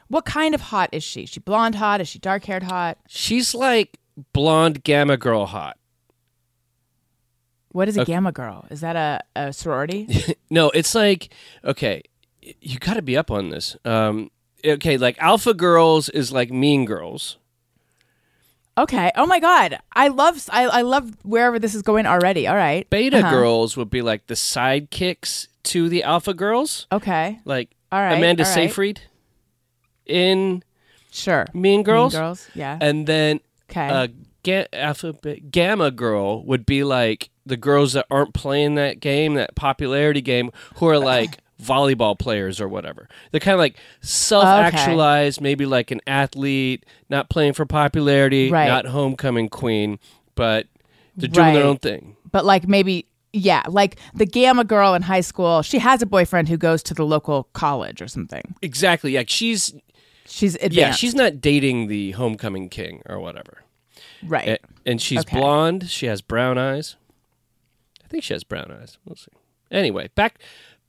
What 0.09 0.25
kind 0.25 0.53
of 0.53 0.59
hot 0.61 0.89
is 0.91 1.03
she? 1.05 1.23
Is 1.23 1.29
she 1.29 1.39
blonde 1.39 1.75
hot? 1.75 2.01
Is 2.01 2.09
she 2.09 2.19
dark 2.19 2.43
haired 2.43 2.63
hot? 2.63 2.97
She's 3.07 3.55
like 3.55 3.97
blonde 4.33 4.83
gamma 4.83 5.15
girl 5.15 5.45
hot. 5.45 5.77
What 7.69 7.87
is 7.87 7.95
a 7.97 8.01
Okay. 8.01 8.11
gamma 8.13 8.33
girl? 8.33 8.65
Is 8.69 8.81
that 8.81 8.95
a, 8.97 9.21
a 9.35 9.53
sorority? 9.53 10.07
No, 10.49 10.69
it's 10.71 10.93
like 10.93 11.33
okay, 11.63 12.01
you 12.61 12.79
got 12.79 12.95
to 12.95 13.01
be 13.01 13.15
up 13.17 13.31
on 13.31 13.49
this. 13.49 13.75
Um, 13.85 14.31
okay, 14.65 14.97
like 14.97 15.17
Alpha 15.19 15.53
Girls 15.53 16.09
is 16.09 16.31
like 16.31 16.51
Mean 16.51 16.85
Girls. 16.85 17.37
okay. 18.77 19.11
Oh 19.15 19.25
my 19.25 19.39
god. 19.39 19.79
I 19.93 20.07
love 20.07 20.47
I, 20.51 20.63
I 20.65 20.81
love 20.81 21.11
wherever 21.23 21.59
this 21.59 21.75
is 21.75 21.81
going 21.81 22.05
already. 22.05 22.47
All 22.47 22.55
right. 22.55 22.89
Beta 22.89 23.19
Uh-huh. 23.19 23.29
Girls 23.29 23.77
would 23.77 23.89
be 23.89 24.01
like 24.01 24.27
the 24.27 24.33
sidekicks 24.35 25.47
to 25.63 25.89
the 25.89 26.03
Alpha 26.03 26.33
Girls, 26.33 26.87
Okay. 26.91 27.39
like 27.45 27.69
All 27.91 27.99
right, 27.99 28.17
Amanda 28.17 28.43
all 28.43 28.49
right. 28.49 28.53
Seyfried 28.55 29.01
in 30.05 30.63
Sure. 31.11 31.45
Mean 31.53 31.83
Girls, 31.83 32.13
Mean 32.13 32.21
girls. 32.21 32.47
Yeah. 32.55 32.77
and 32.81 33.05
then 33.05 33.41
okay. 33.69 33.87
uh, 33.87 34.07
ga- 34.43 34.67
Alpha 34.73 35.13
Gamma 35.51 35.91
Girl 35.91 36.43
would 36.45 36.65
be 36.65 36.83
like 36.83 37.29
the 37.45 37.57
girls 37.57 37.93
that 37.93 38.05
aren't 38.09 38.33
playing 38.33 38.75
that 38.75 38.99
game, 39.01 39.33
that 39.33 39.55
popularity 39.55 40.21
game, 40.21 40.51
who 40.75 40.87
are 40.87 40.97
like 40.99 41.39
volleyball 41.61 42.17
players 42.17 42.59
or 42.59 42.67
whatever. 42.67 43.07
They're 43.31 43.39
kind 43.39 43.53
of 43.53 43.59
like 43.59 43.77
self-actualized, 44.01 45.41
maybe 45.41 45.65
like 45.65 45.91
an 45.91 46.01
athlete, 46.07 46.85
not 47.09 47.29
playing 47.29 47.53
for 47.53 47.65
popularity, 47.65 48.49
Right. 48.51 48.67
not 48.67 48.85
homecoming 48.85 49.49
queen, 49.49 49.99
but 50.35 50.67
they're 51.15 51.29
doing 51.29 51.53
their 51.53 51.65
own 51.65 51.77
thing. 51.77 52.15
but 52.31 52.45
like 52.45 52.67
maybe 52.67 53.05
yeah, 53.33 53.63
like 53.69 53.97
the 54.13 54.25
gamma 54.25 54.65
girl 54.65 54.93
in 54.93 55.03
high 55.03 55.21
school, 55.21 55.61
she 55.61 55.79
has 55.79 56.01
a 56.01 56.05
boyfriend 56.05 56.49
who 56.49 56.57
goes 56.57 56.83
to 56.83 56.93
the 56.93 57.05
local 57.05 57.43
college 57.53 58.01
or 58.01 58.07
something. 58.09 58.55
Exactly. 58.61 59.15
Like 59.15 59.29
she's 59.29 59.73
She's 60.25 60.55
advanced. 60.55 60.75
yeah, 60.77 60.91
she's 60.91 61.15
not 61.15 61.39
dating 61.41 61.87
the 61.87 62.11
homecoming 62.11 62.69
king 62.69 63.01
or 63.05 63.19
whatever. 63.19 63.63
right. 64.25 64.47
A- 64.47 64.59
And 64.85 65.01
she's 65.01 65.19
Okay. 65.21 65.37
blonde. 65.39 65.89
She 65.89 66.05
has 66.07 66.21
brown 66.21 66.57
eyes. 66.57 66.95
I 68.03 68.07
think 68.07 68.23
she 68.23 68.33
has 68.33 68.43
brown 68.43 68.71
eyes. 68.71 68.97
We'll 69.05 69.15
see. 69.15 69.31
Anyway, 69.69 70.09
back 70.15 70.39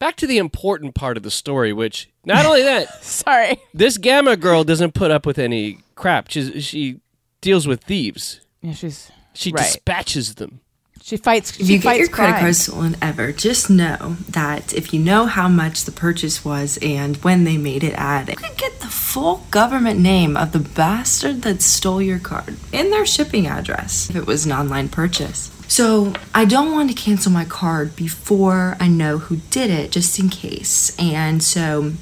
back 0.03 0.17
to 0.17 0.27
the 0.27 0.38
important 0.38 0.97
part 0.97 1.17
of 1.17 1.23
the 1.23 1.31
story, 1.31 1.73
which 1.73 2.09
not 2.25 2.45
only 2.45 2.62
that, 2.62 3.05
Sorry. 3.05 3.57
this 3.73 3.99
Gamma 3.99 4.37
girl 4.37 4.65
doesn't 4.65 4.95
put 4.95 5.12
up 5.12 5.25
with 5.25 5.38
any 5.38 5.79
crap. 5.95 6.29
She's, 6.29 6.65
she 6.65 6.99
deals 7.41 7.69
with 7.69 7.85
thieves. 7.85 8.41
Yeah, 8.62 8.73
she's 8.73 9.12
She 9.33 9.53
Right. 9.53 9.62
dispatches 9.62 10.35
them. 10.35 10.59
she 11.01 11.17
fights. 11.17 11.51
If 11.59 11.67
she 11.67 11.75
you 11.75 11.79
get 11.79 11.85
fights 11.85 11.99
your 12.01 12.09
credit 12.09 12.33
crime. 12.33 12.41
card 12.43 12.57
stolen 12.57 12.97
ever, 13.01 13.31
just 13.33 13.71
know 13.71 14.17
that 14.29 14.73
if 14.75 14.93
you 14.93 14.99
know 14.99 15.27
how 15.27 15.47
much 15.49 15.85
the 15.85 15.93
purchase 15.93 16.45
was 16.45 16.79
and 16.83 17.17
when 17.19 17.45
they 17.45 17.57
made 17.57 17.85
it 17.85 17.95
at, 17.95 18.29
you 18.29 18.35
could 18.37 18.57
get 18.57 18.81
the 18.81 18.87
full 18.88 19.47
government 19.53 20.01
name 20.01 20.37
of 20.37 20.51
the 20.53 20.59
bastard 20.59 21.43
that 21.43 21.62
stole 21.62 22.03
your 22.03 22.19
card 22.19 22.57
and 22.73 22.93
their 22.93 23.07
shipping 23.07 23.47
address 23.47 24.11
if 24.11 24.17
it 24.17 24.27
was 24.27 24.47
an 24.47 24.53
online 24.53 24.88
purchase. 24.88 25.51
So 25.72 26.12
I 26.35 26.44
don't 26.44 26.72
want 26.72 26.90
to 26.90 26.94
cancel 26.94 27.32
my 27.32 27.46
card 27.46 27.96
before 27.96 28.76
I 28.78 28.88
know 28.88 29.16
who 29.16 29.37
did 29.48 29.70
it, 29.70 29.90
just 29.90 30.18
in 30.18 30.28
case. 30.28 30.94
And 30.98 31.42
so 31.42 31.92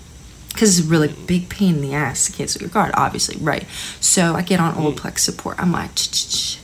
because 0.49 0.77
it's 0.77 0.89
a 0.89 0.91
really 0.91 1.07
big 1.07 1.49
pain 1.49 1.77
in 1.77 1.81
the 1.81 1.95
ass 1.95 2.27
to 2.27 2.33
cancel 2.33 2.63
your 2.63 2.71
card, 2.71 2.91
obviously, 2.95 3.37
right? 3.37 3.65
So 4.01 4.35
I 4.35 4.43
get 4.43 4.59
on 4.59 4.75
Olaplex 4.75 5.21
support. 5.21 5.57
I'm 5.61 5.71
like, 5.71 5.93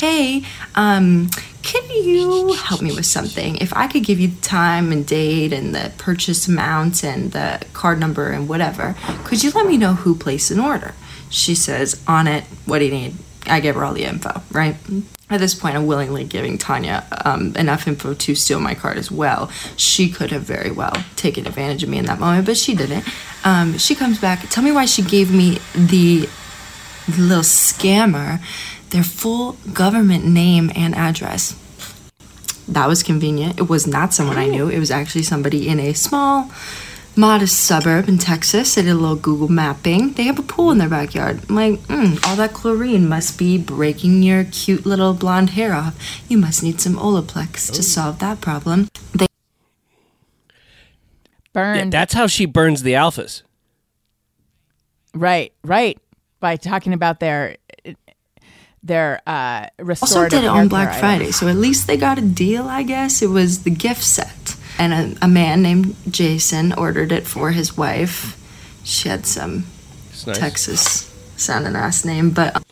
hey, 0.00 0.44
um, 0.74 1.30
can 1.62 1.88
you 1.88 2.54
help 2.54 2.82
me 2.82 2.92
with 2.92 3.06
something? 3.06 3.54
If 3.58 3.72
I 3.74 3.86
could 3.86 4.02
give 4.02 4.18
you 4.18 4.26
the 4.26 4.40
time 4.40 4.90
and 4.90 5.06
date 5.06 5.52
and 5.52 5.72
the 5.76 5.92
purchase 5.98 6.48
amount 6.48 7.04
and 7.04 7.30
the 7.30 7.64
card 7.72 8.00
number 8.00 8.30
and 8.32 8.48
whatever, 8.48 8.96
could 9.22 9.44
you 9.44 9.52
let 9.52 9.64
me 9.66 9.76
know 9.76 9.94
who 9.94 10.16
placed 10.16 10.50
an 10.50 10.58
order? 10.58 10.96
She 11.30 11.54
says, 11.54 12.02
on 12.08 12.26
it, 12.26 12.42
what 12.64 12.80
do 12.80 12.86
you 12.86 12.90
need? 12.90 13.14
I 13.48 13.60
gave 13.60 13.74
her 13.74 13.84
all 13.84 13.94
the 13.94 14.04
info, 14.04 14.42
right? 14.52 14.76
At 15.28 15.40
this 15.40 15.54
point, 15.54 15.74
I'm 15.74 15.86
willingly 15.86 16.24
giving 16.24 16.56
Tanya 16.56 17.04
um, 17.24 17.56
enough 17.56 17.88
info 17.88 18.14
to 18.14 18.34
steal 18.34 18.60
my 18.60 18.74
card 18.74 18.96
as 18.96 19.10
well. 19.10 19.50
She 19.76 20.08
could 20.08 20.30
have 20.30 20.42
very 20.42 20.70
well 20.70 20.92
taken 21.16 21.46
advantage 21.46 21.82
of 21.82 21.88
me 21.88 21.98
in 21.98 22.06
that 22.06 22.20
moment, 22.20 22.46
but 22.46 22.56
she 22.56 22.74
didn't. 22.74 23.04
Um, 23.44 23.76
she 23.78 23.94
comes 23.94 24.20
back. 24.20 24.48
Tell 24.50 24.62
me 24.62 24.72
why 24.72 24.86
she 24.86 25.02
gave 25.02 25.32
me 25.32 25.58
the 25.74 26.28
little 27.08 27.42
scammer 27.42 28.40
their 28.90 29.02
full 29.02 29.52
government 29.72 30.24
name 30.24 30.70
and 30.74 30.94
address. 30.94 31.54
That 32.68 32.88
was 32.88 33.02
convenient. 33.02 33.58
It 33.58 33.68
was 33.68 33.86
not 33.86 34.12
someone 34.12 34.38
I 34.38 34.46
knew. 34.46 34.68
It 34.68 34.78
was 34.78 34.90
actually 34.90 35.22
somebody 35.22 35.68
in 35.68 35.78
a 35.78 35.92
small, 35.92 36.50
modest 37.16 37.58
suburb 37.64 38.08
in 38.08 38.18
Texas. 38.18 38.76
I 38.76 38.82
did 38.82 38.90
a 38.90 38.94
little 38.94 39.16
Google 39.16 39.48
mapping. 39.48 40.12
They 40.12 40.24
have 40.24 40.38
a 40.38 40.42
pool 40.42 40.70
in 40.70 40.78
their 40.78 40.88
backyard. 40.88 41.40
I'm 41.48 41.54
like, 41.54 41.80
mm, 41.82 42.24
all 42.26 42.36
that 42.36 42.52
chlorine 42.52 43.08
must 43.08 43.38
be 43.38 43.56
breaking 43.58 44.22
your 44.22 44.44
cute 44.44 44.84
little 44.84 45.14
blonde 45.14 45.50
hair 45.50 45.72
off. 45.74 45.96
You 46.28 46.38
must 46.38 46.62
need 46.62 46.80
some 46.80 46.94
Olaplex 46.96 47.72
to 47.72 47.82
solve 47.82 48.18
that 48.18 48.40
problem. 48.40 48.88
They 49.12 49.26
Yeah, 51.54 51.74
burned. 51.74 51.92
that's 51.92 52.12
how 52.14 52.26
she 52.26 52.44
burns 52.46 52.82
the 52.82 52.92
alphas. 52.92 53.42
right. 55.14 55.52
Right. 55.64 55.98
By 56.40 56.56
talking 56.56 56.92
about 56.92 57.18
their 57.20 57.56
their 58.82 59.20
uh 59.26 59.66
also 59.88 60.28
did 60.28 60.44
it 60.44 60.46
on 60.46 60.68
Black. 60.68 61.00
Friday, 61.00 61.32
so 61.32 61.48
at 61.48 61.56
least 61.56 61.86
they 61.86 61.96
got 61.96 62.18
a 62.18 62.20
deal, 62.20 62.68
I 62.68 62.82
guess. 62.84 63.22
It 63.22 63.28
was 63.30 63.62
the 63.64 63.70
gift 63.70 64.04
set. 64.04 64.55
And 64.78 64.92
a, 65.18 65.24
a 65.24 65.28
man 65.28 65.62
named 65.62 65.96
Jason 66.10 66.72
ordered 66.74 67.10
it 67.12 67.26
for 67.26 67.50
his 67.52 67.76
wife. 67.76 68.36
She 68.84 69.08
had 69.08 69.26
some 69.26 69.66
nice. 70.26 70.38
Texas 70.38 71.12
sounding 71.36 71.74
ass 71.76 72.04
name, 72.04 72.30
but 72.30 72.62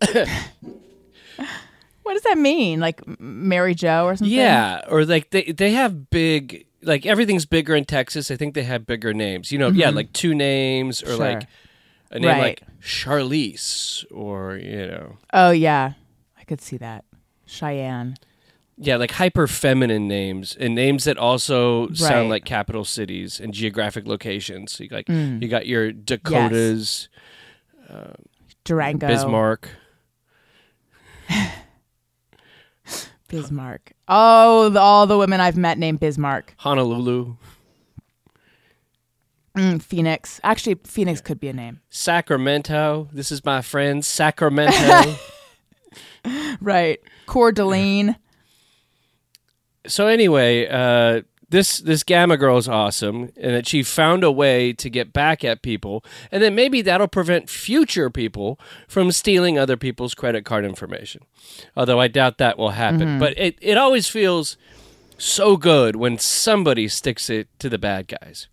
What 2.02 2.14
does 2.14 2.22
that 2.22 2.38
mean? 2.38 2.80
Like 2.80 3.02
Mary 3.20 3.74
Joe 3.74 4.06
or 4.06 4.16
something? 4.16 4.34
Yeah, 4.34 4.80
or 4.88 5.04
like 5.04 5.28
they 5.30 5.52
they 5.52 5.72
have 5.72 6.08
big 6.08 6.64
like 6.82 7.04
everything's 7.04 7.44
bigger 7.44 7.76
in 7.76 7.84
Texas. 7.84 8.30
I 8.30 8.36
think 8.36 8.54
they 8.54 8.62
have 8.62 8.86
bigger 8.86 9.12
names. 9.12 9.52
You 9.52 9.58
know, 9.58 9.68
yeah, 9.68 9.90
like 9.90 10.12
two 10.14 10.34
names 10.34 11.02
or 11.02 11.06
Mm-hmm. 11.08 11.16
Sure. 11.16 11.26
like 11.34 11.46
a 12.10 12.18
name 12.18 12.30
Right. 12.30 12.40
like 12.40 12.62
Charlize 12.82 14.06
or 14.10 14.56
you 14.56 14.86
know, 14.86 15.18
Oh 15.34 15.50
yeah. 15.50 15.92
I 16.40 16.44
could 16.44 16.62
see 16.62 16.78
that. 16.78 17.04
Cheyenne. 17.44 18.16
Yeah, 18.80 18.96
like 18.96 19.10
hyper 19.12 19.46
feminine 19.46 20.06
names 20.08 20.56
and 20.58 20.74
names 20.74 21.04
that 21.04 21.18
also 21.18 21.88
Right. 21.88 21.96
sound 21.96 22.28
like 22.30 22.44
capital 22.44 22.84
cities 22.84 23.40
and 23.40 23.52
geographic 23.52 24.06
locations. 24.06 24.72
So 24.72 24.84
you 24.84 24.90
like 24.92 25.06
Mm. 25.06 25.42
you 25.42 25.48
got 25.48 25.66
your 25.66 25.90
Dakotas, 25.92 27.08
Durango. 28.64 29.06
Bismarck. 29.08 29.68
Bismarck. 33.28 33.92
Oh, 34.08 34.70
the, 34.70 34.80
all 34.80 35.06
the 35.06 35.18
women 35.18 35.40
I've 35.40 35.56
met 35.56 35.78
named 35.78 36.00
Bismarck. 36.00 36.54
Honolulu, 36.58 37.36
Mm, 39.56 39.82
Phoenix. 39.82 40.40
Actually, 40.44 40.76
Phoenix 40.84 41.20
could 41.20 41.40
be 41.40 41.48
a 41.48 41.52
name. 41.52 41.80
Sacramento. 41.90 43.08
This 43.12 43.32
is 43.32 43.44
my 43.44 43.60
friend 43.60 44.04
Sacramento. 44.04 45.16
Right. 46.60 47.00
Coeur 47.26 47.50
d'Alene. 47.50 48.16
So 49.88 50.06
anyway, 50.06 50.68
uh, 50.68 51.22
this 51.50 51.78
this 51.78 52.02
Gamma 52.02 52.36
Girl 52.36 52.58
is 52.58 52.68
awesome, 52.68 53.32
and 53.36 53.54
that 53.54 53.66
she 53.66 53.82
found 53.82 54.22
a 54.22 54.30
way 54.30 54.72
to 54.74 54.90
get 54.90 55.12
back 55.12 55.42
at 55.44 55.62
people, 55.62 56.04
and 56.30 56.42
then 56.42 56.54
maybe 56.54 56.82
that'll 56.82 57.08
prevent 57.08 57.48
future 57.48 58.10
people 58.10 58.60
from 58.86 59.10
stealing 59.12 59.58
other 59.58 59.76
people's 59.76 60.14
credit 60.14 60.44
card 60.44 60.64
information. 60.64 61.22
Although 61.76 62.00
I 62.00 62.08
doubt 62.08 62.38
that 62.38 62.58
will 62.58 62.70
happen, 62.70 63.18
but 63.18 63.36
it 63.38 63.56
it 63.60 63.78
always 63.78 64.08
feels 64.08 64.56
so 65.16 65.56
good 65.56 65.96
when 65.96 66.18
somebody 66.18 66.86
sticks 66.86 67.28
it 67.30 67.48
to 67.58 67.68
the 67.68 67.78
bad 67.78 68.08
guys. 68.08 68.48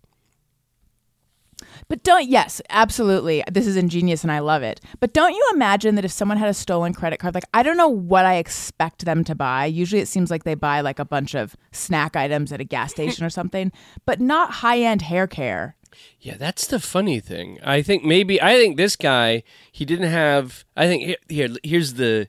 But 1.88 2.02
don't, 2.02 2.28
yes, 2.28 2.60
absolutely. 2.68 3.44
This 3.50 3.66
is 3.66 3.76
ingenious 3.76 4.22
and 4.22 4.32
I 4.32 4.40
love 4.40 4.62
it. 4.62 4.80
But 4.98 5.12
don't 5.12 5.34
you 5.34 5.50
imagine 5.54 5.94
that 5.94 6.04
if 6.04 6.10
someone 6.10 6.38
had 6.38 6.48
a 6.48 6.54
stolen 6.54 6.92
credit 6.92 7.20
card, 7.20 7.34
like, 7.34 7.44
I 7.54 7.62
don't 7.62 7.76
know 7.76 7.88
what 7.88 8.26
I 8.26 8.36
expect 8.36 9.04
them 9.04 9.22
to 9.24 9.34
buy. 9.34 9.66
Usually 9.66 10.00
it 10.00 10.08
seems 10.08 10.30
like 10.30 10.44
they 10.44 10.54
buy 10.54 10.80
like 10.80 10.98
a 10.98 11.04
bunch 11.04 11.34
of 11.34 11.56
snack 11.70 12.16
items 12.16 12.52
at 12.52 12.60
a 12.60 12.64
gas 12.64 12.90
station 12.90 13.24
or 13.24 13.30
something, 13.30 13.70
but 14.06 14.20
not 14.20 14.54
high 14.54 14.80
end 14.80 15.02
hair 15.02 15.26
care. 15.26 15.76
Yeah, 16.20 16.36
that's 16.36 16.66
the 16.66 16.80
funny 16.80 17.20
thing. 17.20 17.58
I 17.64 17.80
think 17.82 18.04
maybe 18.04 18.42
I 18.42 18.56
think 18.56 18.76
this 18.76 18.96
guy 18.96 19.44
he 19.72 19.84
didn't 19.84 20.10
have. 20.10 20.64
I 20.76 20.86
think 20.86 21.04
here, 21.04 21.16
here 21.28 21.48
here's 21.62 21.94
the. 21.94 22.28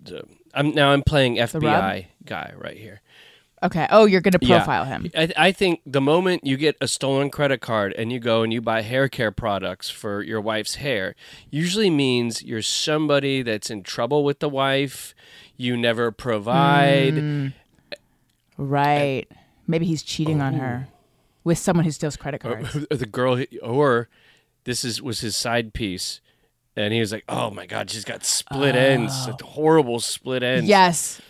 the 0.00 0.22
I'm 0.54 0.74
now 0.74 0.90
I'm 0.90 1.02
playing 1.02 1.36
FBI 1.36 2.06
guy 2.24 2.52
right 2.56 2.76
here. 2.76 3.01
Okay. 3.62 3.86
Oh, 3.90 4.06
you're 4.06 4.20
going 4.20 4.32
to 4.32 4.38
Yeah. 4.42 4.58
profile 4.58 4.84
him. 4.84 5.10
I, 5.16 5.32
I 5.36 5.52
think 5.52 5.80
the 5.86 6.00
moment 6.00 6.44
you 6.44 6.56
get 6.56 6.76
a 6.80 6.88
stolen 6.88 7.30
credit 7.30 7.60
card 7.60 7.92
and 7.96 8.10
you 8.12 8.18
go 8.18 8.42
and 8.42 8.52
you 8.52 8.60
buy 8.60 8.82
hair 8.82 9.08
care 9.08 9.30
products 9.30 9.88
for 9.88 10.22
your 10.22 10.40
wife's 10.40 10.76
hair, 10.76 11.14
usually 11.50 11.90
means 11.90 12.42
you're 12.42 12.62
somebody 12.62 13.42
that's 13.42 13.70
in 13.70 13.82
trouble 13.82 14.24
with 14.24 14.40
the 14.40 14.48
wife. 14.48 15.14
You 15.56 15.76
never 15.76 16.10
provide. 16.10 17.14
Mm. 17.14 17.52
Right. 18.56 19.26
Maybe 19.66 19.86
he's 19.86 20.02
cheating 20.02 20.40
on 20.40 20.54
her 20.54 20.88
with 21.44 21.58
someone 21.58 21.84
who 21.84 21.90
steals 21.92 22.16
credit 22.16 22.40
cards. 22.40 22.76
or 22.90 22.96
the 22.96 23.06
girl 23.06 23.42
or 23.62 24.08
this 24.64 24.84
is 24.84 25.00
was 25.00 25.20
his 25.20 25.36
side 25.36 25.72
piece 25.72 26.20
and 26.76 26.92
he 26.94 27.00
was 27.00 27.12
like 27.12 27.24
oh 27.28 27.50
my 27.50 27.66
god 27.66 27.90
she's 27.90 28.04
got 28.04 28.24
split 28.24 28.74
ends 28.76 29.26
like 29.26 29.40
horrible 29.42 29.98
split 30.00 30.42
ends 30.42 30.68
yes. 30.68 31.20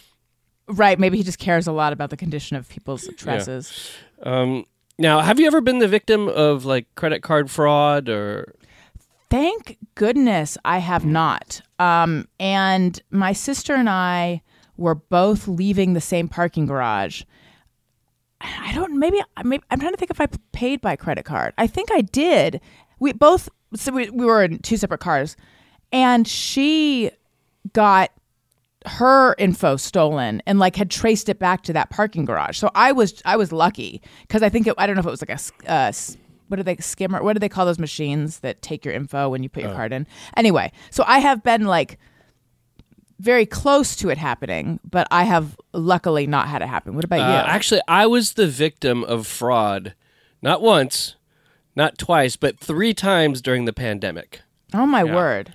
Right. 0.68 0.98
Maybe 0.98 1.16
he 1.16 1.22
just 1.22 1.38
cares 1.38 1.66
a 1.66 1.72
lot 1.72 1.92
about 1.92 2.10
the 2.10 2.16
condition 2.16 2.56
of 2.56 2.68
people's 2.68 3.08
tresses. 3.16 3.90
um 4.22 4.64
now 4.98 5.20
have 5.20 5.40
you 5.40 5.46
ever 5.46 5.60
been 5.60 5.78
the 5.78 5.88
victim 5.88 6.28
of 6.28 6.64
like 6.64 6.86
credit 6.94 7.22
card 7.22 7.50
fraud 7.50 8.08
or 8.08 8.54
Thank 9.32 9.78
goodness 9.94 10.58
I 10.62 10.76
have 10.76 11.06
not. 11.06 11.62
Um, 11.78 12.28
and 12.38 13.00
my 13.10 13.32
sister 13.32 13.74
and 13.74 13.88
I 13.88 14.42
were 14.76 14.94
both 14.94 15.48
leaving 15.48 15.94
the 15.94 16.02
same 16.02 16.28
parking 16.28 16.66
garage. 16.66 17.22
I 18.42 18.72
don't. 18.74 18.98
Maybe. 18.98 19.22
Maybe 19.42 19.64
I'm 19.70 19.80
trying 19.80 19.92
to 19.92 19.96
think 19.96 20.10
if 20.10 20.20
I 20.20 20.26
paid 20.52 20.82
by 20.82 20.96
credit 20.96 21.24
card. 21.24 21.54
I 21.56 21.66
think 21.66 21.90
I 21.90 22.02
did. 22.02 22.60
We 22.98 23.14
both. 23.14 23.48
So 23.74 23.90
we, 23.92 24.10
we 24.10 24.26
were 24.26 24.42
in 24.42 24.58
two 24.58 24.76
separate 24.76 25.00
cars, 25.00 25.34
and 25.92 26.28
she 26.28 27.10
got 27.72 28.10
her 28.86 29.34
info 29.38 29.76
stolen 29.76 30.42
and 30.46 30.58
like 30.58 30.76
had 30.76 30.90
traced 30.90 31.28
it 31.28 31.38
back 31.38 31.62
to 31.62 31.72
that 31.72 31.90
parking 31.90 32.24
garage. 32.24 32.58
So 32.58 32.70
I 32.74 32.92
was 32.92 33.22
I 33.24 33.36
was 33.36 33.52
lucky 33.52 34.02
because 34.22 34.42
I 34.42 34.48
think 34.48 34.66
it, 34.66 34.74
I 34.78 34.86
don't 34.86 34.96
know 34.96 35.00
if 35.00 35.06
it 35.06 35.10
was 35.10 35.22
like 35.22 35.38
a 35.66 35.70
uh, 35.70 35.92
what 36.48 36.56
do 36.56 36.62
they 36.62 36.76
skimmer 36.76 37.22
what 37.22 37.32
do 37.32 37.38
they 37.38 37.48
call 37.48 37.64
those 37.64 37.78
machines 37.78 38.40
that 38.40 38.60
take 38.62 38.84
your 38.84 38.94
info 38.94 39.28
when 39.28 39.42
you 39.42 39.48
put 39.48 39.62
your 39.62 39.72
card 39.72 39.92
in. 39.92 40.06
Anyway, 40.36 40.72
so 40.90 41.04
I 41.06 41.18
have 41.18 41.42
been 41.42 41.64
like 41.64 41.98
very 43.18 43.46
close 43.46 43.94
to 43.96 44.10
it 44.10 44.18
happening, 44.18 44.80
but 44.88 45.06
I 45.10 45.22
have 45.22 45.56
luckily 45.72 46.26
not 46.26 46.48
had 46.48 46.60
it 46.60 46.68
happen. 46.68 46.94
What 46.94 47.04
about 47.04 47.20
uh, 47.20 47.32
you? 47.32 47.48
actually 47.50 47.80
i 47.88 48.06
was 48.06 48.34
the 48.34 48.48
victim 48.48 49.04
of 49.04 49.26
fraud 49.26 49.94
not 50.40 50.60
once 50.60 51.14
not 51.76 51.98
twice 51.98 52.36
but 52.36 52.58
three 52.58 52.92
times 52.92 53.40
during 53.40 53.64
the 53.64 53.72
pandemic 53.72 54.42
oh 54.74 54.86
my 54.86 55.04
word. 55.04 55.54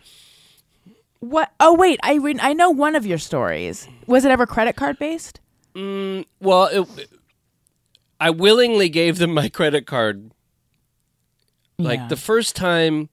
What? 1.19 1.51
Oh 1.59 1.73
wait, 1.73 1.99
I 2.03 2.15
re- 2.15 2.39
I 2.41 2.53
know 2.53 2.69
one 2.69 2.95
of 2.95 3.05
your 3.05 3.17
stories. 3.17 3.87
Was 4.05 4.23
it 4.25 4.31
ever 4.31 4.45
credit 4.45 4.75
card 4.75 4.99
based? 4.99 5.39
well 6.41 6.63
it, 6.65 7.09
i 8.19 8.31
willingly 8.31 8.89
gave 8.89 9.19
them 9.19 9.31
my 9.31 9.47
credit 9.47 9.85
card 9.85 10.31
Like 11.77 11.99
Yeah. 11.99 12.07
the 12.07 12.15
first 12.15 12.55
time, 12.55 13.09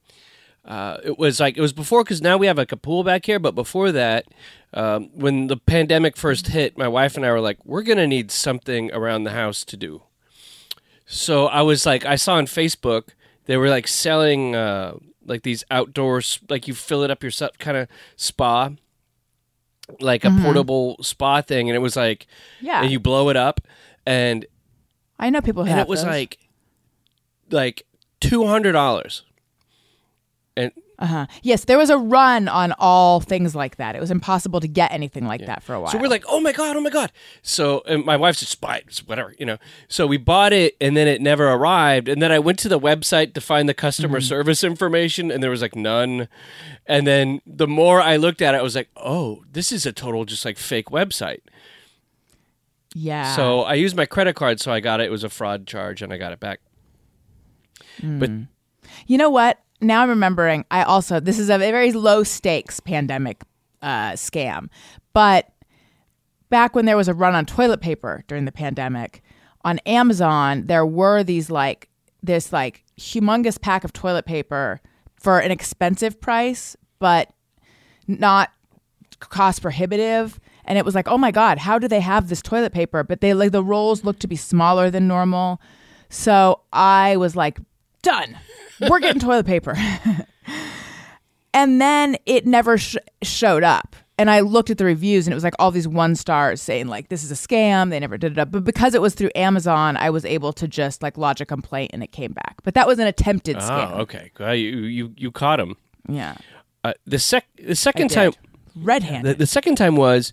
uh, 0.65 0.97
it 1.05 1.19
was 1.19 1.41
like 1.41 1.59
it 1.59 1.61
was 1.61 1.75
before 1.75 2.03
because 2.03 2.23
now 2.23 2.39
we 2.39 2.47
have 2.47 2.57
like 2.57 2.73
a 2.73 2.77
pool 2.79 3.05
back 3.05 3.27
here. 3.27 3.39
But 3.39 3.55
before 3.55 3.93
that, 3.93 4.25
um, 4.73 5.11
when 5.15 5.49
the 5.49 5.59
pandemic 5.59 6.17
first 6.17 6.47
hit, 6.49 6.79
my 6.79 6.89
wife 6.89 7.17
and 7.19 7.27
I 7.27 7.31
were 7.33 7.41
like, 7.43 7.59
we're 7.67 7.83
gonna 7.83 8.07
need 8.07 8.31
something 8.31 8.91
around 8.95 9.25
the 9.25 9.33
house 9.33 9.63
to 9.67 9.77
do. 9.77 10.03
So 11.05 11.47
I 11.49 11.61
was 11.61 11.85
like, 11.85 12.07
I 12.07 12.17
saw 12.17 12.37
on 12.37 12.47
Facebook 12.47 13.09
they 13.45 13.59
were 13.59 13.69
like 13.69 13.87
selling 13.87 14.57
uh, 14.57 14.95
like 15.27 15.43
these 15.43 15.65
outdoors, 15.71 16.41
like 16.49 16.69
you 16.69 16.75
fill 16.75 17.03
it 17.03 17.11
up 17.11 17.23
yourself 17.23 17.59
kind 17.59 17.77
of 17.77 17.89
spa, 18.17 18.71
like 20.01 20.25
a 20.25 20.29
mm-hmm. 20.29 20.43
portable 20.45 20.97
spa 21.03 21.41
thing, 21.43 21.69
and 21.69 21.77
it 21.77 21.81
was 21.81 21.97
like, 21.97 22.27
Yeah. 22.61 22.83
and 22.83 22.91
you 22.91 23.01
blow 23.01 23.29
it 23.29 23.37
up, 23.37 23.61
and 24.07 24.47
I 25.19 25.31
know 25.31 25.41
people 25.41 25.65
and 25.65 25.79
it 25.79 25.89
was 25.89 26.01
those. 26.01 26.09
like 26.09 26.39
like 27.51 27.87
two 28.21 28.47
hundred 28.47 28.73
dollars. 28.73 29.25
And 30.57 30.73
Uh-huh. 30.97 31.27
Yes, 31.43 31.65
there 31.65 31.77
was 31.77 31.91
a 31.91 31.99
run 31.99 32.47
on 32.47 32.73
all 32.79 33.21
things 33.21 33.55
like 33.57 33.77
that. 33.79 33.97
It 33.97 34.01
was 34.01 34.13
impossible 34.13 34.61
to 34.61 34.69
get 34.69 34.93
anything 34.93 35.27
like 35.27 35.45
that 35.45 35.63
for 35.65 35.75
a 35.75 35.81
while. 35.81 35.91
so 35.91 35.99
we're 35.99 36.07
like, 36.09 36.25
oh 36.29 36.39
my 36.41 36.53
god, 36.53 36.77
oh 36.77 36.81
my 36.81 36.91
god. 36.91 37.11
So 37.43 37.83
and 37.87 38.05
my 38.05 38.17
wife's 38.17 38.39
just 38.41 38.61
buy 38.61 38.77
it, 38.79 38.99
whatever, 39.07 39.35
you 39.39 39.45
know. 39.45 39.59
So 39.89 40.07
we 40.07 40.19
bought 40.19 40.53
it 40.53 40.77
and 40.81 40.97
then 40.97 41.09
it 41.09 41.21
never 41.21 41.49
arrived. 41.49 42.07
And 42.09 42.23
then 42.23 42.31
I 42.31 42.39
went 42.39 42.61
to 42.61 42.69
the 42.69 42.79
website 42.79 43.35
to 43.35 43.41
find 43.41 43.69
the 43.69 43.75
customer 43.75 44.19
Mm-hmm. 44.21 44.29
service 44.29 44.63
information 44.63 45.33
and 45.33 45.43
there 45.43 45.51
was 45.51 45.63
like 45.63 45.75
none. 45.75 46.29
And 46.87 47.07
then 47.09 47.41
the 47.45 47.67
more 47.67 48.01
I 48.01 48.17
looked 48.17 48.41
at 48.41 48.55
it, 48.55 48.59
I 48.59 48.63
was 48.63 48.77
like, 48.77 48.89
oh, 48.97 49.43
this 49.51 49.73
is 49.73 49.85
a 49.87 49.93
total 49.93 50.25
just 50.25 50.45
like 50.45 50.59
fake 50.59 50.91
website. 50.91 51.41
yeah. 52.95 53.35
So 53.35 53.63
I 53.63 53.75
used 53.75 53.97
my 53.97 54.07
credit 54.07 54.37
card, 54.37 54.61
so 54.61 54.71
I 54.71 54.79
got 54.79 55.01
it. 55.01 55.07
It 55.07 55.11
was 55.11 55.25
a 55.25 55.29
fraud 55.29 55.67
charge 55.67 56.03
and 56.03 56.13
I 56.13 56.19
got 56.19 56.33
it 56.33 56.39
back. 56.39 56.61
But 58.03 58.31
You 59.07 59.19
know 59.19 59.31
what? 59.31 59.59
Now 59.81 60.03
I'm 60.03 60.09
remembering. 60.09 60.65
I 60.71 60.83
also 60.83 61.21
this 61.21 61.39
is 61.39 61.51
a 61.51 61.59
very 61.59 61.93
low 61.93 62.23
stakes 62.23 62.81
pandemic 62.81 63.43
uh, 63.83 64.13
scam, 64.13 64.69
but 65.13 65.51
back 66.49 66.75
when 66.75 66.85
there 66.85 66.97
was 66.97 67.09
a 67.09 67.15
run 67.15 67.35
on 67.35 67.47
toilet 67.47 67.81
paper 67.81 68.25
during 68.29 68.45
the 68.45 68.53
pandemic, 68.53 69.23
on 69.65 69.79
Amazon 69.81 70.67
there 70.67 70.87
were 70.87 71.23
these 71.23 71.51
like 71.51 71.89
this 72.23 72.53
like 72.53 72.85
humongous 72.99 73.61
pack 73.61 73.85
of 73.85 73.93
toilet 73.93 74.25
paper 74.25 74.81
for 75.21 75.39
an 75.39 75.51
expensive 75.51 76.21
price, 76.21 76.77
but 76.99 77.31
not 78.07 78.51
cost 79.21 79.63
prohibitive. 79.63 80.39
And 80.67 80.79
it 80.79 80.85
was 80.85 80.95
like, 80.95 81.09
oh 81.09 81.19
my 81.19 81.31
god, 81.31 81.59
how 81.59 81.79
do 81.79 81.89
they 81.89 82.01
have 82.01 82.29
this 82.29 82.41
toilet 82.41 82.73
paper? 82.73 83.03
But 83.03 83.21
they 83.21 83.35
like 83.35 83.53
the 83.53 83.63
rolls 83.63 84.05
looked 84.05 84.21
to 84.21 84.29
be 84.29 84.37
smaller 84.37 84.91
than 84.91 85.09
normal. 85.09 85.61
So 86.09 86.61
I 86.73 87.17
was 87.17 87.37
like, 87.37 87.59
done. 88.05 88.39
We're 88.89 89.01
getting 89.01 89.21
toilet 89.21 89.47
paper. 89.47 89.77
and 91.55 91.81
then 91.81 92.17
it 92.27 92.47
never 92.47 92.79
sh- 92.79 92.97
showed 93.23 93.65
up. 93.65 93.97
And 94.17 94.31
I 94.31 94.41
looked 94.41 94.71
at 94.71 94.79
the 94.79 94.85
reviews 94.85 95.27
and 95.27 95.33
it 95.33 95.35
was 95.35 95.43
like 95.43 95.55
all 95.59 95.73
these 95.73 95.89
one 95.89 96.15
stars 96.15 96.63
saying 96.63 96.87
like 96.87 97.09
this 97.09 97.25
is 97.25 97.33
a 97.33 97.35
scam. 97.35 97.91
They 97.91 97.99
never 97.99 98.17
did 98.17 98.33
it 98.33 98.39
up. 98.39 98.53
But 98.53 98.63
because 98.63 98.95
it 98.95 99.03
was 99.03 99.15
through 99.15 99.31
Amazon, 99.35 99.97
I 99.97 100.11
was 100.11 100.25
able 100.25 100.53
to 100.53 100.69
just 100.69 101.03
like 101.03 101.19
lodge 101.19 101.41
a 101.41 101.47
complaint 101.47 101.91
and 101.93 102.03
it 102.03 102.13
came 102.13 102.33
back. 102.33 102.63
But 102.63 102.75
that 102.75 102.87
was 102.87 103.01
an 103.01 103.09
attempted 103.09 103.57
scam. 103.57 103.91
oh, 103.93 104.01
okay. 104.03 104.31
Well, 104.39 104.55
you 104.55 104.79
you 104.83 105.15
you 105.17 105.33
caught 105.33 105.59
him. 105.59 105.77
Yeah. 106.09 106.37
Uh, 106.85 106.93
the 107.07 107.19
sec 107.19 107.47
the 107.57 107.75
second 107.75 108.09
time 108.09 108.33
Red-handed. 108.77 109.35
The, 109.37 109.39
the 109.39 109.47
second 109.47 109.77
time 109.77 109.97
was 109.97 110.33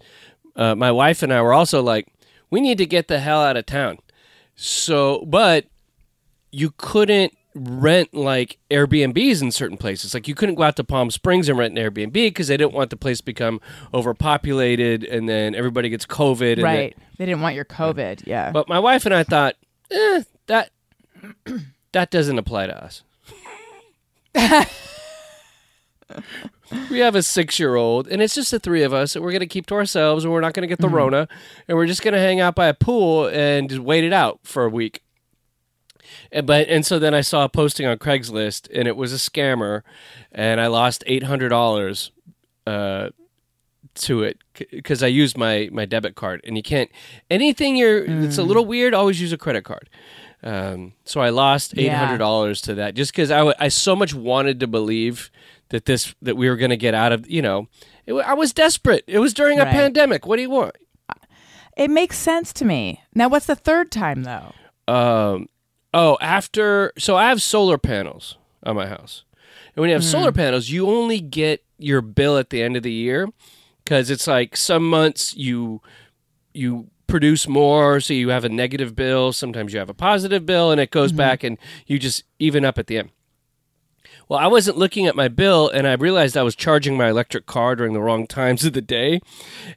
uh, 0.55 0.75
my 0.75 0.91
wife 0.91 1.23
and 1.23 1.33
I 1.33 1.41
were 1.41 1.53
also 1.53 1.81
like, 1.81 2.07
we 2.49 2.61
need 2.61 2.77
to 2.79 2.85
get 2.85 3.07
the 3.07 3.19
hell 3.19 3.41
out 3.41 3.57
of 3.57 3.65
town. 3.65 3.99
So, 4.55 5.25
but 5.25 5.65
you 6.51 6.73
couldn't 6.77 7.33
rent 7.53 8.13
like 8.13 8.57
Airbnbs 8.69 9.41
in 9.41 9.51
certain 9.51 9.77
places. 9.77 10.13
Like 10.13 10.27
you 10.27 10.35
couldn't 10.35 10.55
go 10.55 10.63
out 10.63 10.75
to 10.77 10.83
Palm 10.83 11.11
Springs 11.11 11.49
and 11.49 11.57
rent 11.57 11.77
an 11.77 11.83
Airbnb 11.83 12.13
because 12.13 12.47
they 12.47 12.57
didn't 12.57 12.73
want 12.73 12.89
the 12.89 12.97
place 12.97 13.19
to 13.19 13.25
become 13.25 13.59
overpopulated 13.93 15.03
and 15.03 15.27
then 15.27 15.55
everybody 15.55 15.89
gets 15.89 16.05
COVID. 16.05 16.53
And 16.53 16.63
right. 16.63 16.97
They 17.17 17.25
didn't 17.25 17.41
want 17.41 17.55
your 17.55 17.65
COVID. 17.65 18.23
Yeah. 18.25 18.45
Then, 18.45 18.53
but 18.53 18.69
my 18.69 18.79
wife 18.79 19.05
and 19.05 19.13
I 19.13 19.23
thought, 19.23 19.55
eh, 19.91 20.23
that 20.47 20.71
that 21.91 22.09
doesn't 22.11 22.37
apply 22.37 22.67
to 22.67 22.83
us. 22.83 23.03
we 26.89 26.99
have 26.99 27.15
a 27.15 27.23
six 27.23 27.59
year 27.59 27.75
old, 27.75 28.07
and 28.07 28.21
it's 28.21 28.35
just 28.35 28.51
the 28.51 28.59
three 28.59 28.83
of 28.83 28.93
us, 28.93 29.15
and 29.15 29.23
we're 29.23 29.31
going 29.31 29.41
to 29.41 29.47
keep 29.47 29.65
to 29.67 29.75
ourselves, 29.75 30.23
and 30.23 30.33
we're 30.33 30.41
not 30.41 30.53
going 30.53 30.61
to 30.63 30.67
get 30.67 30.79
the 30.79 30.89
Rona, 30.89 31.27
and 31.67 31.77
we're 31.77 31.87
just 31.87 32.01
going 32.01 32.13
to 32.13 32.19
hang 32.19 32.39
out 32.39 32.55
by 32.55 32.67
a 32.67 32.73
pool 32.73 33.27
and 33.27 33.69
just 33.69 33.81
wait 33.81 34.03
it 34.03 34.13
out 34.13 34.39
for 34.43 34.63
a 34.63 34.69
week. 34.69 35.00
And, 36.31 36.47
but 36.47 36.67
and 36.67 36.85
so 36.85 36.97
then 36.99 37.13
I 37.13 37.21
saw 37.21 37.43
a 37.43 37.49
posting 37.49 37.85
on 37.85 37.97
Craigslist, 37.97 38.69
and 38.73 38.87
it 38.87 38.95
was 38.95 39.11
a 39.13 39.17
scammer, 39.17 39.81
and 40.31 40.61
I 40.61 40.67
lost 40.67 41.03
eight 41.07 41.23
hundred 41.23 41.49
dollars 41.49 42.11
uh, 42.65 43.09
to 43.95 44.23
it 44.23 44.37
because 44.71 45.03
I 45.03 45.07
used 45.07 45.37
my 45.37 45.69
my 45.71 45.85
debit 45.85 46.15
card, 46.15 46.41
and 46.45 46.55
you 46.55 46.63
can't 46.63 46.89
anything 47.29 47.75
you're. 47.75 48.03
It's 48.23 48.37
a 48.37 48.43
little 48.43 48.65
weird. 48.65 48.93
Always 48.93 49.19
use 49.21 49.33
a 49.33 49.37
credit 49.37 49.63
card. 49.65 49.89
Um, 50.43 50.93
so 51.05 51.21
I 51.21 51.29
lost 51.29 51.73
eight 51.77 51.87
hundred 51.99 52.17
dollars 52.17 52.61
to 52.61 52.73
that 52.75 52.95
just 52.95 53.11
because 53.11 53.29
I, 53.29 53.37
w- 53.39 53.55
I 53.59 53.67
so 53.67 53.95
much 53.95 54.13
wanted 54.13 54.59
to 54.61 54.67
believe 54.67 55.29
that 55.69 55.85
this 55.85 56.15
that 56.21 56.35
we 56.35 56.49
were 56.49 56.55
going 56.55 56.71
to 56.71 56.77
get 56.77 56.93
out 56.95 57.11
of 57.11 57.29
you 57.29 57.41
know 57.43 57.67
it, 58.07 58.13
I 58.13 58.33
was 58.33 58.51
desperate. 58.53 59.03
It 59.05 59.19
was 59.19 59.33
during 59.33 59.59
a 59.59 59.65
pandemic. 59.71 60.25
What 60.25 60.37
do 60.37 60.41
you 60.41 60.49
want? 60.49 60.77
It 61.77 61.89
makes 61.89 62.17
sense 62.17 62.53
to 62.53 62.65
me. 62.65 63.01
Now, 63.13 63.29
what's 63.29 63.45
the 63.45 63.55
third 63.55 63.91
time 63.91 64.23
though? 64.23 64.53
Um, 64.87 65.47
oh, 65.93 66.17
after 66.21 66.93
so 66.97 67.15
I 67.15 67.29
have 67.29 67.41
solar 67.41 67.77
panels 67.77 68.37
on 68.63 68.75
my 68.75 68.87
house, 68.87 69.23
and 69.75 69.81
when 69.81 69.89
you 69.89 69.95
have 69.95 70.03
solar 70.03 70.31
hmm. 70.31 70.37
panels, 70.37 70.69
you 70.69 70.87
only 70.87 71.19
get 71.19 71.63
your 71.77 72.01
bill 72.01 72.37
at 72.37 72.49
the 72.49 72.61
end 72.61 72.77
of 72.77 72.83
the 72.83 72.91
year 72.91 73.27
because 73.83 74.09
it's 74.09 74.27
like 74.27 74.55
some 74.55 74.87
months 74.89 75.35
you 75.35 75.81
you 76.53 76.89
produce 77.07 77.47
more, 77.47 77.99
so 77.99 78.13
you 78.13 78.29
have 78.29 78.45
a 78.45 78.49
negative 78.49 78.95
bill. 78.95 79.33
Sometimes 79.33 79.73
you 79.73 79.79
have 79.79 79.89
a 79.89 79.93
positive 79.93 80.45
bill, 80.45 80.71
and 80.71 80.79
it 80.79 80.91
goes 80.91 81.11
mm-hmm. 81.11 81.17
back, 81.17 81.43
and 81.43 81.57
you 81.87 81.99
just 81.99 82.23
even 82.39 82.65
up 82.65 82.77
at 82.77 82.87
the 82.87 82.97
end. 82.97 83.11
Well, 84.31 84.39
I 84.39 84.47
wasn't 84.47 84.77
looking 84.77 85.07
at 85.07 85.15
my 85.17 85.27
bill 85.27 85.67
and 85.67 85.85
I 85.85 85.91
realized 85.91 86.37
I 86.37 86.43
was 86.43 86.55
charging 86.55 86.95
my 86.95 87.09
electric 87.09 87.45
car 87.47 87.75
during 87.75 87.91
the 87.91 87.99
wrong 87.99 88.27
times 88.27 88.63
of 88.63 88.71
the 88.71 88.81
day. 88.81 89.19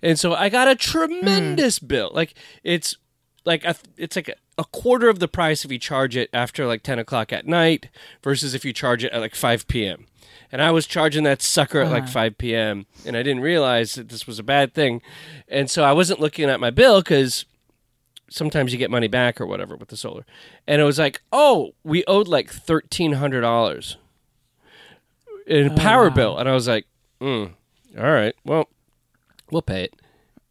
And 0.01 0.17
so 0.17 0.33
I 0.33 0.49
got 0.49 0.69
a 0.69 0.75
hmm. 0.75 0.77
tremendous 0.77 1.81
bill. 1.81 2.13
Like 2.15 2.35
it's 2.63 2.97
like 3.45 3.65
a, 3.65 3.77
it's 3.97 4.17
like 4.17 4.35
a, 4.59 4.65
quarter 4.65 5.09
of 5.09 5.19
the 5.19 5.29
price 5.29 5.65
if 5.65 5.73
you 5.73 5.79
charge 5.79 6.17
it 6.17 6.31
after 6.33 6.67
like 6.67 6.83
10 6.83 6.99
o'clock 6.99 7.33
at 7.33 7.47
night 7.47 7.89
versus 8.23 8.55
if 8.55 8.65
you 8.65 8.73
charge 8.73 9.05
it 9.05 9.13
at 9.13 9.21
like 9.21 9.35
5 9.35 9.69
p.m. 9.69 10.07
And 10.53 10.63
I 10.63 10.71
was 10.71 10.87
charging 10.87 11.25
that 11.25 11.43
sucker 11.43 11.81
at 11.81 11.91
like 11.91 12.09
5 12.09 12.39
p.m. 12.39 12.87
and 13.05 13.17
I 13.17 13.23
didn't 13.23 13.43
realize 13.43 13.95
that 13.95 14.09
this 14.09 14.27
was 14.27 14.39
a 14.39 14.45
bad 14.45 14.73
thing. 14.73 15.03
And 15.49 15.69
so 15.69 15.83
I 15.83 15.93
wasn't 15.93 16.21
looking 16.21 16.49
at 16.49 16.61
my 16.61 16.71
bill 16.71 17.01
because 17.01 17.45
sometimes 18.31 18.73
you 18.73 18.79
get 18.79 18.91
money 18.91 19.09
back 19.09 19.41
or 19.41 19.47
whatever 19.47 19.77
with 19.77 19.89
the 19.89 19.97
solar. 19.97 20.25
And 20.67 20.81
it 20.81 20.85
was 20.85 20.99
like, 20.99 21.23
oh, 21.33 21.75
we 21.83 22.05
owed 22.05 22.29
like 22.29 22.53
$1,300 22.53 23.97
in 25.47 25.75
power 25.75 26.11
bill. 26.11 26.39
And 26.39 26.49
I 26.49 26.53
was 26.53 26.69
like, 26.69 26.87
mm, 27.21 27.53
all 27.99 28.03
right, 28.05 28.35
well, 28.45 28.69
we'll 29.51 29.63
pay 29.63 29.85
it. 29.85 29.95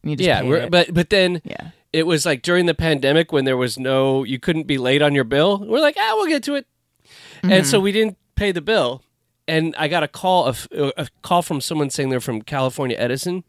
Yeah, 0.02 0.42
we're, 0.42 0.56
it. 0.56 0.70
but 0.70 0.92
but 0.92 1.08
then 1.08 1.40
Yeah. 1.44 1.70
It 1.94 2.06
was 2.06 2.26
like 2.26 2.42
during 2.42 2.66
the 2.66 2.74
pandemic 2.74 3.30
when 3.32 3.44
there 3.44 3.56
was 3.56 3.78
no, 3.78 4.24
you 4.24 4.38
couldn't 4.40 4.66
be 4.66 4.78
late 4.78 5.00
on 5.02 5.14
your 5.14 5.24
bill. 5.24 5.58
We're 5.58 5.80
like, 5.80 5.96
ah, 5.98 6.12
we'll 6.16 6.26
get 6.26 6.42
to 6.44 6.54
it. 6.56 6.66
And 7.42 7.52
Mm-hmm. 7.52 7.64
so 7.70 7.78
we 7.80 7.92
didn't 7.92 8.16
pay 8.34 8.50
the 8.52 8.60
bill. 8.60 9.02
And 9.46 9.74
I 9.78 9.88
got 9.88 10.02
a 10.02 10.08
call, 10.08 10.48
a 10.72 11.08
call 11.22 11.42
from 11.42 11.60
someone 11.60 11.90
saying 11.90 12.08
they're 12.08 12.20
from 12.20 12.42
California 12.42 12.96
Edison, 12.98 13.44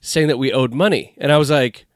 saying 0.00 0.28
that 0.28 0.38
we 0.38 0.52
owed 0.52 0.72
money. 0.72 1.14
And 1.18 1.30
I 1.32 1.38
was 1.38 1.50
like, 1.50 1.86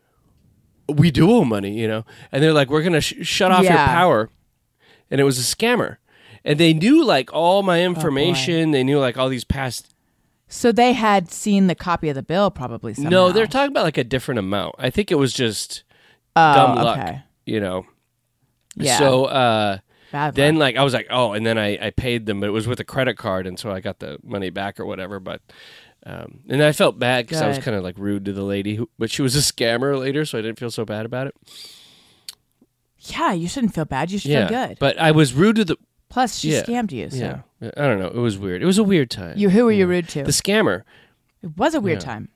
we 0.88 1.10
do 1.10 1.30
owe 1.30 1.44
money, 1.44 1.78
you 1.78 1.86
know? 1.86 2.04
And 2.32 2.42
they're 2.42 2.52
like, 2.52 2.68
we're 2.70 2.82
going 2.82 2.94
to 2.94 3.00
sh- 3.00 3.14
shut 3.26 3.52
off 3.52 3.62
your 3.62 3.72
power. 3.72 4.30
And 5.10 5.20
it 5.20 5.24
was 5.24 5.38
a 5.38 5.42
scammer. 5.56 5.98
And 6.44 6.58
they 6.58 6.72
knew 6.74 7.04
like 7.04 7.32
all 7.32 7.58
Oh, 7.60 7.62
my 7.62 7.82
information. 7.82 8.72
they 8.72 8.82
knew 8.84 8.98
like 8.98 9.16
all 9.16 9.28
these 9.28 9.44
past 9.44 9.94
So 10.48 10.72
they 10.72 10.94
had 10.94 11.30
seen 11.30 11.66
the 11.66 11.74
copy 11.74 12.08
of 12.08 12.14
the 12.14 12.22
bill, 12.22 12.50
probably. 12.50 12.94
Somehow. 12.94 13.10
No, 13.10 13.32
they're 13.32 13.46
talking 13.46 13.70
about 13.70 13.84
like 13.84 13.98
a 13.98 14.04
different 14.04 14.38
amount. 14.38 14.76
I 14.78 14.90
think 14.90 15.10
it 15.10 15.16
was 15.16 15.32
just 15.32 15.84
oh, 16.34 16.54
dumb 16.54 16.76
luck, 16.76 16.98
Okay. 16.98 17.22
you 17.46 17.60
know. 17.60 17.86
Yeah. 18.74 18.98
So 18.98 19.24
uh, 19.26 19.78
then, 20.32 20.56
like, 20.56 20.76
I 20.76 20.84
was 20.84 20.94
like, 20.94 21.08
oh, 21.10 21.32
and 21.32 21.44
then 21.44 21.58
I, 21.58 21.86
I 21.86 21.90
paid 21.90 22.26
them, 22.26 22.40
but 22.40 22.46
it 22.46 22.52
was 22.52 22.66
with 22.66 22.80
a 22.80 22.84
credit 22.84 23.18
card, 23.18 23.46
and 23.46 23.58
so 23.58 23.70
I 23.70 23.80
got 23.80 23.98
the 23.98 24.18
money 24.22 24.50
back 24.50 24.80
or 24.80 24.86
whatever. 24.86 25.20
But 25.20 25.42
um, 26.06 26.40
and 26.48 26.62
I 26.62 26.72
felt 26.72 26.98
bad 26.98 27.26
because 27.26 27.42
I 27.42 27.48
was 27.48 27.58
kind 27.58 27.76
of 27.76 27.82
like 27.82 27.98
rude 27.98 28.24
to 28.26 28.32
the 28.32 28.42
lady, 28.44 28.76
who, 28.76 28.88
but 28.98 29.10
she 29.10 29.20
was 29.20 29.36
a 29.36 29.40
scammer 29.40 29.98
later, 29.98 30.24
so 30.24 30.38
I 30.38 30.42
didn't 30.42 30.58
feel 30.58 30.70
so 30.70 30.84
bad 30.84 31.04
about 31.04 31.26
it. 31.26 31.34
yeah, 33.00 33.32
you 33.32 33.48
shouldn't 33.48 33.74
feel 33.74 33.84
bad. 33.84 34.10
You 34.10 34.18
should 34.18 34.30
yeah, 34.30 34.48
feel 34.48 34.66
good. 34.68 34.78
but 34.78 34.98
I 34.98 35.10
was 35.10 35.34
rude 35.34 35.56
to 35.56 35.64
the 35.64 35.76
Plus, 36.18 36.36
she 36.36 36.50
yeah, 36.52 36.62
scammed 36.64 36.90
you. 36.90 37.08
So. 37.10 37.16
yeah. 37.16 37.70
I 37.76 37.82
don't 37.82 38.00
know. 38.00 38.08
It 38.08 38.16
was 38.16 38.36
weird. 38.38 38.60
It 38.60 38.66
was 38.66 38.76
a 38.78 38.82
weird 38.82 39.08
time. 39.08 39.38
You 39.38 39.50
who 39.50 39.64
were 39.66 39.70
you 39.70 39.86
mm. 39.86 39.90
rude 39.90 40.08
to? 40.08 40.24
The 40.24 40.32
scammer. 40.32 40.82
it 41.42 41.56
was 41.56 41.74
a 41.74 41.80
weird 41.80 42.00
Yeah. 42.02 42.06
time. 42.06 42.28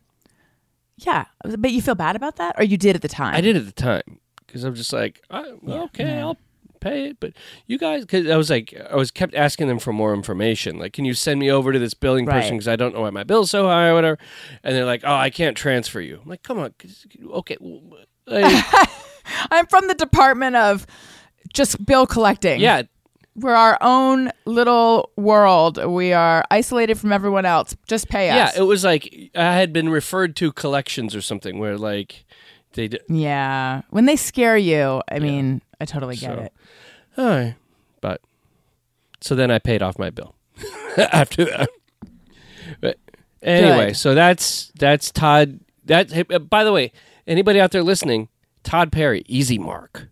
Yeah, 0.99 1.25
but 1.59 1.73
you 1.73 1.83
feel 1.83 1.97
bad 1.97 2.15
about 2.15 2.37
that, 2.37 2.55
or 2.59 2.63
you 2.63 2.77
did 2.77 2.95
at 2.95 3.03
the 3.03 3.09
time? 3.09 3.35
I 3.35 3.41
did 3.41 3.57
at 3.57 3.65
the 3.67 3.73
time 3.73 4.21
because 4.47 4.63
I'm 4.63 4.77
just 4.77 4.93
like, 4.93 5.21
uh, 5.31 5.35
I, 5.35 5.53
well, 5.61 5.83
okay, 5.87 6.21
I'll 6.21 6.37
pay 6.79 7.07
it, 7.09 7.17
but 7.19 7.33
you 7.67 7.77
guys, 7.77 8.03
because 8.03 8.29
I 8.31 8.37
was 8.37 8.51
like, 8.51 8.73
I 8.89 8.95
was 8.95 9.11
kept 9.11 9.35
asking 9.35 9.67
them 9.67 9.81
for 9.81 9.93
more 9.93 10.15
information. 10.15 10.79
Like, 10.79 10.93
can 10.93 11.05
you 11.05 11.15
send 11.15 11.41
me 11.41 11.51
over 11.51 11.73
to 11.73 11.79
this 11.81 11.95
billing 11.95 12.27
person 12.27 12.41
Right. 12.43 12.51
because 12.53 12.69
I 12.69 12.77
don't 12.77 12.95
know 12.95 13.01
why 13.01 13.11
my 13.11 13.25
bill's 13.25 13.51
so 13.51 13.65
high 13.67 13.89
or 13.89 13.95
whatever. 13.95 14.19
And 14.63 14.77
they're 14.77 14.85
like, 14.85 15.01
oh, 15.03 15.13
I 15.15 15.31
can't 15.31 15.57
transfer 15.57 16.01
you. 16.01 16.21
I'm 16.23 16.29
like, 16.29 16.45
come 16.45 16.61
on, 16.61 16.73
'cause- 16.79 17.05
okay. 17.39 17.57
well, 17.59 17.83
like, 18.29 18.65
I'm 19.51 19.67
from 19.67 19.89
the 19.89 19.95
department 19.95 20.55
of 20.55 20.87
just 21.53 21.85
bill 21.85 22.07
collecting. 22.07 22.61
yeah, 22.61 22.83
we're 23.35 23.55
our 23.55 23.79
own 23.81 24.31
little 24.45 25.11
world. 25.17 25.83
We 25.85 26.13
are 26.13 26.45
isolated 26.51 26.97
from 26.99 27.13
everyone 27.13 27.45
else. 27.47 27.75
Just 27.87 28.09
pay 28.09 28.29
us. 28.31 28.55
yeah. 28.55 28.63
It 28.63 28.67
was 28.67 28.85
like 28.85 29.31
I 29.35 29.55
had 29.55 29.73
been 29.73 29.89
referred 29.89 30.37
to 30.37 30.53
collections 30.53 31.15
or 31.17 31.21
something 31.23 31.59
where 31.59 31.79
like 31.79 32.25
they 32.75 32.89
did. 32.89 33.03
yeah, 33.09 33.83
when 33.91 34.05
they 34.07 34.17
scare 34.17 34.57
you, 34.57 35.03
I 35.11 35.19
mean, 35.19 35.63
I 35.81 35.85
totally 35.85 36.17
get 36.17 36.37
So- 36.37 36.43
it. 36.45 36.53
All 37.19 37.27
right, 37.27 37.55
but 38.01 38.21
so 39.21 39.35
then 39.35 39.51
I 39.51 39.59
paid 39.59 39.83
off 39.83 39.99
my 39.99 40.09
bill 40.11 40.35
after 40.97 41.45
that. 41.45 41.69
But 42.81 42.99
anyway, 43.43 43.89
Good. 43.89 43.97
so 43.97 44.15
that's 44.15 44.73
that's 44.79 45.11
Todd. 45.11 45.61
That 45.85 46.11
hey, 46.11 46.23
by 46.23 46.65
the 46.65 46.73
way, 46.73 46.93
anybody 47.27 47.61
out 47.61 47.71
there 47.73 47.83
listening, 47.83 48.29
Todd 48.63 48.93
Perry, 48.93 49.25
Easy 49.27 49.59
Mark. 49.59 50.09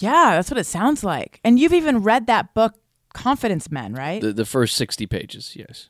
Yeah, 0.00 0.32
that's 0.34 0.50
what 0.50 0.58
it 0.58 0.66
sounds 0.66 1.04
like. 1.04 1.40
And 1.44 1.58
you've 1.58 1.72
even 1.72 2.02
read 2.02 2.26
that 2.26 2.54
book, 2.54 2.74
Confidence 3.12 3.70
Men, 3.70 3.94
right? 3.94 4.20
The 4.20 4.32
the 4.32 4.44
first 4.44 4.76
sixty 4.76 5.06
pages, 5.06 5.54
yes. 5.56 5.88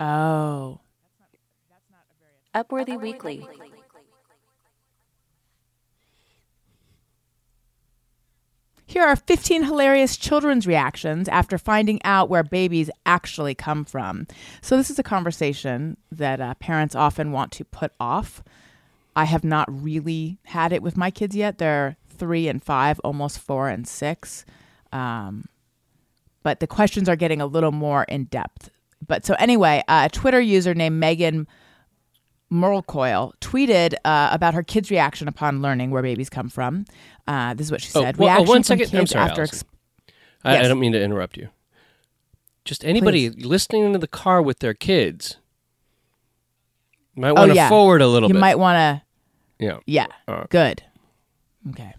oh, 0.00 0.80
Upworthy 2.54 3.00
Weekly. 3.00 3.46
Here 8.86 9.02
are 9.02 9.16
15 9.16 9.64
hilarious 9.64 10.16
children's 10.16 10.66
reactions 10.66 11.28
after 11.28 11.58
finding 11.58 12.00
out 12.04 12.28
where 12.28 12.44
babies 12.44 12.90
actually 13.06 13.54
come 13.54 13.84
from. 13.84 14.26
So, 14.60 14.76
this 14.76 14.88
is 14.90 14.98
a 14.98 15.02
conversation 15.02 15.96
that 16.12 16.40
uh, 16.40 16.54
parents 16.54 16.94
often 16.94 17.32
want 17.32 17.50
to 17.52 17.64
put 17.64 17.92
off. 17.98 18.44
I 19.16 19.24
have 19.24 19.42
not 19.42 19.66
really 19.68 20.38
had 20.44 20.72
it 20.72 20.82
with 20.82 20.96
my 20.96 21.10
kids 21.10 21.34
yet. 21.34 21.58
They're 21.58 21.96
three 22.24 22.48
and 22.48 22.62
five, 22.62 22.98
almost 23.00 23.38
four 23.38 23.68
and 23.68 23.86
six. 23.86 24.46
Um, 24.92 25.44
but 26.42 26.60
the 26.60 26.66
questions 26.66 27.06
are 27.08 27.16
getting 27.16 27.40
a 27.42 27.46
little 27.46 27.72
more 27.72 28.04
in 28.04 28.24
depth. 28.24 28.70
But 29.06 29.26
so, 29.26 29.34
anyway, 29.34 29.82
uh, 29.88 30.08
a 30.10 30.14
Twitter 30.14 30.40
user 30.40 30.72
named 30.74 30.98
Megan 30.98 31.46
Merlecoil 32.50 33.32
tweeted 33.40 33.94
uh, 34.06 34.28
about 34.32 34.54
her 34.54 34.62
kids' 34.62 34.90
reaction 34.90 35.28
upon 35.28 35.60
learning 35.60 35.90
where 35.90 36.02
babies 36.02 36.30
come 36.30 36.48
from. 36.48 36.86
Uh, 37.26 37.52
this 37.52 37.66
is 37.66 37.70
what 37.70 37.82
she 37.82 37.90
Oh, 37.94 38.02
said. 38.02 38.16
well, 38.16 38.28
oh, 38.28 38.32
reaction 38.44 38.48
one 38.48 38.62
from. 38.62 38.98
I'm 39.00 39.06
sorry, 39.06 39.28
after 39.28 39.40
Alison. 39.42 39.66
ex- 40.08 40.14
I, 40.44 40.58
I 40.58 40.62
don't 40.68 40.78
mean 40.80 40.92
to 40.92 41.02
interrupt 41.02 41.36
you. 41.36 41.48
Just 42.64 42.84
anybody 42.84 43.28
listening 43.28 43.92
to 43.92 43.98
the 43.98 44.06
car 44.08 44.40
with 44.40 44.60
their 44.60 44.72
kids 44.74 45.36
might 47.14 47.30
Oh, 47.30 47.34
want 47.34 47.50
to 47.50 47.54
yeah. 47.56 47.68
forward 47.68 48.00
a 48.00 48.06
little 48.08 48.28
you 48.28 48.34
bit. 48.34 48.40
might 48.40 48.58
want 48.58 48.76
to. 48.76 49.02
yeah. 49.64 49.78
Yeah. 49.86 50.06
Right. 50.28 50.48
Good. 50.48 50.82
Okay. 51.70 51.94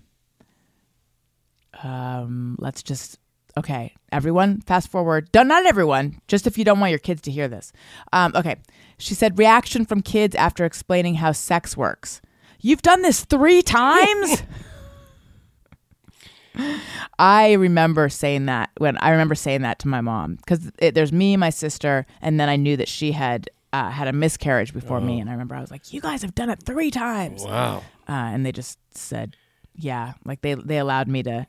Um, 1.85 2.55
let's 2.59 2.81
just 2.81 3.19
okay. 3.57 3.93
Everyone, 4.11 4.61
fast 4.61 4.89
forward. 4.89 5.31
Don't 5.31 5.47
not 5.47 5.65
everyone. 5.65 6.19
Just 6.27 6.47
if 6.47 6.57
you 6.57 6.65
don't 6.65 6.79
want 6.79 6.89
your 6.89 6.99
kids 6.99 7.21
to 7.23 7.31
hear 7.31 7.47
this. 7.47 7.71
Um, 8.11 8.31
okay. 8.35 8.55
She 8.97 9.13
said 9.13 9.37
reaction 9.37 9.85
from 9.85 10.01
kids 10.01 10.35
after 10.35 10.65
explaining 10.65 11.15
how 11.15 11.31
sex 11.31 11.77
works. 11.77 12.21
You've 12.59 12.81
done 12.81 13.01
this 13.03 13.23
three 13.25 13.61
times. 13.61 14.43
I 17.19 17.53
remember 17.53 18.09
saying 18.09 18.45
that 18.45 18.71
when 18.77 18.97
I 18.97 19.09
remember 19.09 19.35
saying 19.35 19.61
that 19.61 19.77
to 19.79 19.87
my 19.87 20.01
mom 20.01 20.35
because 20.35 20.71
there's 20.79 21.11
me, 21.11 21.37
my 21.37 21.49
sister, 21.49 22.05
and 22.21 22.39
then 22.39 22.49
I 22.49 22.55
knew 22.55 22.77
that 22.77 22.87
she 22.87 23.11
had 23.11 23.49
uh, 23.73 23.89
had 23.89 24.07
a 24.07 24.13
miscarriage 24.13 24.73
before 24.73 25.01
me, 25.01 25.19
and 25.19 25.29
I 25.29 25.33
remember 25.33 25.53
I 25.55 25.61
was 25.61 25.69
like, 25.69 25.91
"You 25.93 25.99
guys 25.99 26.21
have 26.21 26.33
done 26.33 26.49
it 26.49 26.63
three 26.63 26.91
times." 26.91 27.43
Wow. 27.43 27.83
uh, 28.07 28.11
and 28.11 28.45
they 28.45 28.53
just 28.53 28.79
said, 28.97 29.35
"Yeah," 29.75 30.13
like 30.23 30.41
they 30.41 30.53
they 30.55 30.77
allowed 30.77 31.09
me 31.09 31.23
to 31.23 31.45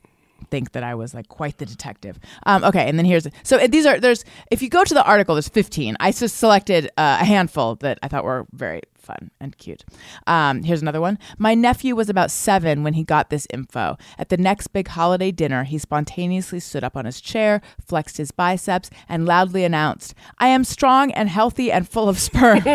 think 0.49 0.71
that 0.73 0.83
I 0.83 0.95
was 0.95 1.13
like 1.13 1.27
quite 1.27 1.57
the 1.57 1.65
detective. 1.65 2.19
Um, 2.45 2.63
okay, 2.63 2.87
and 2.87 2.97
then 2.97 3.05
here's 3.05 3.27
so 3.43 3.57
these 3.67 3.85
are 3.85 3.99
there's 3.99 4.25
if 4.51 4.61
you 4.61 4.69
go 4.69 4.83
to 4.83 4.93
the 4.93 5.03
article, 5.03 5.35
there's 5.35 5.49
15. 5.49 5.97
I 5.99 6.11
just 6.11 6.37
selected 6.37 6.87
uh, 6.97 7.17
a 7.21 7.25
handful 7.25 7.75
that 7.75 7.99
I 8.01 8.07
thought 8.07 8.23
were 8.23 8.45
very 8.51 8.81
fun 9.07 9.31
and 9.39 9.57
cute. 9.57 9.83
Um, 10.27 10.63
here's 10.63 10.81
another 10.81 11.01
one. 11.01 11.17
My 11.37 11.55
nephew 11.55 11.95
was 11.95 12.09
about 12.09 12.29
seven 12.29 12.83
when 12.83 12.93
he 12.93 13.03
got 13.03 13.29
this 13.29 13.47
info. 13.51 13.97
At 14.17 14.29
the 14.29 14.37
next 14.37 14.67
big 14.67 14.89
holiday 14.89 15.31
dinner, 15.31 15.63
he 15.63 15.77
spontaneously 15.77 16.59
stood 16.59 16.83
up 16.83 16.97
on 16.97 17.05
his 17.05 17.21
chair, 17.21 17.61
flexed 17.79 18.17
his 18.17 18.31
biceps, 18.31 18.89
and 19.07 19.25
loudly 19.25 19.63
announced, 19.63 20.13
"I 20.37 20.49
am 20.49 20.63
strong 20.63 21.11
and 21.11 21.29
healthy 21.29 21.71
and 21.71 21.87
full 21.87 22.09
of 22.09 22.19
sperm." 22.19 22.63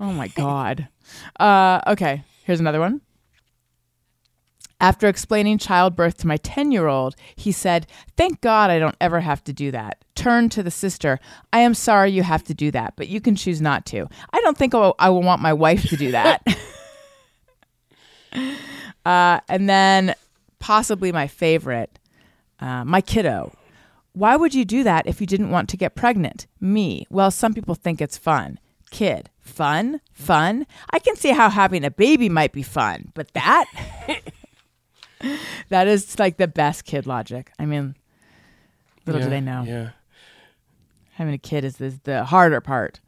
oh 0.00 0.12
my 0.12 0.28
god. 0.28 0.88
Uh, 1.38 1.80
okay, 1.86 2.24
here's 2.44 2.60
another 2.60 2.80
one. 2.80 3.00
After 4.78 5.08
explaining 5.08 5.58
childbirth 5.58 6.18
to 6.18 6.26
my 6.26 6.36
10 6.36 6.70
year 6.70 6.86
old, 6.86 7.16
he 7.34 7.50
said, 7.50 7.86
Thank 8.16 8.40
God 8.40 8.70
I 8.70 8.78
don't 8.78 8.96
ever 9.00 9.20
have 9.20 9.42
to 9.44 9.52
do 9.52 9.70
that. 9.70 10.04
Turned 10.14 10.52
to 10.52 10.62
the 10.62 10.70
sister, 10.70 11.18
I 11.52 11.60
am 11.60 11.74
sorry 11.74 12.10
you 12.10 12.22
have 12.22 12.44
to 12.44 12.54
do 12.54 12.70
that, 12.72 12.94
but 12.96 13.08
you 13.08 13.20
can 13.20 13.36
choose 13.36 13.60
not 13.60 13.86
to. 13.86 14.06
I 14.32 14.40
don't 14.40 14.56
think 14.56 14.74
I 14.74 14.78
will, 14.78 14.94
I 14.98 15.10
will 15.10 15.22
want 15.22 15.40
my 15.40 15.52
wife 15.52 15.84
to 15.88 15.96
do 15.96 16.10
that. 16.12 16.42
uh, 19.06 19.40
and 19.48 19.68
then, 19.68 20.14
possibly 20.58 21.12
my 21.12 21.26
favorite, 21.26 21.98
uh, 22.60 22.84
my 22.84 23.00
kiddo. 23.00 23.52
Why 24.12 24.36
would 24.36 24.54
you 24.54 24.64
do 24.64 24.82
that 24.82 25.06
if 25.06 25.20
you 25.20 25.26
didn't 25.26 25.50
want 25.50 25.68
to 25.70 25.76
get 25.76 25.94
pregnant? 25.94 26.46
Me. 26.60 27.06
Well, 27.10 27.30
some 27.30 27.52
people 27.52 27.74
think 27.74 28.00
it's 28.00 28.16
fun. 28.16 28.58
Kid. 28.90 29.30
Fun? 29.40 30.00
Fun? 30.12 30.66
I 30.90 30.98
can 30.98 31.16
see 31.16 31.30
how 31.30 31.50
having 31.50 31.84
a 31.84 31.90
baby 31.90 32.28
might 32.28 32.52
be 32.52 32.62
fun, 32.62 33.12
but 33.14 33.32
that? 33.34 33.66
that 35.68 35.86
is 35.88 36.18
like 36.18 36.36
the 36.36 36.48
best 36.48 36.84
kid 36.84 37.06
logic. 37.06 37.52
I 37.58 37.66
mean, 37.66 37.96
little 39.06 39.22
do 39.22 39.30
they 39.30 39.40
know. 39.40 39.62
Yeah. 39.66 39.90
Having 41.12 41.34
a 41.34 41.38
kid 41.38 41.64
is 41.64 41.76
the, 41.78 41.98
the 42.04 42.24
harder 42.24 42.60
part. 42.60 43.00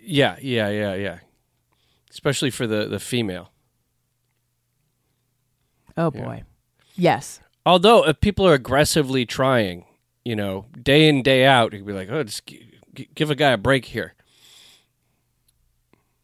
Yeah, 0.00 0.36
yeah, 0.42 0.68
yeah, 0.68 0.94
yeah. 0.94 1.18
Especially 2.10 2.50
for 2.50 2.66
the 2.66 2.86
the 2.86 2.98
female. 2.98 3.52
Oh 5.96 6.10
boy. 6.10 6.42
Yes. 6.94 7.40
Although 7.64 8.06
if 8.06 8.20
people 8.20 8.46
are 8.46 8.54
aggressively 8.54 9.24
trying, 9.24 9.84
you 10.24 10.34
know, 10.34 10.66
day 10.82 11.08
in 11.08 11.22
day 11.22 11.44
out, 11.46 11.72
you'd 11.72 11.86
be 11.86 11.92
like, 11.92 12.08
"Oh, 12.10 12.24
just 12.24 12.46
g- 12.46 12.72
g- 12.94 13.08
give 13.14 13.30
a 13.30 13.34
guy 13.34 13.50
a 13.50 13.56
break 13.56 13.86
here." 13.86 14.14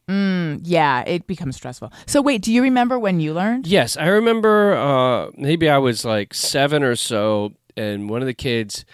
Yeah, 0.09 1.03
it 1.07 1.27
becomes 1.27 1.57
stressful. 1.57 1.93
So 2.07 2.23
wait, 2.23 2.43
do 2.43 2.53
you 2.53 2.63
remember 2.63 2.99
when 2.99 3.21
you 3.21 3.35
learned? 3.35 3.67
Yes, 3.67 3.97
I 3.97 4.07
remember. 4.07 4.75
Uh, 4.75 5.31
maybe 5.37 5.69
I 5.69 5.79
was 5.79 6.05
like 6.05 6.33
seven 6.35 6.83
or 6.83 6.97
so, 6.97 7.53
and 7.77 8.09
one 8.09 8.23
of 8.23 8.27
the 8.27 8.35
kids, 8.35 8.85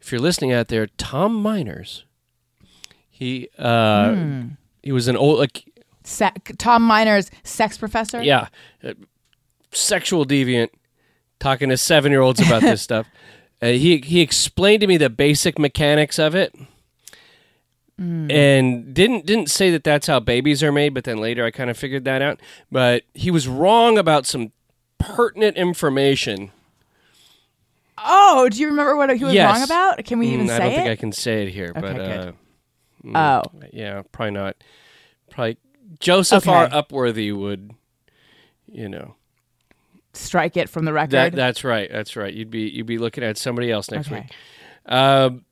if 0.00 0.10
you're 0.10 0.20
listening 0.20 0.52
out 0.52 0.68
there, 0.68 0.86
Tom 0.98 1.34
Miners. 1.40 2.04
He 3.08 3.48
uh, 3.58 4.16
he 4.82 4.92
was 4.92 5.06
an 5.06 5.16
old 5.16 5.38
like 5.38 5.64
Se- 6.04 6.32
Tom 6.58 6.82
Miner's 6.86 7.30
sex 7.44 7.76
professor? 7.76 8.22
yeah, 8.22 8.48
uh, 8.82 8.94
sexual 9.72 10.24
deviant, 10.24 10.70
talking 11.38 11.68
to 11.68 11.76
seven 11.76 12.10
year 12.12 12.22
olds 12.22 12.40
about 12.40 12.62
this 12.62 12.80
stuff. 12.90 13.06
Uh, 13.62 13.66
he 13.68 13.98
he 13.98 14.20
explained 14.22 14.80
to 14.80 14.86
me 14.86 14.96
the 14.96 15.10
basic 15.10 15.58
mechanics 15.58 16.18
of 16.18 16.34
it, 16.34 16.54
and 18.00 18.94
didn't 18.94 19.26
didn't 19.26 19.50
say 19.50 19.70
that 19.70 19.84
that's 19.84 20.06
how 20.06 20.20
babies 20.20 20.62
are 20.62 20.72
made. 20.72 20.94
But 20.94 21.04
then 21.04 21.18
later, 21.18 21.44
I 21.44 21.50
kind 21.50 21.68
of 21.68 21.76
figured 21.76 22.04
that 22.04 22.22
out. 22.22 22.40
But 22.72 23.02
he 23.12 23.30
was 23.30 23.46
wrong 23.46 23.98
about 23.98 24.24
some 24.26 24.52
pertinent 24.98 25.56
information. 25.58 26.50
Oh, 27.98 28.48
do 28.48 28.58
you 28.58 28.68
remember 28.68 28.96
what 28.96 29.14
he 29.14 29.22
was 29.24 29.34
Yes. 29.34 29.52
wrong 29.52 29.62
about? 29.62 30.04
Can 30.06 30.18
we 30.18 30.28
even 30.28 30.46
Mm, 30.46 30.48
say 30.48 30.54
I 30.56 30.58
don't 30.60 30.72
it? 30.72 30.76
think 30.76 30.88
I 30.88 30.96
can 30.96 31.12
say 31.12 31.42
it 31.42 31.50
here, 31.50 31.72
but 31.74 31.84
uh, 32.00 32.32
good. 33.04 33.14
oh, 33.14 33.42
yeah, 33.72 34.02
probably 34.12 34.30
not. 34.32 34.56
Probably 35.30 35.58
Joseph 35.98 36.48
R. 36.48 36.66
Upworthy 36.68 37.36
would, 37.36 37.72
you 38.66 38.88
know. 38.88 39.16
strike 40.14 40.56
it 40.56 40.70
from 40.70 40.86
the 40.86 40.92
record. 40.94 41.12
That 41.12 41.32
that's 41.32 41.62
right. 41.62 41.90
That's 41.92 42.16
right. 42.16 42.32
You'd 42.32 42.50
be 42.50 42.62
you'd 42.70 42.86
be 42.86 42.96
looking 42.98 43.22
at 43.22 43.36
somebody 43.36 43.70
else 43.70 43.90
next 43.90 44.08
Okay. 44.08 44.22
week. 44.22 44.30
Um, 44.86 45.44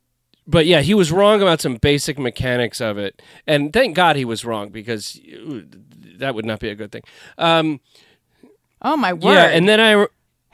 but 0.49 0.67
yeah, 0.67 0.81
he 0.81 0.95
was 0.95 1.13
wrong 1.13 1.43
about 1.43 1.61
some 1.61 1.77
basic 1.77 2.19
mechanics 2.19 2.81
of 2.81 2.99
it, 2.99 3.21
and 3.47 3.73
thank 3.73 3.95
God 3.95 4.17
he 4.17 4.25
was 4.25 4.45
wrong 4.45 4.71
because 4.71 5.21
that 6.17 6.35
would 6.35 6.45
not 6.47 6.59
be 6.59 6.71
a 6.71 6.75
good 6.75 6.91
thing. 6.91 7.03
Um, 7.37 7.81
oh 8.83 8.97
my 8.97 9.13
word. 9.13 9.35
yeah, 9.35 9.45
and 9.47 9.69
then 9.69 9.79
I 9.79 9.93
re- 9.93 10.07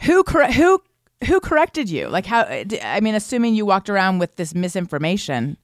who 0.03 0.24
cor- 0.24 0.51
who 0.53 0.82
who 1.26 1.40
corrected 1.40 1.88
you? 1.88 2.09
Like 2.09 2.26
how? 2.26 2.42
I 2.42 3.01
mean, 3.01 3.14
assuming 3.14 3.55
you 3.55 3.64
walked 3.64 3.88
around 3.88 4.18
with 4.18 4.36
this 4.36 4.55
misinformation, 4.55 5.57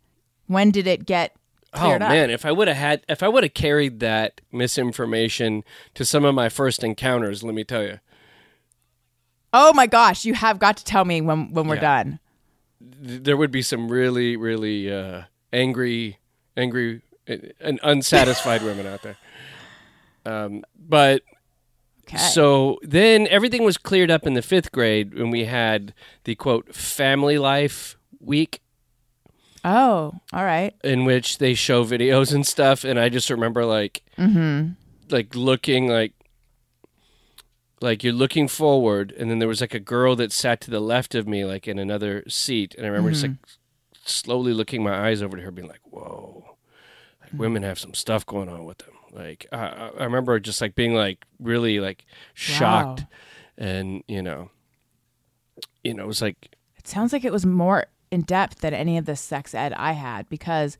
when 0.47 0.71
did 0.71 0.87
it 0.87 1.05
get 1.05 1.35
oh 1.75 1.93
up? 1.93 2.01
man, 2.01 2.31
if 2.31 2.47
I 2.47 2.53
would 2.53 2.69
have 2.69 2.77
had 2.77 3.03
if 3.09 3.23
I 3.23 3.29
would 3.29 3.43
have 3.43 3.55
carried 3.55 4.01
that 4.01 4.41
misinformation 4.53 5.65
to 5.95 6.05
some 6.05 6.25
of 6.25 6.35
my 6.35 6.49
first 6.49 6.85
encounters, 6.85 7.43
let 7.43 7.55
me 7.55 7.65
tell 7.65 7.83
you. 7.83 7.99
Oh 9.53 9.73
my 9.73 9.87
gosh, 9.89 10.25
you 10.25 10.35
have 10.35 10.61
got 10.61 10.77
to 10.77 10.85
tell 10.85 11.05
me 11.05 11.21
when 11.21 11.53
when 11.53 11.67
we're 11.67 11.75
Yeah. 11.75 11.81
done. 12.05 12.21
Th- 12.81 13.23
there 13.23 13.37
would 13.37 13.51
be 13.51 13.63
some 13.63 13.89
really, 13.89 14.37
really 14.37 14.93
uh, 14.93 15.23
angry, 15.53 16.19
angry, 16.57 17.03
and 17.27 17.81
unsatisfied 17.83 18.63
women 18.63 18.87
out 18.87 19.03
there. 19.03 19.17
Um, 20.27 20.65
but 20.79 21.23
Okay. 22.13 22.19
so 22.19 22.79
then 22.83 23.29
everything 23.29 23.63
was 23.63 23.79
cleared 23.79 24.11
up 24.11 24.27
in 24.27 24.35
the 24.35 24.43
fifth 24.43 24.73
grade 24.73 25.15
when 25.15 25.31
we 25.31 25.45
had 25.45 25.95
the 26.25 26.35
quote 26.35 26.75
family 26.75 27.39
life 27.39 27.97
week 28.19 28.61
oh, 29.65 30.13
all 30.33 30.45
right. 30.45 30.75
in 30.83 31.05
which 31.05 31.39
they 31.39 31.55
show 31.55 31.85
videos 31.85 32.35
and 32.35 32.45
stuff, 32.45 32.83
and 32.83 32.99
I 32.99 33.11
just 33.11 33.31
remember 33.31 33.65
like, 33.65 34.03
mm-hmm. 34.19 34.73
like 35.11 35.35
looking 35.35 35.89
like. 35.89 36.13
Like 37.81 38.05
you're 38.05 38.13
looking 38.13 38.47
forward, 38.47 39.13
and 39.17 39.31
then 39.31 39.39
there 39.39 39.49
was 39.49 39.61
like 39.61 39.75
a 39.75 39.81
girl 39.81 40.15
that 40.17 40.33
sat 40.33 40.61
to 40.63 40.71
the 40.71 40.81
left 40.81 41.15
of 41.15 41.27
me, 41.27 41.45
like 41.45 41.67
in 41.67 41.79
another 41.79 42.25
seat, 42.29 42.75
and 42.77 42.85
I 42.85 42.89
remember 42.91 43.11
just 43.11 43.23
like 43.23 43.31
mm-hmm. 43.33 44.01
slowly 44.05 44.53
looking 44.53 44.83
my 44.83 45.09
eyes 45.09 45.23
over 45.23 45.37
to 45.37 45.43
her, 45.43 45.51
being 45.51 45.69
like, 45.69 45.81
"Whoa, 45.85 46.57
like 47.23 47.33
mm. 47.33 47.39
women 47.39 47.63
have 47.63 47.79
some 47.79 47.95
stuff 47.95 48.27
going 48.27 48.51
on 48.51 48.67
with 48.67 48.79
them." 48.79 48.95
Like 49.13 49.47
I, 49.51 49.67
I 49.67 49.91
I 50.01 50.05
remember 50.05 50.39
just 50.41 50.61
like 50.61 50.75
being 50.75 50.95
like 50.95 51.25
really 51.39 51.81
like 51.81 52.05
shocked, 52.35 53.01
Wow. 53.01 53.07
and 53.57 54.05
you 54.07 54.23
know, 54.23 54.51
you 55.83 55.95
know, 55.95 56.05
it 56.05 56.09
was 56.09 56.21
like 56.23 56.55
It 56.77 56.87
sounds 56.87 57.13
like 57.13 57.25
it 57.25 57.33
was 57.33 57.47
more 57.47 57.87
in 58.11 58.23
depth 58.23 58.61
than 58.61 58.75
any 58.75 58.99
of 58.99 59.07
the 59.07 59.17
sex 59.17 59.55
ed 59.55 59.73
I 59.73 59.93
had 59.93 60.29
because 60.29 60.77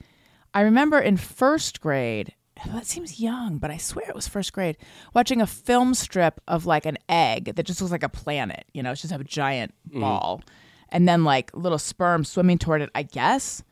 I 0.53 0.63
remember 0.63 0.99
in 0.99 1.17
first 1.17 1.81
grade, 1.81 2.35
that 2.67 2.87
seems 2.87 3.21
young, 3.21 3.59
but 3.59 3.71
I 3.71 3.77
swear 3.77 4.09
it 4.09 4.15
was 4.15 4.29
first 4.29 4.53
grade, 4.53 4.77
watching 5.15 5.41
a 5.41 5.47
film 5.47 5.95
strip 5.95 6.41
of 6.47 6.67
like 6.67 6.87
an 6.87 6.99
egg 7.09 7.55
that 7.57 7.65
just 7.65 7.81
looks 7.81 7.93
like 7.93 8.03
a 8.03 8.09
planet. 8.09 8.65
You 8.75 8.83
know, 8.83 8.93
it's 8.93 9.03
just 9.03 9.15
a 9.15 9.25
giant 9.25 9.75
mm-hmm. 9.89 10.01
ball. 10.01 10.43
And 10.91 11.09
then 11.09 11.25
like 11.25 11.51
little 11.55 11.79
sperm 11.79 12.25
swimming 12.25 12.59
toward 12.59 12.83
it, 12.83 12.91
I 12.95 13.05
guess. 13.05 13.63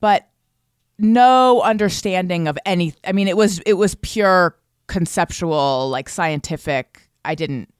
But 0.00 0.28
no 0.98 1.62
understanding 1.62 2.46
of 2.46 2.58
any 2.66 2.94
I 3.04 3.12
mean 3.12 3.26
it 3.26 3.36
was 3.36 3.58
it 3.60 3.74
was 3.74 3.94
pure 3.96 4.56
conceptual, 4.86 5.88
like 5.88 6.08
scientific. 6.08 7.08
I 7.24 7.34
didn't 7.34 7.72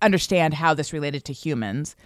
understand 0.00 0.54
how 0.54 0.74
this 0.74 0.92
related 0.92 1.24
to 1.24 1.32
humans. 1.32 1.96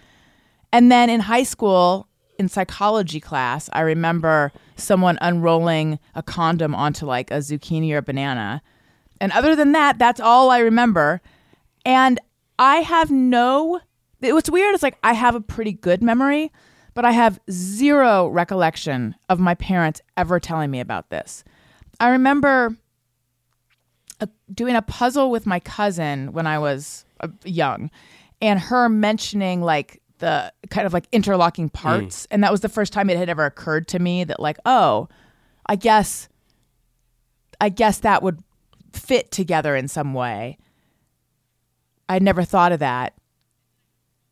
And 0.71 0.91
then 0.91 1.09
in 1.09 1.19
high 1.19 1.43
school, 1.43 2.06
in 2.39 2.47
psychology 2.47 3.19
class, 3.19 3.69
I 3.73 3.81
remember 3.81 4.51
someone 4.75 5.17
unrolling 5.21 5.99
a 6.15 6.23
condom 6.23 6.75
onto 6.75 7.05
like 7.05 7.31
a 7.31 7.37
zucchini 7.37 7.91
or 7.93 7.97
a 7.97 8.01
banana. 8.01 8.61
And 9.19 9.31
other 9.31 9.55
than 9.55 9.71
that, 9.71 9.97
that's 9.97 10.19
all 10.19 10.49
I 10.49 10.59
remember. 10.59 11.21
And 11.85 12.19
I 12.59 12.77
have 12.77 13.11
no, 13.11 13.79
what's 14.19 14.49
weird 14.49 14.75
is 14.75 14.83
like 14.83 14.97
I 15.03 15.13
have 15.13 15.35
a 15.35 15.41
pretty 15.41 15.73
good 15.73 16.03
memory, 16.03 16.51
but 16.93 17.05
I 17.05 17.11
have 17.11 17.39
zero 17.49 18.27
recollection 18.27 19.15
of 19.29 19.39
my 19.39 19.55
parents 19.55 20.01
ever 20.15 20.39
telling 20.39 20.71
me 20.71 20.79
about 20.79 21.09
this. 21.09 21.43
I 21.99 22.09
remember 22.09 22.75
a, 24.19 24.27
doing 24.53 24.75
a 24.75 24.81
puzzle 24.81 25.31
with 25.31 25.45
my 25.45 25.59
cousin 25.59 26.33
when 26.33 26.47
I 26.47 26.59
was 26.59 27.05
uh, 27.19 27.27
young, 27.43 27.89
and 28.41 28.59
her 28.59 28.89
mentioning 28.89 29.61
like 29.61 30.01
the 30.19 30.51
kind 30.69 30.87
of 30.87 30.93
like 30.93 31.07
interlocking 31.11 31.67
hmm. 31.67 31.77
parts, 31.77 32.27
and 32.31 32.43
that 32.43 32.51
was 32.51 32.61
the 32.61 32.69
first 32.69 32.93
time 32.93 33.09
it 33.09 33.17
had 33.17 33.29
ever 33.29 33.45
occurred 33.45 33.87
to 33.89 33.99
me 33.99 34.23
that 34.23 34.39
like, 34.39 34.57
oh, 34.65 35.09
I 35.65 35.75
guess, 35.75 36.29
I 37.59 37.69
guess 37.69 37.99
that 37.99 38.23
would 38.23 38.41
fit 38.93 39.31
together 39.31 39.75
in 39.75 39.87
some 39.87 40.13
way. 40.13 40.57
I 42.09 42.19
never 42.19 42.43
thought 42.43 42.71
of 42.71 42.79
that. 42.79 43.13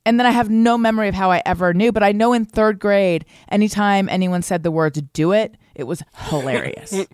And 0.05 0.19
then 0.19 0.27
I 0.27 0.31
have 0.31 0.49
no 0.51 0.77
memory 0.77 1.07
of 1.07 1.15
how 1.15 1.31
I 1.31 1.41
ever 1.45 1.73
knew, 1.73 1.91
but 1.91 2.03
I 2.03 2.11
know 2.11 2.31
in 2.31 2.45
third 2.45 2.79
grade, 2.79 3.25
anytime 3.49 4.07
anyone 4.07 4.43
said 4.43 4.61
the 4.61 4.71
words 4.71 5.01
do 5.13 5.31
it, 5.31 5.55
it 5.73 5.86
was 5.86 6.03
hilarious. 6.29 7.07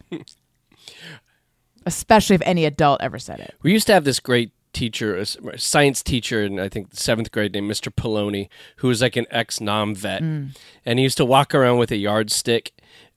Especially 1.86 2.36
if 2.36 2.42
any 2.44 2.66
adult 2.66 3.02
ever 3.02 3.18
said 3.18 3.40
it. 3.40 3.56
we 3.64 3.72
used 3.72 3.88
to 3.88 3.94
have 3.94 4.04
this 4.04 4.20
great 4.20 4.52
teacher, 4.74 5.16
a 5.16 5.26
science 5.58 6.02
teacher 6.04 6.44
in 6.44 6.60
I 6.60 6.70
think 6.70 6.90
seventh 6.94 7.32
grade 7.32 7.54
named 7.54 7.72
Mr. 7.72 7.94
Poloni, 7.94 8.50
who 8.78 8.88
was 8.88 9.02
like 9.02 9.16
an 9.16 9.26
ex 9.30 9.62
Nam 9.62 9.96
vet, 9.96 10.22
mm. 10.22 10.56
and 10.86 11.00
he 11.00 11.04
used 11.04 11.18
to 11.18 11.26
walk 11.26 11.54
around 11.54 11.78
with 11.78 11.92
a 11.92 11.98
yardstick, 11.98 12.74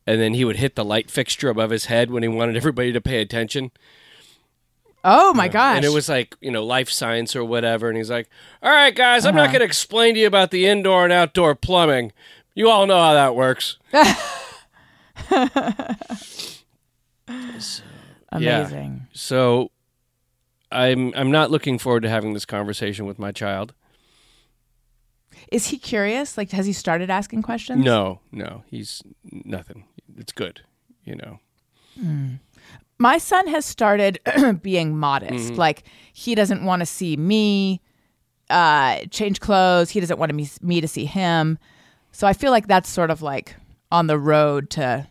and 0.07 0.21
then 0.21 0.35
he 0.35 0.45
would 0.45 0.57
hit 0.57 0.75
the 0.75 0.85
light 0.85 1.11
fixture 1.11 1.49
above 1.49 1.71
his 1.71 1.87
head 1.87 2.11
when 2.11 2.23
he 2.23 2.29
wanted 2.29 2.57
everybody 2.57 2.93
to 2.93 3.01
pay 3.01 3.21
attention. 3.21 3.71
Oh 5.07 5.35
my 5.35 5.49
gosh. 5.49 5.77
And 5.77 5.85
it 5.85 5.93
was 5.93 6.09
like, 6.09 6.35
you 6.41 6.51
know, 6.51 6.65
life 6.65 6.89
science 6.89 7.37
or 7.37 7.45
whatever. 7.45 7.89
And 7.89 7.99
he's 7.99 8.11
like, 8.11 8.31
all 8.63 8.73
right, 8.73 8.95
guys, 8.95 9.27
I'm 9.27 9.35
not 9.35 9.45
uh-huh. 9.45 9.53
going 9.53 9.61
to 9.61 9.67
explain 9.67 10.15
to 10.15 10.21
you 10.21 10.27
about 10.27 10.51
the 10.51 10.67
indoor 10.67 11.05
and 11.05 11.13
outdoor 11.13 11.55
plumbing. 11.55 12.13
You 12.55 12.71
all 12.71 12.87
know 12.87 12.99
how 12.99 13.13
that 13.13 13.37
works. 13.37 13.77
amazing. 18.33 19.07
So 19.13 19.71
I'm 20.75 21.13
I'm 21.15 21.31
not 21.31 21.51
looking 21.51 21.79
forward 21.79 22.03
to 22.03 22.09
having 22.09 22.35
this 22.35 22.45
conversation 22.45 23.07
with 23.07 23.19
my 23.19 23.33
child. 23.33 23.73
Is 25.51 25.69
he 25.69 25.79
curious? 25.79 26.37
Like, 26.37 26.51
has 26.53 26.67
he 26.67 26.73
started 26.73 27.11
asking 27.11 27.43
questions? 27.43 27.85
No, 27.85 28.21
no, 28.33 28.63
he's 28.67 29.03
nothing. 29.31 29.85
It's 30.17 30.33
good, 30.33 30.63
you 31.05 31.17
know. 31.17 31.39
My 32.99 33.19
son 33.19 33.47
has 33.49 33.65
started 33.65 34.21
being 34.63 34.97
modest. 34.97 35.51
Mm-hmm. 35.51 35.55
Like, 35.57 35.85
he 36.13 36.35
doesn't 36.35 36.65
want 36.65 36.81
to 36.81 36.87
see 36.87 37.17
me 37.17 37.81
uh, 38.51 39.01
change 39.11 39.41
clothes. 39.41 39.91
He 39.91 40.01
doesn't 40.01 40.19
want 40.19 40.35
me, 40.35 40.49
me 40.61 40.81
to 40.81 40.89
see 40.89 41.05
him. 41.05 41.59
So 42.13 42.27
I 42.27 42.33
feel 42.33 42.51
like 42.51 42.69
that's 42.69 42.89
sort 42.89 43.11
of 43.11 43.23
like 43.23 43.57
on 43.91 44.07
the 44.07 44.19
road 44.19 44.71
to 44.71 45.07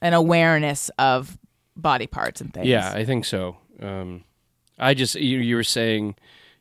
an 0.00 0.12
awareness 0.12 0.90
of 0.98 1.38
body 1.76 2.06
parts 2.06 2.40
and 2.40 2.52
things. 2.52 2.66
Yeah, 2.66 2.92
I 2.94 3.04
think 3.04 3.24
so. 3.24 3.56
Um, 3.80 4.24
I 4.78 4.94
just 4.94 5.14
you, 5.14 5.38
you 5.38 5.56
were 5.56 5.62
saying 5.64 6.16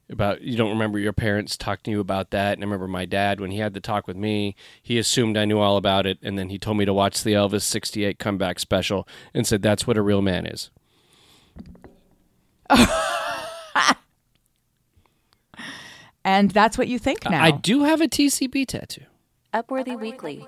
about 0.09 0.41
you 0.41 0.57
don't 0.57 0.69
remember 0.69 0.99
your 0.99 1.13
parents 1.13 1.57
talking 1.57 1.83
to 1.85 1.91
you 1.91 1.99
about 1.99 2.31
that, 2.31 2.53
and 2.53 2.63
I 2.63 2.65
remember 2.65 2.87
my 2.87 3.05
dad 3.05 3.39
when 3.39 3.51
he 3.51 3.59
had 3.59 3.73
the 3.73 3.79
talk 3.79 4.07
with 4.07 4.17
me, 4.17 4.55
he 4.81 4.97
assumed 4.97 5.37
I 5.37 5.45
knew 5.45 5.59
all 5.59 5.77
about 5.77 6.05
it, 6.05 6.19
and 6.21 6.37
then 6.37 6.49
he 6.49 6.57
told 6.57 6.77
me 6.77 6.85
to 6.85 6.93
watch 6.93 7.23
the 7.23 7.33
Elvis 7.33 7.63
'68 7.63 8.19
comeback 8.19 8.59
special 8.59 9.07
and 9.33 9.47
said 9.47 9.61
that's 9.61 9.87
what 9.87 9.97
a 9.97 10.01
real 10.01 10.21
man 10.21 10.45
is. 10.45 10.69
And 16.25 16.51
that's 16.51 16.77
what 16.77 16.87
you 16.87 16.99
think 16.99 17.29
now. 17.29 17.43
I 17.43 17.51
do 17.51 17.83
have 17.83 18.01
a 18.01 18.07
TCB 18.07 18.67
tattoo. 18.67 19.03
Upworthy 19.53 19.99
Weekly. 19.99 20.47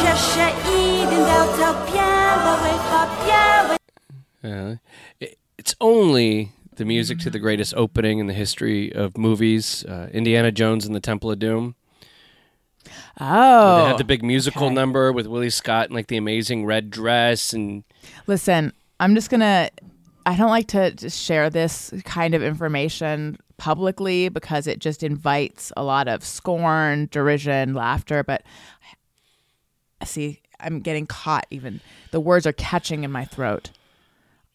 cherchais 0.15 0.81
It's 5.61 5.75
only 5.79 6.53
the 6.77 6.85
music 6.85 7.19
to 7.19 7.29
the 7.29 7.37
greatest 7.37 7.75
opening 7.75 8.17
in 8.17 8.25
the 8.25 8.33
history 8.33 8.91
of 8.91 9.15
movies, 9.15 9.85
uh, 9.85 10.09
Indiana 10.11 10.51
Jones 10.51 10.87
and 10.87 10.95
the 10.95 10.99
Temple 10.99 11.29
of 11.29 11.37
Doom. 11.37 11.75
Oh, 13.19 13.83
they 13.83 13.87
had 13.89 13.99
the 13.99 14.03
big 14.03 14.23
musical 14.23 14.63
oh, 14.63 14.65
okay. 14.65 14.73
number 14.73 15.13
with 15.13 15.27
Willie 15.27 15.51
Scott 15.51 15.85
and 15.85 15.95
like 15.95 16.07
the 16.07 16.17
amazing 16.17 16.65
red 16.65 16.89
dress 16.89 17.53
and. 17.53 17.83
Listen, 18.25 18.73
I'm 18.99 19.13
just 19.13 19.29
gonna. 19.29 19.69
I 20.25 20.35
don't 20.35 20.49
like 20.49 20.67
to, 20.69 20.89
to 20.95 21.09
share 21.11 21.51
this 21.51 21.93
kind 22.03 22.33
of 22.33 22.41
information 22.41 23.37
publicly 23.57 24.29
because 24.29 24.65
it 24.65 24.79
just 24.79 25.03
invites 25.03 25.71
a 25.77 25.83
lot 25.83 26.07
of 26.07 26.25
scorn, 26.25 27.07
derision, 27.11 27.75
laughter. 27.75 28.23
But 28.23 28.41
see, 30.05 30.41
I'm 30.59 30.79
getting 30.81 31.05
caught. 31.07 31.45
Even 31.49 31.81
the 32.11 32.19
words 32.19 32.45
are 32.45 32.53
catching 32.53 33.03
in 33.03 33.11
my 33.11 33.25
throat. 33.25 33.71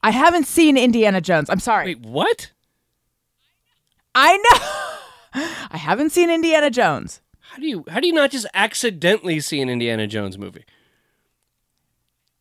I 0.03 0.11
haven't 0.11 0.47
seen 0.47 0.77
Indiana 0.77 1.21
Jones. 1.21 1.51
I'm 1.51 1.61
sorry. 1.61 1.87
wait, 1.95 2.01
what? 2.01 2.53
I 4.15 4.37
know. 4.37 5.43
I 5.71 5.77
haven't 5.77 6.11
seen 6.11 6.31
Indiana 6.31 6.71
Jones. 6.71 7.21
How 7.41 7.59
do 7.59 7.67
you 7.67 7.85
how 7.89 8.01
do 8.01 8.07
you 8.07 8.13
not 8.13 8.31
just 8.31 8.47
accidentally 8.55 9.41
see 9.41 9.61
an 9.61 9.69
Indiana 9.69 10.07
Jones 10.07 10.39
movie? 10.39 10.65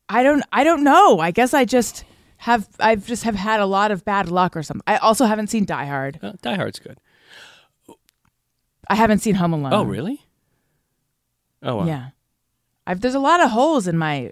I 0.10 0.24
don't. 0.24 0.44
I 0.52 0.64
don't 0.64 0.84
know. 0.84 1.20
I 1.20 1.32
guess 1.32 1.54
I 1.54 1.66
just 1.66 2.04
have. 2.38 2.68
I've 2.80 3.06
just 3.06 3.24
have 3.24 3.36
had 3.36 3.60
a 3.60 3.66
lot 3.66 3.92
of 3.92 4.06
bad 4.06 4.30
luck 4.30 4.56
or 4.56 4.64
something. 4.64 4.84
I 4.88 4.98
also 4.98 5.26
haven't 5.26 5.48
seen 5.48 5.66
Die 5.66 5.86
Hard. 5.86 6.20
Uh, 6.22 6.34
Die 6.42 6.56
Hard's 6.56 6.80
good. 6.80 7.00
I 8.88 8.96
haven't 8.96 9.20
seen 9.20 9.36
Home 9.36 9.54
Alone. 9.54 9.74
Oh, 9.74 9.84
really? 9.84 10.22
Oh, 11.64 11.78
wow. 11.78 11.86
Yeah. 11.86 12.10
I've 12.88 13.02
there's 13.02 13.16
a 13.16 13.20
lot 13.20 13.42
of 13.42 13.52
holes 13.52 13.88
in 13.88 13.98
my 13.98 14.32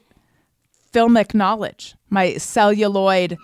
filmic 0.94 1.34
knowledge, 1.34 1.96
my 2.10 2.38
celluloid 2.38 3.38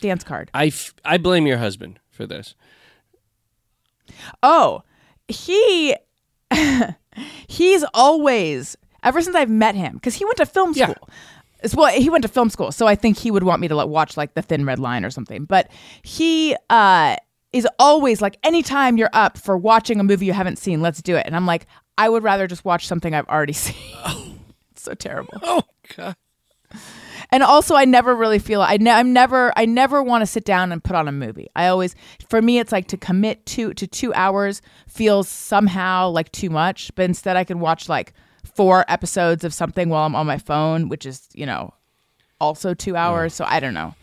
dance 0.00 0.24
card. 0.24 0.50
I, 0.54 0.66
f- 0.66 0.94
I 1.04 1.18
blame 1.18 1.46
your 1.46 1.58
husband 1.58 2.00
for 2.10 2.26
this. 2.26 2.54
Oh, 4.42 4.82
he 5.28 5.94
he's 7.48 7.84
always 7.94 8.76
ever 9.02 9.20
since 9.22 9.36
I've 9.36 9.50
met 9.50 9.74
him 9.74 9.94
because 9.94 10.14
he 10.14 10.24
went 10.24 10.38
to 10.38 10.46
film 10.46 10.72
Yeah. 10.74 10.86
school. 10.92 11.08
As 11.62 11.76
Well, 11.76 11.92
he 11.92 12.08
went 12.08 12.22
to 12.22 12.28
film 12.28 12.48
school, 12.48 12.72
so 12.72 12.86
I 12.86 12.94
think 12.94 13.18
he 13.18 13.30
would 13.30 13.42
want 13.42 13.60
me 13.60 13.68
to 13.68 13.74
like, 13.74 13.88
watch 13.88 14.16
like 14.16 14.32
The 14.32 14.40
Thin 14.40 14.64
Red 14.64 14.78
Line 14.78 15.04
or 15.04 15.10
something. 15.10 15.44
But 15.44 15.70
he 16.02 16.56
uh, 16.70 17.16
is 17.52 17.68
always 17.78 18.22
like, 18.22 18.38
anytime 18.42 18.96
you're 18.96 19.10
up 19.12 19.36
for 19.36 19.58
watching 19.58 20.00
a 20.00 20.02
movie 20.04 20.24
you 20.24 20.32
haven't 20.32 20.56
seen, 20.56 20.80
let's 20.80 21.02
do 21.02 21.16
it. 21.16 21.26
And 21.26 21.36
I'm 21.36 21.44
like, 21.44 21.66
I 22.00 22.08
would 22.08 22.22
rather 22.22 22.46
just 22.46 22.64
watch 22.64 22.86
something 22.86 23.14
I've 23.14 23.28
already 23.28 23.52
seen. 23.66 24.40
it's 24.72 24.82
so 24.82 24.94
terrible. 24.94 25.34
Oh 25.42 25.62
god. 25.96 26.16
And 27.32 27.42
also, 27.42 27.76
I 27.76 27.84
never 27.84 28.14
really 28.14 28.38
feel 28.38 28.62
I 28.62 28.76
ne- 28.78 28.90
I'm 28.90 29.12
never 29.12 29.52
I 29.56 29.66
never 29.66 30.02
want 30.02 30.22
to 30.22 30.26
sit 30.26 30.44
down 30.44 30.72
and 30.72 30.82
put 30.82 30.96
on 30.96 31.06
a 31.08 31.12
movie. 31.12 31.48
I 31.54 31.66
always 31.68 31.94
for 32.28 32.40
me 32.40 32.58
it's 32.58 32.72
like 32.72 32.88
to 32.88 32.96
commit 32.96 33.44
to 33.46 33.74
to 33.74 33.86
two 33.86 34.12
hours 34.14 34.62
feels 34.88 35.28
somehow 35.28 36.08
like 36.08 36.32
too 36.32 36.50
much, 36.50 36.90
but 36.94 37.04
instead 37.04 37.36
I 37.36 37.44
can 37.44 37.60
watch 37.60 37.88
like 37.88 38.14
four 38.54 38.84
episodes 38.88 39.44
of 39.44 39.52
something 39.52 39.90
while 39.90 40.06
I'm 40.06 40.16
on 40.16 40.26
my 40.26 40.38
phone, 40.38 40.88
which 40.88 41.04
is 41.06 41.28
you 41.34 41.44
know 41.46 41.74
also 42.40 42.72
two 42.74 42.96
hours. 42.96 43.34
So 43.34 43.44
I 43.46 43.60
don't 43.60 43.74
know. 43.74 43.94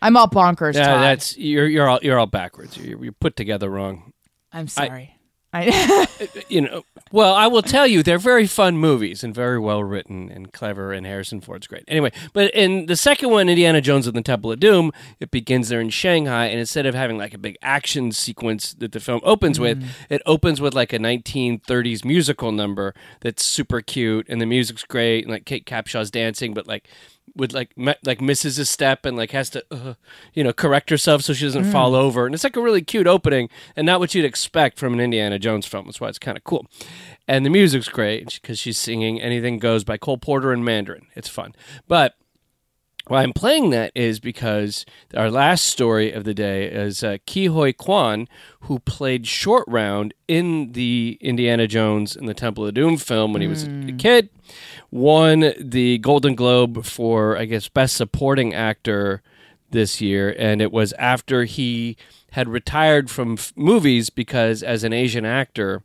I'm 0.00 0.16
all 0.16 0.28
bonkers. 0.28 0.74
Yeah, 0.74 0.86
Todd. 0.86 1.02
that's 1.02 1.38
you're 1.38 1.66
you're 1.66 1.88
all 1.88 1.98
you're 2.02 2.18
all 2.18 2.26
backwards. 2.26 2.76
You're, 2.76 3.02
you're 3.02 3.12
put 3.12 3.34
together 3.36 3.70
wrong. 3.70 4.12
I'm 4.52 4.68
sorry. 4.68 5.15
I, 5.52 6.06
uh, 6.20 6.24
uh, 6.24 6.40
You 6.48 6.62
know. 6.62 6.84
Well, 7.12 7.34
I 7.34 7.46
will 7.46 7.62
tell 7.62 7.86
you, 7.86 8.02
they're 8.02 8.18
very 8.18 8.46
fun 8.46 8.78
movies 8.78 9.22
and 9.22 9.34
very 9.34 9.60
well 9.60 9.82
written 9.84 10.28
and 10.28 10.52
clever, 10.52 10.92
and 10.92 11.06
Harrison 11.06 11.40
Ford's 11.40 11.68
great. 11.68 11.84
Anyway, 11.86 12.10
but 12.32 12.52
in 12.52 12.86
the 12.86 12.96
second 12.96 13.30
one, 13.30 13.48
Indiana 13.48 13.80
Jones 13.80 14.08
and 14.08 14.16
the 14.16 14.22
Temple 14.22 14.50
of 14.50 14.58
Doom, 14.58 14.92
it 15.20 15.30
begins 15.30 15.68
there 15.68 15.80
in 15.80 15.90
Shanghai, 15.90 16.46
and 16.46 16.58
instead 16.58 16.84
of 16.84 16.94
having 16.94 17.16
like 17.16 17.32
a 17.32 17.38
big 17.38 17.56
action 17.62 18.10
sequence 18.10 18.74
that 18.74 18.90
the 18.92 19.00
film 19.00 19.20
opens 19.22 19.60
with, 19.60 19.80
mm. 19.80 19.88
it 20.10 20.20
opens 20.26 20.60
with 20.60 20.74
like 20.74 20.92
a 20.92 20.98
1930s 20.98 22.04
musical 22.04 22.50
number 22.50 22.92
that's 23.20 23.44
super 23.44 23.80
cute, 23.80 24.26
and 24.28 24.40
the 24.40 24.46
music's 24.46 24.84
great, 24.84 25.24
and 25.24 25.32
like 25.32 25.46
Kate 25.46 25.64
Capshaw's 25.64 26.10
dancing, 26.10 26.54
but 26.54 26.66
like 26.66 26.88
would 27.36 27.52
like 27.52 27.72
like 28.04 28.20
misses 28.20 28.58
a 28.58 28.64
step 28.66 29.04
and 29.04 29.16
like 29.16 29.30
has 29.32 29.50
to 29.50 29.64
uh, 29.70 29.94
you 30.34 30.42
know 30.42 30.52
correct 30.52 30.90
herself 30.90 31.22
so 31.22 31.32
she 31.32 31.44
doesn't 31.44 31.70
fall 31.70 31.94
over. 31.94 32.26
And 32.26 32.34
it's 32.34 32.44
like 32.44 32.56
a 32.56 32.62
really 32.62 32.82
cute 32.82 33.06
opening 33.06 33.48
and 33.76 33.86
not 33.86 34.00
what 34.00 34.14
you'd 34.14 34.24
expect 34.24 34.78
from 34.78 34.94
an 34.94 35.00
Indiana 35.00 35.38
Jones 35.38 35.66
film. 35.66 35.86
That's 35.86 36.00
why 36.00 36.08
it's 36.08 36.18
kind 36.18 36.36
of 36.36 36.44
cool. 36.44 36.66
And 37.28 37.44
the 37.44 37.50
music's 37.50 37.88
great 37.88 38.40
because 38.40 38.58
she's 38.58 38.78
singing 38.78 39.20
anything 39.20 39.58
goes 39.58 39.84
by 39.84 39.96
Cole 39.96 40.18
Porter 40.18 40.52
and 40.52 40.64
Mandarin. 40.64 41.06
It's 41.14 41.28
fun. 41.28 41.54
But 41.88 42.14
why 43.08 43.22
I'm 43.22 43.32
playing 43.32 43.70
that 43.70 43.92
is 43.94 44.18
because 44.20 44.84
our 45.14 45.30
last 45.30 45.64
story 45.64 46.12
of 46.12 46.24
the 46.24 46.34
day 46.34 46.66
is 46.66 47.04
uh, 47.04 47.18
Ke 47.26 47.48
Huy 47.48 47.72
Quan, 47.72 48.28
who 48.62 48.78
played 48.80 49.26
Short 49.26 49.64
Round 49.68 50.12
in 50.26 50.72
the 50.72 51.16
Indiana 51.20 51.66
Jones 51.68 52.16
and 52.16 52.28
the 52.28 52.34
Temple 52.34 52.66
of 52.66 52.74
Doom 52.74 52.96
film 52.96 53.32
when 53.32 53.42
he 53.42 53.48
was 53.48 53.64
a 53.64 53.92
kid, 53.92 54.28
won 54.90 55.52
the 55.58 55.98
Golden 55.98 56.34
Globe 56.34 56.84
for, 56.84 57.36
I 57.36 57.44
guess, 57.44 57.68
Best 57.68 57.96
Supporting 57.96 58.54
Actor 58.54 59.22
this 59.70 60.00
year. 60.00 60.34
And 60.38 60.60
it 60.60 60.72
was 60.72 60.92
after 60.94 61.44
he 61.44 61.96
had 62.32 62.48
retired 62.48 63.08
from 63.10 63.34
f- 63.34 63.52
movies 63.56 64.10
because, 64.10 64.62
as 64.62 64.84
an 64.84 64.92
Asian 64.92 65.24
actor, 65.24 65.82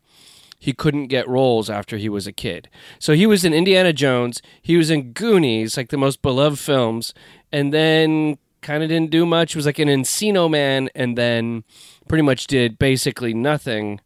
he 0.61 0.73
couldn't 0.73 1.07
get 1.07 1.27
roles 1.27 1.71
after 1.71 1.97
he 1.97 2.07
was 2.07 2.27
a 2.27 2.31
kid. 2.31 2.69
So 2.99 3.13
he 3.13 3.25
was 3.25 3.43
in 3.43 3.51
Indiana 3.51 3.91
Jones, 3.91 4.43
he 4.61 4.77
was 4.77 4.91
in 4.91 5.11
Goonies, 5.11 5.75
like 5.75 5.89
the 5.89 5.97
most 5.97 6.21
beloved 6.21 6.59
films, 6.59 7.15
and 7.51 7.73
then 7.73 8.37
kind 8.61 8.83
of 8.83 8.89
didn't 8.89 9.09
do 9.09 9.25
much. 9.25 9.55
Was 9.55 9.65
like 9.65 9.79
an 9.79 9.87
Encino 9.87 10.47
Man, 10.47 10.87
and 10.93 11.17
then 11.17 11.63
pretty 12.07 12.21
much 12.21 12.45
did 12.45 12.77
basically 12.77 13.33
nothing 13.33 14.01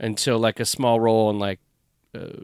until 0.00 0.40
like 0.40 0.58
a 0.58 0.64
small 0.64 0.98
role 0.98 1.30
in 1.30 1.38
like 1.38 1.60
a 2.12 2.42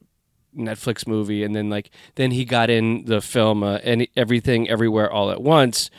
Netflix 0.56 1.04
movie, 1.04 1.42
and 1.42 1.56
then 1.56 1.68
like 1.68 1.90
then 2.14 2.30
he 2.30 2.44
got 2.44 2.70
in 2.70 3.04
the 3.06 3.20
film 3.20 3.64
uh, 3.64 3.78
and 3.82 4.06
everything 4.16 4.70
everywhere 4.70 5.10
all 5.10 5.32
at 5.32 5.42
once, 5.42 5.90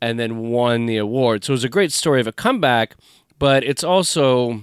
and 0.00 0.20
then 0.20 0.38
won 0.38 0.86
the 0.86 0.98
award. 0.98 1.42
So 1.42 1.50
it 1.50 1.54
was 1.54 1.64
a 1.64 1.68
great 1.68 1.92
story 1.92 2.20
of 2.20 2.28
a 2.28 2.32
comeback, 2.32 2.94
but 3.40 3.64
it's 3.64 3.82
also 3.82 4.62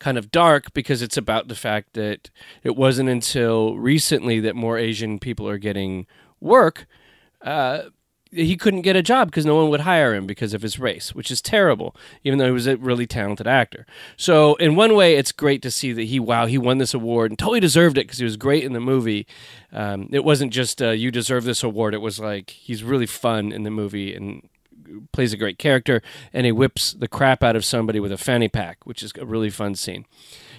kind 0.00 0.18
of 0.18 0.32
dark 0.32 0.72
because 0.72 1.02
it's 1.02 1.16
about 1.16 1.46
the 1.46 1.54
fact 1.54 1.92
that 1.92 2.30
it 2.64 2.74
wasn't 2.74 3.08
until 3.08 3.76
recently 3.76 4.40
that 4.40 4.56
more 4.56 4.76
Asian 4.76 5.20
people 5.20 5.48
are 5.48 5.58
getting 5.58 6.06
work. 6.40 6.86
Uh, 7.42 7.82
he 8.32 8.56
couldn't 8.56 8.82
get 8.82 8.94
a 8.94 9.02
job 9.02 9.28
because 9.28 9.44
no 9.44 9.56
one 9.56 9.70
would 9.70 9.80
hire 9.80 10.14
him 10.14 10.26
because 10.26 10.54
of 10.54 10.62
his 10.62 10.78
race, 10.78 11.14
which 11.14 11.30
is 11.30 11.42
terrible, 11.42 11.96
even 12.22 12.38
though 12.38 12.46
he 12.46 12.52
was 12.52 12.66
a 12.66 12.76
really 12.76 13.06
talented 13.06 13.46
actor. 13.46 13.86
So, 14.16 14.54
in 14.56 14.76
one 14.76 14.94
way, 14.94 15.16
it's 15.16 15.32
great 15.32 15.62
to 15.62 15.70
see 15.70 15.92
that 15.92 16.04
he, 16.04 16.20
wow, 16.20 16.46
he 16.46 16.56
won 16.56 16.78
this 16.78 16.94
award 16.94 17.32
and 17.32 17.38
totally 17.38 17.60
deserved 17.60 17.98
it 17.98 18.06
because 18.06 18.18
he 18.18 18.24
was 18.24 18.36
great 18.36 18.62
in 18.62 18.72
the 18.72 18.80
movie. 18.80 19.26
Um, 19.72 20.08
it 20.12 20.24
wasn't 20.24 20.52
just, 20.52 20.80
uh, 20.80 20.90
you 20.90 21.10
deserve 21.10 21.44
this 21.44 21.64
award. 21.64 21.92
It 21.92 21.98
was 21.98 22.20
like, 22.20 22.50
he's 22.50 22.84
really 22.84 23.06
fun 23.06 23.50
in 23.50 23.64
the 23.64 23.70
movie 23.70 24.14
and 24.14 24.48
plays 25.12 25.32
a 25.32 25.36
great 25.36 25.58
character, 25.58 26.02
and 26.32 26.46
he 26.46 26.52
whips 26.52 26.92
the 26.92 27.08
crap 27.08 27.42
out 27.42 27.56
of 27.56 27.64
somebody 27.64 28.00
with 28.00 28.12
a 28.12 28.18
fanny 28.18 28.48
pack, 28.48 28.78
which 28.84 29.02
is 29.02 29.12
a 29.18 29.26
really 29.26 29.50
fun 29.50 29.74
scene. 29.74 30.06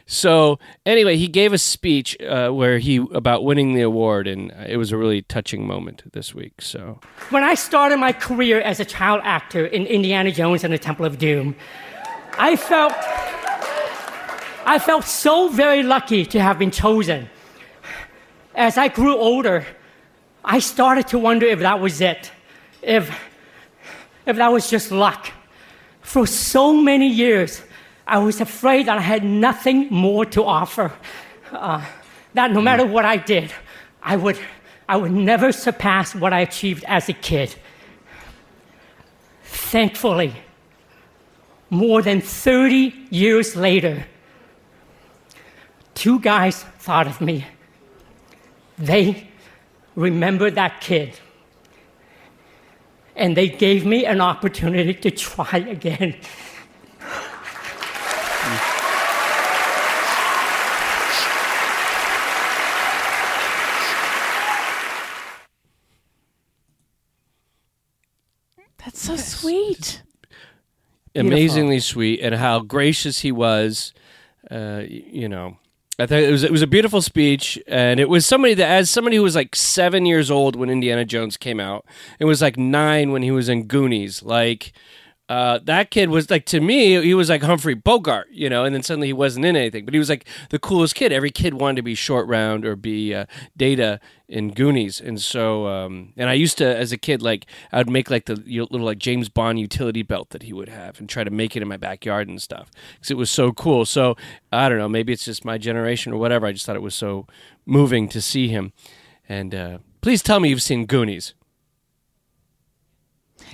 So 0.06 0.60
anyway, 0.86 1.18
he 1.18 1.28
gave 1.28 1.54
a 1.54 1.58
speech 1.58 2.20
uh, 2.22 2.50
where 2.50 2.80
he 2.80 2.98
about 3.14 3.44
winning 3.44 3.74
the 3.76 3.82
award, 3.82 4.28
and 4.28 4.52
it 4.68 4.78
was 4.78 4.92
a 4.92 4.98
really 4.98 5.22
touching 5.22 5.66
moment 5.66 6.04
this 6.12 6.34
week. 6.34 6.62
So 6.62 7.00
When 7.30 7.44
I 7.44 7.54
started 7.54 7.98
my 7.98 8.12
career 8.12 8.60
as 8.62 8.80
a 8.80 8.86
child 8.86 9.22
actor 9.24 9.66
in 9.66 9.86
Indiana 9.86 10.32
Jones 10.32 10.64
and 10.64 10.74
the 10.74 10.78
Temple 10.78 11.06
of 11.06 11.18
Doom, 11.18 11.56
I 12.38 12.56
felt 12.56 12.94
I 14.66 14.80
felt 14.80 15.06
so 15.06 15.50
very 15.50 15.84
lucky 15.84 16.26
to 16.26 16.40
have 16.40 16.60
been 16.60 16.72
chosen. 16.72 17.30
As 18.56 18.78
I 18.78 18.90
grew 18.90 19.16
older, 19.16 19.66
I 20.44 20.60
started 20.60 21.08
to 21.08 21.20
wonder 21.20 21.46
if 21.46 21.60
that 21.60 21.80
was 21.80 22.02
it. 22.02 22.32
If 22.82 23.10
if 24.26 24.38
that 24.38 24.52
was 24.52 24.70
just 24.70 24.92
luck. 24.92 25.32
For 26.02 26.26
so 26.26 26.74
many 26.74 27.08
years, 27.08 27.62
I 28.08 28.18
was 28.18 28.42
afraid 28.42 28.88
that 28.88 28.98
I 28.98 29.02
had 29.02 29.24
nothing 29.24 29.88
more 29.90 30.26
to 30.26 30.44
offer. 30.44 30.92
Uh, 31.52 31.86
that 32.34 32.52
no 32.52 32.62
matter 32.62 32.86
what 32.86 33.06
I 33.06 33.18
did, 33.18 33.52
I 34.02 34.16
would, 34.16 34.40
I 34.88 34.98
would 34.98 35.12
never 35.12 35.52
surpass 35.52 36.16
what 36.16 36.34
I 36.34 36.42
achieved 36.42 36.84
as 36.88 37.10
a 37.10 37.14
kid. 37.14 37.56
Thankfully, 39.44 40.34
more 41.70 42.02
than 42.02 42.22
30 42.22 42.94
years 43.10 43.56
later, 43.56 44.06
two 45.94 46.20
guys 46.20 46.64
thought 46.80 47.08
of 47.08 47.22
me. 47.22 47.46
They 48.78 49.28
remembered 49.96 50.56
that 50.56 50.82
kid 50.82 51.18
and 53.16 53.36
they 53.36 53.50
gave 53.50 53.86
me 53.86 54.06
an 54.06 54.22
opportunity 54.22 54.94
to 54.94 55.12
try 55.12 55.58
again. 55.58 56.16
That's 68.84 69.00
so 69.00 69.16
sweet. 69.16 70.02
amazingly 71.16 71.80
sweet, 71.80 72.20
and 72.20 72.36
how 72.36 72.62
gracious 72.62 73.20
he 73.20 73.32
was. 73.32 73.94
Uh, 74.50 74.84
you 74.88 75.30
know, 75.30 75.58
I 76.02 76.08
thought 76.08 76.20
it 76.20 76.32
was 76.32 76.44
it 76.44 76.52
was 76.52 76.64
a 76.64 76.68
beautiful 76.68 77.02
speech, 77.02 77.60
and 77.68 78.00
it 78.00 78.10
was 78.10 78.26
somebody 78.26 78.56
that, 78.56 78.68
as 78.68 78.90
somebody 78.90 79.18
who 79.18 79.24
was 79.24 79.36
like 79.36 79.56
seven 79.56 80.06
years 80.06 80.32
old 80.32 80.56
when 80.56 80.70
Indiana 80.70 81.06
Jones 81.06 81.38
came 81.38 81.60
out, 81.60 81.86
it 82.20 82.26
was 82.26 82.42
like 82.42 82.58
nine 82.58 83.12
when 83.12 83.22
he 83.22 83.30
was 83.30 83.50
in 83.50 83.66
Goonies. 83.68 84.24
Like 84.24 84.74
uh, 85.32 85.60
that 85.64 85.92
kid 85.92 86.10
was 86.10 86.30
like 86.30 86.46
to 86.46 86.60
me, 86.60 87.02
he 87.02 87.14
was 87.14 87.30
like 87.30 87.42
Humphrey 87.42 87.74
Bogart, 87.74 88.28
you 88.32 88.50
know, 88.50 88.66
and 88.66 88.76
then 88.76 88.84
suddenly 88.84 89.08
he 89.08 89.14
wasn't 89.14 89.46
in 89.46 89.56
anything, 89.56 89.86
but 89.86 89.94
he 89.94 89.98
was 89.98 90.10
like 90.10 90.28
the 90.50 90.60
coolest 90.60 90.94
kid. 90.94 91.14
Every 91.14 91.32
kid 91.32 91.54
wanted 91.54 91.78
to 91.78 91.82
be 91.84 91.96
Short 91.96 92.28
Round 92.28 92.66
or 92.66 92.76
be 92.76 93.16
uh, 93.16 93.28
Data 93.56 94.02
in 94.28 94.52
Goonies, 94.52 95.00
and 95.00 95.22
so 95.22 95.68
um, 95.68 96.12
and 96.18 96.30
I 96.30 96.34
used 96.34 96.58
to 96.58 96.66
as 96.66 96.92
a 96.92 96.98
kid 96.98 97.22
like 97.22 97.46
I 97.72 97.78
would 97.78 97.90
make 97.90 98.10
like 98.10 98.26
the 98.26 98.36
little 98.36 98.82
like 98.82 99.00
James 99.00 99.30
Bond 99.30 99.58
utility 99.58 100.04
belt 100.04 100.32
that 100.32 100.44
he 100.44 100.52
would 100.52 100.68
have 100.68 101.00
and 101.00 101.08
try 101.08 101.24
to 101.24 101.32
make 101.32 101.56
it 101.56 101.62
in 101.62 101.68
my 101.70 101.78
backyard 101.78 102.28
and 102.28 102.42
stuff 102.42 102.70
because 102.96 103.10
it 103.10 103.16
was 103.16 103.32
so 103.32 103.54
cool. 103.54 103.86
So 103.86 104.18
I 104.52 104.68
don't 104.68 104.80
know, 104.80 104.90
maybe 104.90 105.14
it's 105.14 105.24
just 105.24 105.46
my 105.46 105.58
generation 105.58 106.12
or 106.12 106.18
whatever. 106.18 106.46
I 106.46 106.52
just 106.52 106.66
thought 106.66 106.76
it 106.76 106.82
was 106.82 106.96
so 106.96 107.26
moving 107.66 108.10
to 108.10 108.20
see 108.20 108.50
him. 108.50 108.74
And 109.30 109.56
uh, 109.56 109.78
please 110.02 110.22
tell 110.22 110.42
me 110.42 110.50
you've 110.50 110.62
seen 110.62 110.86
Goonies. 110.86 111.36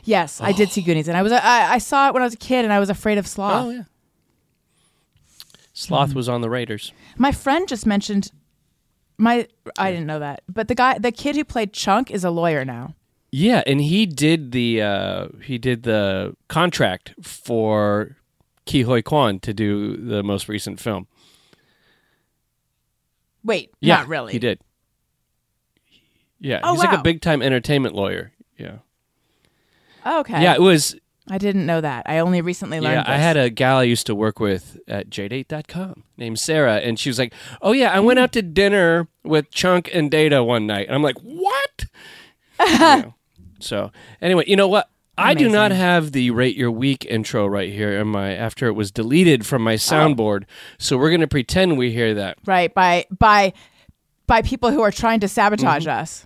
Yes, 0.03 0.39
I 0.41 0.51
did 0.51 0.69
see 0.69 0.81
Goonies, 0.81 1.07
and 1.07 1.17
I 1.17 1.21
was 1.21 1.31
I, 1.31 1.73
I 1.73 1.77
saw 1.77 2.07
it 2.07 2.13
when 2.13 2.21
I 2.21 2.25
was 2.25 2.33
a 2.33 2.37
kid, 2.37 2.63
and 2.65 2.73
I 2.73 2.79
was 2.79 2.89
afraid 2.89 3.17
of 3.17 3.27
sloth. 3.27 3.65
Oh 3.65 3.69
yeah. 3.69 3.83
Sloth 5.73 6.15
was 6.15 6.27
on 6.27 6.41
the 6.41 6.49
Raiders. 6.49 6.91
My 7.17 7.31
friend 7.31 7.67
just 7.67 7.85
mentioned 7.85 8.31
my 9.17 9.47
I 9.77 9.91
didn't 9.91 10.07
know 10.07 10.19
that, 10.19 10.41
but 10.47 10.67
the 10.67 10.75
guy, 10.75 10.97
the 10.97 11.11
kid 11.11 11.35
who 11.35 11.43
played 11.43 11.73
Chunk, 11.73 12.09
is 12.11 12.23
a 12.23 12.29
lawyer 12.31 12.65
now. 12.65 12.95
Yeah, 13.31 13.61
and 13.67 13.81
he 13.81 14.05
did 14.05 14.51
the 14.51 14.81
uh, 14.81 15.27
he 15.43 15.57
did 15.57 15.83
the 15.83 16.35
contract 16.47 17.13
for 17.21 18.15
Ke 18.65 18.85
Huy 18.85 19.01
Quan 19.01 19.39
to 19.41 19.53
do 19.53 19.97
the 19.97 20.23
most 20.23 20.47
recent 20.47 20.79
film. 20.79 21.07
Wait, 23.43 23.71
Yeah, 23.79 23.97
not 23.97 24.07
really. 24.07 24.33
He 24.33 24.39
did. 24.39 24.59
Yeah, 26.39 26.59
Oh, 26.63 26.73
he's 26.73 26.83
like 26.83 26.97
a 26.97 27.01
big 27.01 27.21
time 27.21 27.41
entertainment 27.41 27.95
lawyer. 27.95 28.31
Yeah, 28.57 28.77
Okay. 30.05 30.41
yeah. 30.41 30.53
It 30.53 30.61
was. 30.61 30.95
I 31.29 31.37
didn't 31.37 31.65
know 31.65 31.81
that. 31.81 32.03
I 32.05 32.19
only 32.19 32.39
recently 32.41 32.79
learned. 32.79 33.03
Yeah, 33.05 33.13
I 33.13 33.17
had 33.17 33.35
a 33.35 33.49
gal 33.49 33.79
I 33.79 33.83
used 33.83 34.05
to 34.07 34.15
work 34.15 34.39
with 34.39 34.79
at 34.87 35.09
jdate.com 35.09 36.03
named 36.15 36.39
Sarah, 36.39 36.77
and 36.77 36.97
she 36.97 37.09
was 37.09 37.19
like, 37.19 37.33
"Oh 37.61 37.73
yeah, 37.73 37.91
I 37.91 37.99
went 37.99 38.17
out 38.19 38.31
to 38.33 38.41
dinner 38.41 39.09
with 39.25 39.51
Chunk 39.51 39.89
and 39.93 40.09
Data 40.09 40.41
one 40.41 40.65
night," 40.67 40.87
and 40.87 40.95
I'm 40.95 41.03
like, 41.03 41.17
"What?" 41.21 41.85
You 42.65 42.79
know. 42.79 43.13
So 43.59 43.91
anyway, 44.21 44.45
you 44.47 44.55
know 44.55 44.67
what? 44.69 44.89
I 45.17 45.33
do 45.33 45.49
not 45.49 45.71
have 45.71 46.11
the 46.11 46.29
rate 46.31 46.55
your 46.55 46.69
week 46.71 47.03
intro 47.05 47.45
right 47.47 47.73
here 47.73 47.99
in 47.99 48.07
my 48.07 48.33
after 48.33 48.67
it 48.67 48.73
was 48.73 48.91
deleted 48.91 49.45
from 49.45 49.63
my 49.63 49.73
soundboard. 49.73 50.43
So 50.77 50.95
we're 50.97 51.11
gonna 51.11 51.27
pretend 51.27 51.77
we 51.77 51.91
hear 51.91 52.13
that. 52.13 52.37
right 52.45 52.73
by 52.73 53.05
by 53.11 53.51
by 54.27 54.43
people 54.43 54.71
who 54.71 54.81
are 54.81 54.91
trying 54.91 55.19
to 55.21 55.27
sabotage 55.27 55.85
Mm-hmm. 55.87 55.99
us. 55.99 56.25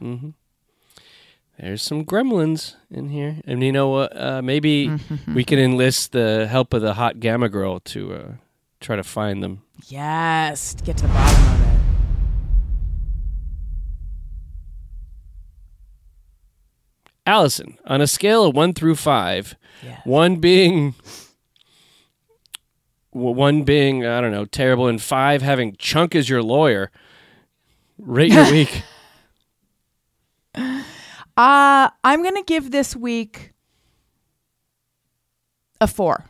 There's 1.62 1.84
some 1.84 2.04
gremlins 2.06 2.74
in 2.90 3.10
here, 3.10 3.38
and 3.46 3.64
you 3.64 3.72
know 3.72 3.90
what? 3.90 4.18
Uh, 4.20 4.42
maybe 4.42 4.92
we 5.36 5.44
can 5.44 5.60
enlist 5.60 6.12
the 6.12 6.48
help 6.48 6.74
of 6.74 6.82
the 6.82 6.96
hot 6.96 7.20
gamma 7.20 7.50
girl 7.50 7.80
to 7.82 8.14
uh, 8.16 8.32
try 8.80 8.96
to 8.96 9.04
find 9.04 9.44
them. 9.44 9.62
Yes, 9.88 10.74
get 10.84 10.98
to 10.98 11.04
the 11.04 11.10
bottom 11.14 11.54
of 11.54 11.62
it. 11.62 11.72
Alison, 17.26 17.78
on 17.86 18.02
a 18.02 18.08
scale 18.08 18.46
of 18.46 18.56
one 18.56 18.74
through 18.74 18.96
five, 18.96 19.56
Yes. 19.84 20.02
one 20.06 20.38
being 20.38 20.96
one 23.12 23.64
being 23.64 24.06
I 24.06 24.22
don't 24.22 24.32
know 24.32 24.46
terrible, 24.46 24.88
and 24.88 25.02
five 25.02 25.42
having 25.42 25.76
Chunk 25.78 26.16
as 26.16 26.30
your 26.30 26.42
lawyer. 26.42 26.92
Rate 28.00 28.32
your 28.32 28.50
week. 28.52 28.84
Uh, 31.38 31.90
I'm 32.04 32.22
going 32.24 32.36
to 32.36 32.44
give 32.44 32.72
this 32.72 32.96
week 32.96 33.54
a 35.80 35.88
four 35.88 36.26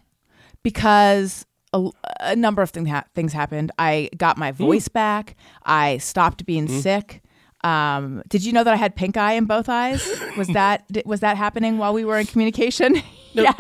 because 0.63 1.45
a, 1.73 1.89
a 2.19 2.35
number 2.35 2.61
of 2.61 2.69
thing 2.69 2.85
ha- 2.85 3.05
things 3.15 3.33
happened. 3.33 3.71
I 3.79 4.09
got 4.17 4.37
my 4.37 4.51
voice 4.51 4.87
back. 4.87 5.35
I 5.63 5.97
stopped 5.97 6.45
being 6.45 6.67
sick. 6.67 7.21
Um, 7.63 8.23
did 8.27 8.43
you 8.43 8.53
know 8.53 8.63
that 8.63 8.73
I 8.73 8.77
had 8.77 8.95
pink 8.95 9.17
eye 9.17 9.33
in 9.33 9.45
both 9.45 9.69
eyes? 9.69 10.07
Was 10.37 10.47
that 10.53 10.85
was 11.05 11.19
that 11.19 11.37
happening 11.37 11.77
while 11.77 11.93
we 11.93 12.05
were 12.05 12.17
in 12.17 12.25
communication? 12.25 12.95
yeah. 13.33 13.53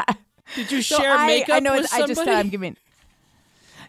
Did 0.55 0.71
you 0.71 0.81
So 0.81 0.97
share 0.97 1.13
I, 1.13 1.27
makeup 1.27 1.55
I 1.55 1.59
know 1.59 1.73
with 1.73 1.93
I 1.93 1.99
just 2.05 2.15
somebody? 2.15 2.31
I'm 2.37 2.49
giving. 2.49 2.77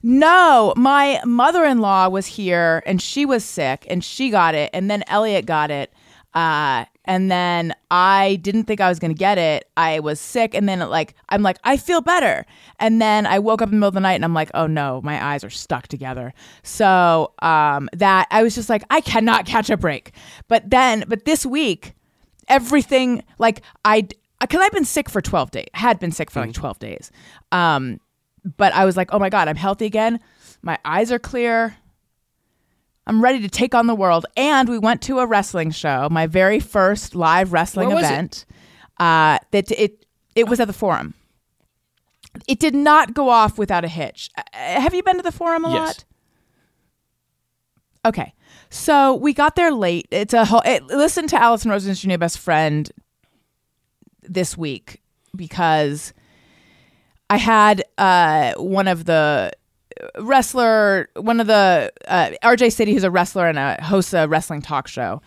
No, 0.03 0.75
my 0.77 1.21
mother-in-law 1.25 2.09
was 2.09 2.27
here 2.27 2.83
and 2.87 3.01
she 3.01 3.25
was 3.25 3.45
sick 3.45 3.87
and 3.89 4.03
she 4.03 4.31
got 4.31 4.55
it 4.55 4.69
and 4.73 4.91
then 4.91 5.05
Elliot 5.07 5.47
got 5.47 5.71
it. 5.71 5.93
Uh, 6.35 6.85
and 7.05 7.31
then 7.31 7.75
I 7.91 8.39
didn't 8.43 8.65
think 8.65 8.81
I 8.81 8.89
was 8.89 8.99
going 8.99 9.13
to 9.13 9.19
get 9.19 9.37
it. 9.37 9.69
I 9.77 10.01
was 10.01 10.21
sick. 10.21 10.55
And 10.55 10.69
then, 10.69 10.79
like, 10.81 11.15
I'm 11.29 11.43
like, 11.43 11.59
I 11.65 11.77
feel 11.77 12.01
better. 12.01 12.47
And 12.79 13.03
then 13.03 13.27
I 13.27 13.39
woke 13.39 13.61
up 13.61 13.69
in 13.69 13.75
the 13.75 13.77
middle 13.79 13.89
of 13.89 13.95
the 13.95 14.01
night 14.01 14.15
and 14.15 14.25
I'm 14.25 14.35
like, 14.35 14.51
oh 14.55 14.67
no, 14.67 15.01
my 15.03 15.23
eyes 15.23 15.45
are 15.45 15.51
stuck 15.51 15.89
together. 15.89 16.33
So, 16.63 17.33
um, 17.41 17.89
that 17.93 18.29
I 18.31 18.43
was 18.43 18.55
just 18.55 18.69
like, 18.69 18.85
I 18.91 19.01
cannot 19.01 19.47
catch 19.47 19.69
a 19.69 19.77
break. 19.77 20.13
But 20.49 20.71
then, 20.71 21.05
but 21.09 21.25
this 21.25 21.45
week, 21.45 21.95
everything, 22.49 23.25
like, 23.39 23.63
I, 23.85 24.09
because 24.41 24.61
I've 24.61 24.73
been 24.73 24.85
sick 24.85 25.09
for 25.09 25.21
12 25.21 25.51
days, 25.51 25.69
had 25.75 25.99
been 25.99 26.13
sick 26.13 26.31
for 26.31 26.41
like 26.41 26.53
12 26.53 26.79
days. 26.79 27.11
Um, 27.53 28.01
but 28.57 28.73
I 28.75 28.85
was 28.85 28.97
like, 28.97 29.13
oh 29.13 29.19
my 29.19 29.29
God, 29.29 29.49
I'm 29.49 29.57
healthy 29.57 29.87
again. 29.87 30.21
My 30.63 30.79
eyes 30.85 31.13
are 31.13 31.19
clear. 31.19 31.77
I'm 33.07 33.23
ready 33.23 33.41
to 33.41 33.49
take 33.49 33.75
on 33.75 33.87
the 33.87 33.95
world. 33.95 34.27
And 34.37 34.69
we 34.69 34.79
went 34.79 35.03
to 35.03 35.19
a 35.19 35.27
wrestling 35.27 35.71
show, 35.73 36.09
my 36.11 36.27
very 36.27 36.61
first 36.61 37.15
live 37.15 37.53
wrestling 37.53 37.89
Where 37.89 37.97
was 37.97 38.05
it? 38.05 38.09
event. 38.13 38.47
Uh, 38.99 39.39
that 39.51 39.71
it 39.73 40.07
it 40.35 40.49
was 40.49 40.61
at 40.61 40.67
the 40.67 40.73
Forum. 40.73 41.15
It 42.49 42.59
did 42.61 42.75
not 42.75 43.13
go 43.15 43.29
off 43.29 43.59
without 43.59 43.85
a 43.85 43.89
hitch. 43.89 44.31
Uh, 44.39 44.43
have 44.55 44.95
you 44.95 45.03
been 45.03 45.17
to 45.17 45.23
the 45.23 45.33
Forum 45.33 45.65
a 45.65 45.71
Yes. 45.73 45.81
lot? 45.89 46.05
Okay, 48.05 48.35
so 48.71 49.15
we 49.15 49.33
got 49.33 49.55
there 49.55 49.71
late. 49.73 50.09
It's 50.11 50.35
a 50.35 50.45
whole. 50.45 50.63
It, 50.65 50.83
listen 50.87 51.27
to 51.29 51.41
Alison 51.41 51.71
Rosen's 51.71 52.03
your 52.03 52.09
new 52.09 52.19
best 52.19 52.39
friend 52.39 52.91
this 54.23 54.57
week 54.57 55.01
because 55.37 56.13
I 57.31 57.37
had 57.37 57.85
uh, 57.99 58.55
one 58.55 58.89
of 58.89 59.05
the 59.05 59.53
wrestler, 60.19 61.09
one 61.17 61.41
of 61.41 61.47
the 61.47 61.93
uh, 62.07 62.31
RJ 62.43 62.73
City, 62.73 62.93
who's 62.93 63.05
a 63.05 63.11
wrestler 63.11 63.49
and 63.49 63.59
a 63.59 63.83
hosts 63.83 64.13
a 64.13 64.29
wrestling 64.29 64.63
talk 64.63 64.89
show, 64.89 65.21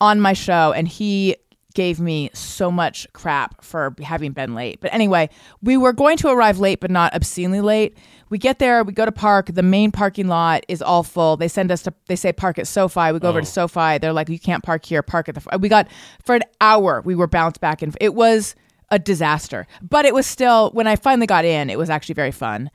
on 0.00 0.20
my 0.20 0.32
show, 0.32 0.72
and 0.72 0.88
he 0.88 1.36
gave 1.74 2.00
me 2.00 2.30
so 2.34 2.70
much 2.70 3.06
crap 3.12 3.64
for 3.64 3.94
having 4.02 4.32
been 4.32 4.54
late. 4.54 4.80
But 4.80 4.92
anyway, 4.92 5.30
we 5.62 5.76
were 5.76 5.92
going 5.92 6.16
to 6.18 6.28
arrive 6.28 6.58
late, 6.58 6.80
but 6.80 6.90
not 6.90 7.14
obscenely 7.14 7.60
late. 7.60 7.96
We 8.28 8.38
get 8.38 8.58
there, 8.58 8.82
we 8.84 8.92
go 8.92 9.04
to 9.04 9.12
park. 9.12 9.46
The 9.52 9.62
main 9.62 9.90
parking 9.90 10.28
lot 10.28 10.64
is 10.68 10.82
all 10.82 11.02
full. 11.02 11.36
They 11.36 11.48
send 11.48 11.70
us 11.70 11.82
to, 11.82 11.94
they 12.06 12.16
say 12.16 12.32
park 12.32 12.58
at 12.58 12.66
SoFi. 12.66 13.12
We 13.12 13.18
go 13.18 13.28
over 13.28 13.40
to 13.40 13.46
SoFi. 13.46 13.98
They're 13.98 14.12
like, 14.12 14.28
you 14.28 14.38
can't 14.38 14.62
park 14.62 14.84
here. 14.84 15.02
Park 15.02 15.28
at 15.28 15.34
the. 15.34 15.58
We 15.58 15.68
got 15.68 15.88
for 16.24 16.34
an 16.34 16.42
hour. 16.60 17.02
We 17.04 17.14
were 17.14 17.26
bounced 17.26 17.60
back 17.60 17.82
and 17.82 17.96
it 18.00 18.14
was 18.14 18.54
a 18.90 18.98
disaster. 18.98 19.66
But 19.82 20.04
it 20.04 20.14
was 20.14 20.26
still 20.26 20.70
when 20.70 20.86
I 20.86 20.96
finally 20.96 21.26
got 21.26 21.44
in, 21.44 21.70
it 21.70 21.78
was 21.78 21.90
actually 21.90 22.14
very 22.14 22.30
fun. 22.30 22.70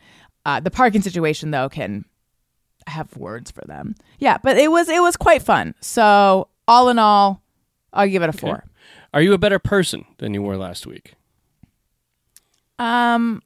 Uh, 0.47 0.61
the 0.61 0.71
parking 0.71 1.01
situation 1.01 1.51
though 1.51 1.67
can 1.67 2.05
I 2.87 2.91
have 2.91 3.15
words 3.17 3.51
for 3.51 3.65
them. 3.65 3.95
Yeah, 4.17 4.37
but 4.41 4.57
it 4.57 4.71
was 4.71 4.87
it 4.87 5.01
was 5.01 5.17
quite 5.17 5.43
fun. 5.43 5.75
So 5.81 6.47
all 6.67 6.87
in 6.87 6.97
all, 6.97 7.43
I'll 7.91 8.07
give 8.07 8.23
it 8.23 8.29
a 8.29 8.33
four. 8.33 8.63
Are 9.13 9.21
you 9.21 9.33
a 9.33 9.37
better 9.37 9.59
person 9.59 10.05
than 10.19 10.33
you 10.33 10.41
were 10.41 10.55
last 10.55 10.87
week? 10.87 11.15
Um, 12.79 13.41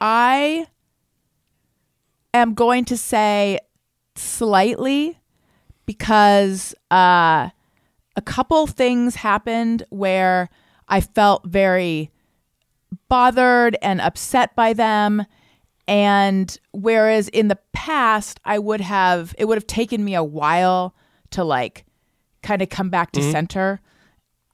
I 0.00 0.66
am 2.32 2.54
going 2.54 2.86
to 2.86 2.96
say 2.96 3.58
slightly 4.16 5.18
because 5.84 6.74
uh, 6.90 7.50
a 8.16 8.22
couple 8.24 8.66
things 8.66 9.16
happened 9.16 9.84
where 9.90 10.48
I 10.88 11.02
felt 11.02 11.44
very 11.44 12.10
bothered 13.08 13.76
and 13.82 14.00
upset 14.00 14.54
by 14.56 14.72
them. 14.72 15.26
And 15.86 16.56
whereas 16.72 17.28
in 17.28 17.48
the 17.48 17.58
past, 17.72 18.40
I 18.44 18.58
would 18.58 18.80
have, 18.80 19.34
it 19.38 19.44
would 19.46 19.56
have 19.58 19.66
taken 19.66 20.04
me 20.04 20.14
a 20.14 20.24
while 20.24 20.94
to 21.30 21.44
like 21.44 21.84
kind 22.42 22.62
of 22.62 22.68
come 22.70 22.88
back 22.90 23.12
to 23.12 23.22
center. 23.30 23.80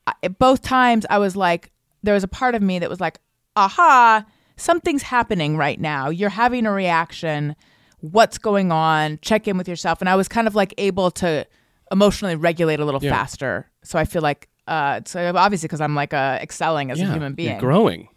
I, 0.06 0.28
both 0.28 0.62
times 0.62 1.06
I 1.08 1.18
was 1.18 1.36
like, 1.36 1.70
there 2.02 2.14
was 2.14 2.24
a 2.24 2.28
part 2.28 2.54
of 2.54 2.62
me 2.62 2.78
that 2.80 2.90
was 2.90 3.00
like, 3.00 3.18
aha, 3.56 4.24
something's 4.56 5.02
happening 5.02 5.56
right 5.56 5.78
now. 5.80 6.08
You're 6.08 6.30
having 6.30 6.66
a 6.66 6.72
reaction. 6.72 7.54
What's 8.00 8.38
going 8.38 8.72
on? 8.72 9.18
Check 9.22 9.46
in 9.46 9.56
with 9.58 9.68
yourself. 9.68 10.00
And 10.00 10.08
I 10.08 10.16
was 10.16 10.26
kind 10.26 10.46
of 10.48 10.54
like 10.54 10.74
able 10.78 11.10
to 11.12 11.46
emotionally 11.92 12.34
regulate 12.36 12.80
a 12.80 12.84
little 12.84 13.02
Yeah. 13.02 13.10
faster. 13.10 13.70
So 13.84 13.98
I 13.98 14.04
feel 14.04 14.22
like, 14.22 14.48
uh, 14.66 15.00
so 15.04 15.32
obviously 15.36 15.66
because 15.68 15.80
I'm 15.80 15.94
like 15.94 16.14
uh, 16.14 16.38
excelling 16.40 16.90
as 16.90 17.00
a 17.00 17.06
human 17.06 17.34
being. 17.34 17.50
You're 17.50 17.60
growing. 17.60 18.08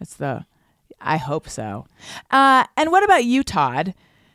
It's 0.00 0.14
the, 0.16 0.44
I 1.00 1.16
hope 1.16 1.48
so. 1.48 1.86
Uh, 2.30 2.64
and 2.76 2.90
what 2.90 3.04
about 3.04 3.24
you, 3.24 3.42
Todd? 3.42 3.94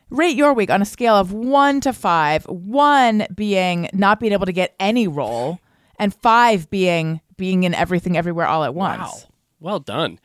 Rate 0.10 0.36
your 0.36 0.54
week 0.54 0.70
on 0.72 0.82
a 0.82 0.86
scale 0.86 1.16
of 1.16 1.32
one 1.32 1.82
to 1.82 1.94
five. 1.94 2.44
One 2.46 3.28
being 3.36 3.90
not 3.94 4.20
being 4.20 4.34
able 4.34 4.46
to 4.48 4.52
get 4.52 4.74
any 4.80 5.08
role, 5.08 5.60
and 6.00 6.14
five 6.14 6.70
being 6.70 7.22
being 7.38 7.64
in 7.64 7.74
everything, 7.76 8.18
everywhere, 8.18 8.48
all 8.48 8.64
at 8.64 8.74
once. 8.74 9.00
Wow. 9.00 9.14
Well 9.60 9.80
done. 9.80 10.20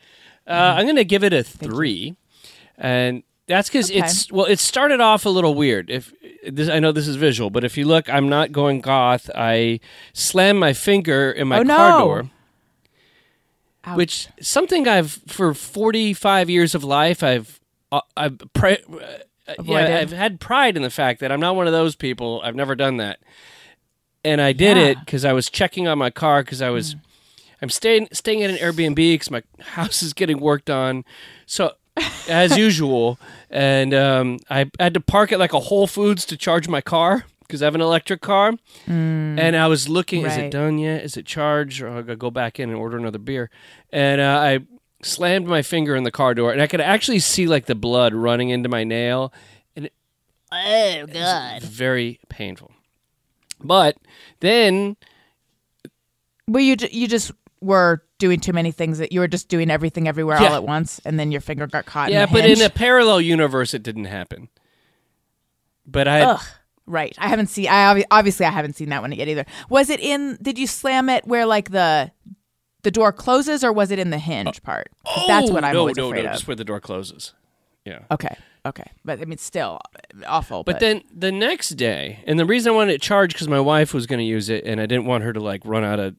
Uh, 0.47 0.75
I'm 0.77 0.85
going 0.85 0.95
to 0.95 1.05
give 1.05 1.23
it 1.23 1.33
a 1.33 1.43
three, 1.43 2.15
and 2.77 3.23
that's 3.47 3.69
because 3.69 3.89
Okay. 3.91 3.99
it's 3.99 4.31
well. 4.31 4.45
It 4.45 4.59
started 4.59 5.01
off 5.01 5.25
a 5.25 5.29
little 5.29 5.53
weird. 5.53 5.89
If 5.91 6.13
this, 6.47 6.67
I 6.69 6.79
know 6.79 6.91
this 6.91 7.07
is 7.07 7.15
visual, 7.15 7.49
but 7.51 7.63
if 7.63 7.77
you 7.77 7.85
look, 7.85 8.09
I'm 8.09 8.27
not 8.27 8.51
going 8.51 8.81
goth. 8.81 9.29
I 9.35 9.79
slammed 10.13 10.59
my 10.59 10.73
finger 10.73 11.31
in 11.31 11.47
my 11.47 11.59
Oh, 11.59 11.63
car 11.63 11.89
no. 11.91 11.99
door, 12.05 12.29
which 13.93 14.27
something 14.41 14.87
I've 14.87 15.11
for 15.27 15.53
45 15.53 16.49
years 16.49 16.73
of 16.73 16.83
life 16.83 17.21
I've 17.23 17.59
uh, 17.91 18.01
I've 18.17 18.41
pri- 18.53 18.79
uh, 19.47 19.53
yeah, 19.63 19.99
I've 19.99 20.11
had 20.11 20.39
pride 20.39 20.75
in 20.75 20.83
the 20.83 20.89
fact 20.89 21.19
that 21.19 21.31
I'm 21.31 21.39
not 21.39 21.55
one 21.55 21.67
of 21.67 21.73
those 21.73 21.95
people. 21.95 22.41
I've 22.43 22.55
never 22.55 22.75
done 22.75 22.97
that, 22.97 23.19
and 24.23 24.41
I 24.41 24.53
did 24.53 24.75
it 24.77 24.97
because 24.99 25.23
I 25.23 25.33
was 25.33 25.49
checking 25.49 25.87
on 25.87 25.97
my 25.97 26.09
car 26.09 26.43
because 26.43 26.61
I 26.61 26.69
was. 26.69 26.95
I'm 27.61 27.69
staying 27.69 28.09
staying 28.11 28.43
at 28.43 28.49
an 28.49 28.57
Airbnb 28.57 28.95
because 28.95 29.31
my 29.31 29.43
house 29.59 30.01
is 30.01 30.13
getting 30.13 30.39
worked 30.39 30.69
on, 30.69 31.05
so 31.45 31.73
as 32.27 32.57
usual, 32.57 33.19
and 33.49 33.93
um, 33.93 34.39
I 34.49 34.69
had 34.79 34.95
to 34.95 34.99
park 34.99 35.31
at 35.31 35.39
like 35.39 35.53
a 35.53 35.59
Whole 35.59 35.87
Foods 35.87 36.25
to 36.25 36.37
charge 36.37 36.67
my 36.67 36.81
car 36.81 37.25
because 37.55 37.63
I 37.63 37.65
have 37.65 37.75
an 37.75 37.81
electric 37.81 38.21
car, 38.21 38.53
and 38.87 39.55
I 39.55 39.67
was 39.67 39.87
looking, 39.89 40.25
is 40.25 40.37
it 40.37 40.51
done 40.51 40.77
yet? 40.77 41.03
Is 41.03 41.17
it 41.17 41.25
charged? 41.25 41.81
Or 41.81 41.89
I 41.89 42.01
gotta 42.01 42.15
go 42.15 42.29
back 42.31 42.59
in 42.59 42.69
and 42.69 42.77
order 42.77 42.97
another 42.97 43.19
beer, 43.19 43.49
and 43.91 44.21
uh, 44.21 44.39
I 44.39 44.59
slammed 45.03 45.47
my 45.47 45.61
finger 45.61 45.95
in 45.95 46.03
the 46.03 46.11
car 46.11 46.33
door, 46.33 46.51
and 46.51 46.61
I 46.61 46.67
could 46.67 46.81
actually 46.81 47.19
see 47.19 47.47
like 47.47 47.65
the 47.65 47.75
blood 47.75 48.13
running 48.13 48.49
into 48.49 48.69
my 48.69 48.83
nail, 48.83 49.33
and 49.75 49.85
it, 49.85 49.93
Oh, 50.51 51.05
God. 51.07 51.61
very 51.63 52.19
painful. 52.29 52.71
But 53.63 53.97
then 54.41 54.95
Well, 56.47 56.61
you 56.63 56.75
you 56.91 57.07
just 57.07 57.31
were 57.61 58.03
doing 58.19 58.39
too 58.39 58.53
many 58.53 58.71
things 58.71 58.99
that 58.99 59.11
you 59.11 59.19
were 59.19 59.27
just 59.27 59.49
doing 59.49 59.69
everything 59.71 60.07
everywhere 60.07 60.39
Yeah. 60.39 60.49
all 60.49 60.55
at 60.55 60.63
once, 60.63 60.99
and 61.05 61.19
then 61.19 61.31
your 61.31 61.41
finger 61.41 61.67
got 61.67 61.85
caught. 61.85 62.11
Yeah, 62.11 62.23
in 62.27 62.33
but 62.33 62.43
hinge. 62.45 62.59
in 62.59 62.65
a 62.65 62.69
parallel 62.69 63.21
universe, 63.21 63.73
it 63.73 63.81
didn't 63.83 64.05
happen. 64.05 64.49
But 65.85 66.07
I, 66.07 66.21
Ugh. 66.21 66.41
Right. 66.87 67.15
I 67.17 67.27
haven't 67.27 67.47
seen. 67.47 67.67
I 67.67 67.93
obvi- 67.93 68.05
obviously 68.11 68.45
I 68.45 68.51
haven't 68.51 68.75
seen 68.75 68.89
that 68.89 69.01
one 69.01 69.11
yet 69.11 69.27
either. 69.27 69.45
Was 69.69 69.89
it 69.89 69.99
in? 69.99 70.37
Did 70.41 70.59
you 70.59 70.67
slam 70.67 71.09
it 71.09 71.25
where 71.25 71.45
like 71.45 71.71
the 71.71 72.11
the 72.83 72.91
door 72.91 73.11
closes, 73.11 73.63
or 73.63 73.73
was 73.73 73.89
it 73.89 73.97
in 73.97 74.11
the 74.11 74.19
hinge 74.19 74.47
uh, 74.57 74.61
part? 74.63 74.89
'Cause 75.05 75.23
That's 75.27 75.49
what 75.51 75.63
Oh, 75.63 75.67
I'm 75.67 75.73
no, 75.73 75.79
always 75.79 75.97
no, 75.97 76.07
afraid 76.07 76.23
no, 76.23 76.29
of. 76.29 76.35
just 76.35 76.47
where 76.47 76.55
the 76.55 76.63
door 76.63 76.79
closes. 76.79 77.33
Yeah. 77.85 77.99
Okay. 78.11 78.35
Okay. 78.65 78.91
But 79.03 79.21
I 79.21 79.25
mean, 79.25 79.37
still 79.39 79.79
uh, 79.95 80.25
awful. 80.27 80.63
But 80.63 80.79
then 80.79 81.01
the 81.13 81.31
next 81.31 81.69
day, 81.69 82.23
and 82.27 82.39
the 82.39 82.45
reason 82.45 82.73
I 82.73 82.75
wanted 82.75 82.93
it 82.93 83.01
charged 83.01 83.33
because 83.33 83.47
my 83.47 83.59
wife 83.59 83.93
was 83.93 84.05
going 84.05 84.19
to 84.19 84.25
use 84.25 84.49
it, 84.49 84.63
and 84.65 84.79
I 84.79 84.85
didn't 84.85 85.05
want 85.05 85.23
her 85.23 85.33
to 85.33 85.39
like 85.39 85.61
run 85.65 85.83
out 85.83 85.99
of 85.99 86.15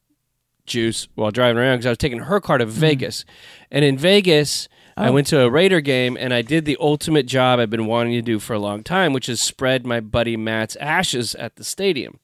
juice 0.64 1.07
while 1.14 1.31
driving 1.31 1.59
around 1.59 1.77
because 1.79 1.87
I 1.87 1.91
was 1.91 1.99
taking 1.99 2.19
her 2.21 2.41
car 2.41 2.59
to 2.59 2.67
mm-hmm. 2.67 2.81
Vegas, 2.81 3.25
and 3.71 3.85
in 3.85 3.97
Vegas. 3.97 4.69
I 4.97 5.09
Oh. 5.09 5.12
went 5.12 5.26
to 5.28 5.40
a 5.40 5.51
Raider 5.51 5.80
game 5.82 6.16
and 6.18 6.32
I 6.32 6.40
did 6.42 6.64
the 6.64 6.76
ultimate 6.80 7.26
job 7.26 7.59
I've 7.61 7.68
been 7.70 7.86
wanting 7.86 8.12
to 8.14 8.22
do 8.22 8.38
for 8.38 8.55
a 8.55 8.59
long 8.59 8.82
time, 8.82 9.12
which 9.12 9.28
is 9.28 9.40
spread 9.42 9.86
my 9.86 10.01
buddy 10.01 10.36
Matt's 10.36 10.74
ashes 10.76 11.34
at 11.34 11.57
the 11.57 11.64
stadium. 11.64 12.18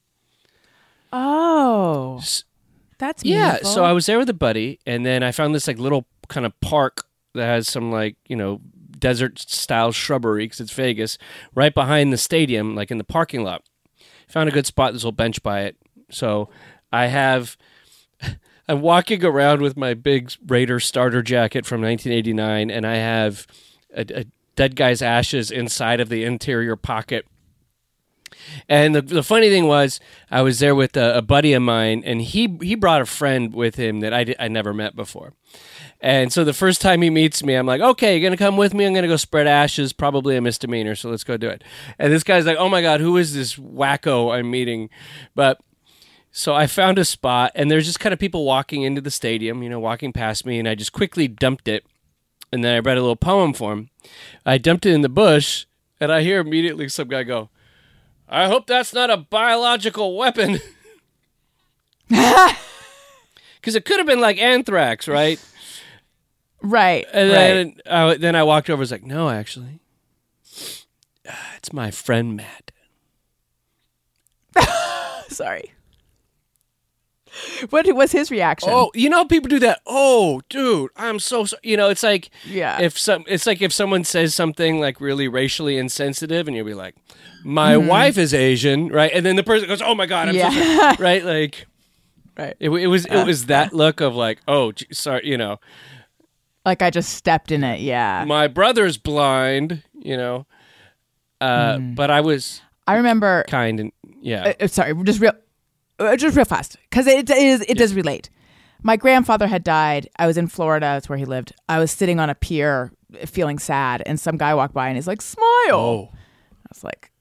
oh, 1.12 2.22
that's 2.98 3.24
Yeah, 3.24 3.44
meaningful. 3.46 3.70
so 3.70 3.84
I 3.84 3.92
was 3.92 4.06
there 4.06 4.18
with 4.18 4.28
a 4.28 4.34
buddy, 4.34 4.78
and 4.86 5.04
then 5.04 5.22
I 5.22 5.32
found 5.32 5.54
this 5.54 5.66
like 5.66 5.78
little 5.78 6.06
kind 6.28 6.46
of 6.46 6.58
park 6.60 7.04
that 7.34 7.44
has 7.46 7.68
some 7.68 7.90
like 7.90 8.16
you 8.28 8.36
know 8.36 8.60
desert 8.98 9.38
style 9.38 9.92
shrubbery 9.92 10.44
because 10.44 10.60
it's 10.60 10.72
Vegas, 10.72 11.18
right 11.54 11.74
behind 11.74 12.12
the 12.12 12.16
stadium, 12.16 12.74
like 12.74 12.90
in 12.90 12.98
the 12.98 13.04
parking 13.04 13.42
lot. 13.42 13.62
Found 14.28 14.48
a 14.48 14.52
good 14.52 14.66
spot. 14.66 14.92
this 14.92 15.02
little 15.02 15.12
bench 15.12 15.42
by 15.42 15.62
it. 15.62 15.76
So 16.10 16.48
I 16.92 17.06
have. 17.06 17.56
I'm 18.68 18.80
walking 18.80 19.24
around 19.24 19.60
with 19.60 19.76
my 19.76 19.94
big 19.94 20.32
Raider 20.46 20.80
starter 20.80 21.22
jacket 21.22 21.66
from 21.66 21.80
1989, 21.82 22.70
and 22.70 22.86
I 22.86 22.96
have 22.96 23.46
a, 23.94 24.06
a 24.20 24.24
dead 24.56 24.76
guy's 24.76 25.02
ashes 25.02 25.50
inside 25.50 26.00
of 26.00 26.08
the 26.08 26.24
interior 26.24 26.76
pocket. 26.76 27.26
And 28.68 28.94
the, 28.94 29.02
the 29.02 29.22
funny 29.22 29.50
thing 29.50 29.66
was, 29.66 30.00
I 30.30 30.42
was 30.42 30.58
there 30.58 30.74
with 30.74 30.96
a, 30.96 31.18
a 31.18 31.22
buddy 31.22 31.52
of 31.52 31.62
mine, 31.62 32.02
and 32.04 32.22
he 32.22 32.58
he 32.60 32.74
brought 32.74 33.02
a 33.02 33.06
friend 33.06 33.54
with 33.54 33.76
him 33.76 34.00
that 34.00 34.12
I, 34.12 34.34
I 34.38 34.48
never 34.48 34.72
met 34.72 34.96
before. 34.96 35.34
And 36.00 36.32
so 36.32 36.42
the 36.42 36.52
first 36.52 36.80
time 36.80 37.02
he 37.02 37.10
meets 37.10 37.44
me, 37.44 37.54
I'm 37.54 37.66
like, 37.66 37.80
okay, 37.80 38.16
you're 38.16 38.28
gonna 38.28 38.36
come 38.36 38.56
with 38.56 38.74
me. 38.74 38.84
I'm 38.84 38.94
gonna 38.94 39.06
go 39.06 39.16
spread 39.16 39.46
ashes, 39.46 39.92
probably 39.92 40.36
a 40.36 40.40
misdemeanor. 40.40 40.94
So 40.94 41.10
let's 41.10 41.24
go 41.24 41.36
do 41.36 41.48
it. 41.48 41.62
And 41.98 42.12
this 42.12 42.24
guy's 42.24 42.46
like, 42.46 42.56
oh 42.58 42.68
my 42.68 42.82
god, 42.82 43.00
who 43.00 43.16
is 43.16 43.34
this 43.34 43.56
wacko 43.56 44.34
I'm 44.34 44.50
meeting? 44.50 44.90
But 45.34 45.60
So 46.35 46.55
I 46.55 46.66
found 46.66 46.99
a 46.99 47.05
spot, 47.05 47.53
and 47.55 47.70
there's 47.70 47.85
just 47.85 48.01
kind 48.01 48.14
of 48.14 48.18
people 48.18 48.47
walking 48.47 48.80
into 48.83 49.03
the 49.03 49.11
stadium, 49.11 49.62
you 49.62 49.68
know, 49.68 49.78
walking 49.78 50.14
past 50.14 50.47
me, 50.47 50.59
and 50.59 50.66
I 50.66 50.74
just 50.74 50.95
quickly 50.95 51.28
dumped 51.28 51.68
it, 51.68 51.85
and 52.51 52.64
then 52.64 52.74
I 52.74 52.78
read 52.78 52.97
a 52.97 53.03
little 53.03 53.16
poem 53.16 53.53
for 53.53 53.74
him. 53.74 53.91
I 54.47 54.57
dumped 54.57 54.87
it 54.87 54.95
in 54.95 55.03
the 55.03 55.11
bush, 55.11 55.66
and 56.01 56.11
I 56.11 56.22
hear 56.22 56.41
immediately 56.41 56.89
some 56.89 57.09
guy 57.09 57.22
go, 57.22 57.51
"I 58.30 58.47
hope 58.47 58.66
that's 58.66 58.95
not 58.95 59.11
a 59.11 59.18
biological 59.18 60.16
weapon," 60.16 60.61
because 62.09 62.55
it 63.66 63.85
could 63.85 63.99
have 63.99 64.07
been 64.07 64.20
like 64.20 64.39
anthrax, 64.39 65.07
right? 65.07 65.39
Right. 66.62 67.05
And 67.12 67.28
right. 67.30 67.37
then, 67.37 67.76
uh, 67.85 68.14
then 68.18 68.35
I 68.37 68.43
walked 68.43 68.70
over. 68.70 68.80
I 68.80 68.80
was 68.80 68.91
like, 68.91 69.05
"No, 69.05 69.28
actually, 69.28 69.80
it's 71.59 71.74
my 71.74 71.91
friend 71.91 72.37
Matt." 72.37 72.72
Sorry. 75.28 75.72
What 77.70 77.86
was 77.94 78.12
his 78.12 78.30
reaction? 78.30 78.68
Oh, 78.72 78.90
you 78.94 79.08
know 79.08 79.24
people 79.24 79.48
do 79.48 79.58
that. 79.60 79.80
Oh, 79.86 80.40
dude, 80.48 80.90
I'm 80.96 81.18
so 81.18 81.44
sorry. 81.44 81.60
You 81.64 81.76
know, 81.76 81.88
it's 81.90 82.02
like 82.02 82.30
Yeah. 82.44 82.80
If 82.80 82.98
some, 82.98 83.24
it's 83.28 83.46
like 83.46 83.62
if 83.62 83.72
someone 83.72 84.04
says 84.04 84.34
something 84.34 84.80
like 84.80 85.00
really 85.00 85.28
racially 85.28 85.76
insensitive, 85.78 86.46
and 86.48 86.56
you'll 86.56 86.66
be 86.66 86.74
like, 86.74 86.94
"My 87.44 87.74
Mhm. 87.74 87.86
wife 87.88 88.18
is 88.18 88.32
Asian," 88.34 88.88
right? 88.88 89.10
And 89.14 89.24
then 89.24 89.36
the 89.36 89.42
person 89.42 89.68
goes, 89.68 89.82
"Oh 89.82 89.94
my 89.94 90.06
god, 90.06 90.28
I'm 90.28 90.34
Yeah. 90.34 90.50
so 90.50 90.80
sorry." 90.80 90.96
right." 90.98 91.24
Like, 91.24 91.66
right. 92.38 92.56
It, 92.60 92.70
it 92.70 92.86
was 92.88 93.06
Uh. 93.06 93.18
it 93.18 93.26
was 93.26 93.46
that 93.46 93.72
look 93.72 94.00
of 94.00 94.14
like, 94.14 94.40
"Oh, 94.48 94.72
gee, 94.72 94.86
sorry," 94.92 95.26
you 95.28 95.36
know. 95.38 95.58
like 96.64 96.80
I 96.80 96.90
just 96.90 97.14
stepped 97.14 97.50
in 97.50 97.64
it. 97.64 97.80
Yeah. 97.80 98.24
My 98.26 98.46
brother's 98.46 98.96
blind, 98.96 99.82
you 100.00 100.16
know. 100.16 100.46
Uh, 101.40 101.78
but 101.78 102.08
I 102.10 102.20
was 102.20 102.62
I 102.86 102.94
remember. 102.96 103.44
kind 103.48 103.80
and 103.80 103.92
yeah. 104.20 104.44
Uh, 104.60 104.64
uh, 104.64 104.66
sorry, 104.68 104.94
just 105.02 105.18
real, 105.20 105.32
uh, 105.32 105.34
just 106.16 106.36
real 106.36 106.44
fast 106.44 106.76
because 106.90 107.07
it 107.07 107.28
is 107.30 107.62
it 107.68 107.76
does 107.78 107.94
relate. 107.94 108.30
My 108.82 108.96
grandfather 108.96 109.46
had 109.46 109.62
died. 109.62 110.09
I 110.18 110.26
was 110.26 110.36
in 110.36 110.48
Florida. 110.48 110.86
That's 110.86 111.09
where 111.09 111.18
he 111.18 111.24
lived. 111.24 111.53
I 111.68 111.78
was 111.78 111.90
sitting 111.92 112.18
on 112.18 112.30
a 112.30 112.34
pier, 112.34 112.90
uh, 113.20 113.26
feeling 113.26 113.59
sad, 113.59 114.03
and 114.07 114.18
some 114.18 114.36
guy 114.36 114.55
walked 114.55 114.74
by 114.74 114.88
and 114.88 114.96
he's 114.96 115.07
like, 115.07 115.22
"Smile." 115.22 115.46
Oh. 115.70 116.09
I 116.12 116.68
was 116.74 116.82
like, 116.82 117.12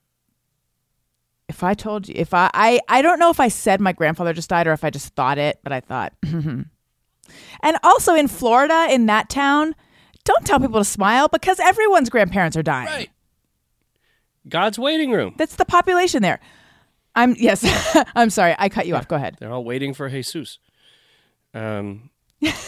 if 1.51 1.63
I 1.63 1.73
told 1.73 2.07
you, 2.07 2.15
if 2.17 2.34
I, 2.34 2.49
I, 2.53 2.79
I 2.88 3.01
don't 3.01 3.19
know 3.19 3.29
if 3.29 3.39
I 3.41 3.49
said 3.49 3.82
my 3.82 3.91
grandfather 3.91 4.32
just 4.32 4.49
died 4.49 4.67
or 4.67 4.71
if 4.71 4.86
I 4.86 4.89
just 4.89 5.13
thought 5.15 5.38
it, 5.38 5.59
but 5.63 5.73
I 5.73 5.82
thought. 5.82 6.13
and 6.23 7.77
also 7.84 8.15
in 8.15 8.29
Florida, 8.29 8.88
in 8.89 9.07
that 9.07 9.29
town, 9.29 9.75
don't 10.23 10.45
tell 10.45 10.59
people 10.59 10.79
to 10.79 10.86
smile 10.86 11.27
because 11.27 11.59
everyone's 11.59 12.09
grandparents 12.09 12.55
are 12.55 12.63
dying. 12.63 12.88
Right. 12.88 13.09
God's 14.47 14.79
waiting 14.79 15.11
room. 15.11 15.36
That's 15.38 15.55
the 15.57 15.65
population 15.65 16.21
there. 16.21 16.39
I'm 17.16 17.36
yes. 17.38 17.66
I'm 18.16 18.30
sorry. 18.30 18.55
I 18.57 18.70
cut 18.70 18.88
you 18.88 18.95
off. 18.95 19.07
Go 19.07 19.16
ahead. 19.16 19.38
They're 19.39 19.51
all 19.51 19.64
waiting 19.64 19.93
for 19.93 20.09
Jesus. 20.09 20.59
Um, 21.53 22.09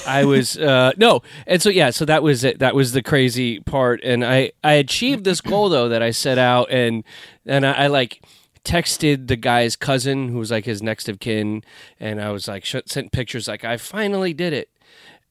I 0.06 0.26
was 0.26 0.58
uh, 0.58 0.91
no, 0.98 1.22
and 1.48 1.62
so 1.62 1.70
yeah, 1.70 1.89
so 1.89 2.06
that 2.06 2.24
was 2.24 2.44
it. 2.44 2.60
That 2.60 2.76
was 2.76 2.91
the 2.91 3.02
crazy 3.02 3.60
part, 3.62 4.04
and 4.04 4.24
I 4.24 4.52
I 4.64 4.74
achieved 4.74 5.24
this 5.24 5.41
goal 5.41 5.70
though 5.70 5.89
that 5.89 6.02
I 6.02 6.12
set 6.12 6.38
out, 6.38 6.70
and 6.70 7.04
and 7.46 7.66
I, 7.66 7.72
I 7.74 7.88
like 7.88 8.24
texted 8.64 9.28
the 9.28 9.36
guy's 9.36 9.76
cousin 9.76 10.30
who 10.30 10.38
was 10.38 10.52
like 10.52 10.66
his 10.66 10.82
next 10.82 11.10
of 11.10 11.20
kin, 11.20 11.64
and 12.00 12.22
I 12.22 12.32
was 12.32 12.48
like 12.48 12.66
sh- 12.66 12.76
sent 12.86 13.12
pictures 13.12 13.48
like 13.48 13.64
I 13.64 13.78
finally 13.78 14.34
did 14.34 14.54
it. 14.54 14.70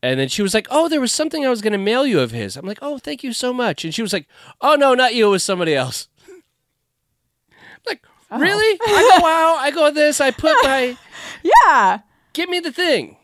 And 0.05 0.19
then 0.19 0.27
she 0.27 0.43
was 0.43 0.53
like, 0.53 0.67
"Oh, 0.69 0.89
there 0.89 1.01
was 1.01 1.13
something 1.13 1.47
I 1.47 1.51
was 1.51 1.63
going 1.63 1.75
to 1.75 1.79
mail 1.79 2.05
you 2.05 2.19
of 2.19 2.33
his." 2.33 2.57
I'm 2.57 2.67
like, 2.67 2.81
"Oh, 2.83 2.99
thank 2.99 3.23
you 3.23 3.33
so 3.33 3.53
much." 3.53 3.85
And 3.85 3.95
she 3.95 4.03
was 4.03 4.13
like, 4.13 4.27
"Oh 4.61 4.75
no, 4.75 4.95
not 4.95 5.15
you. 5.15 5.29
It 5.29 5.31
was 5.31 5.45
somebody 5.45 5.77
else." 5.77 6.09
like, 7.87 8.05
really? 8.39 8.79
I 8.87 9.17
go, 9.19 9.23
"Wow." 9.25 9.57
I 9.59 9.71
go, 9.71 9.91
"This." 9.91 10.21
I 10.21 10.31
put 10.31 10.55
my 10.63 10.97
Yeah. 11.67 12.01
Give 12.33 12.49
me 12.49 12.61
the 12.61 12.73
thing. 12.73 13.17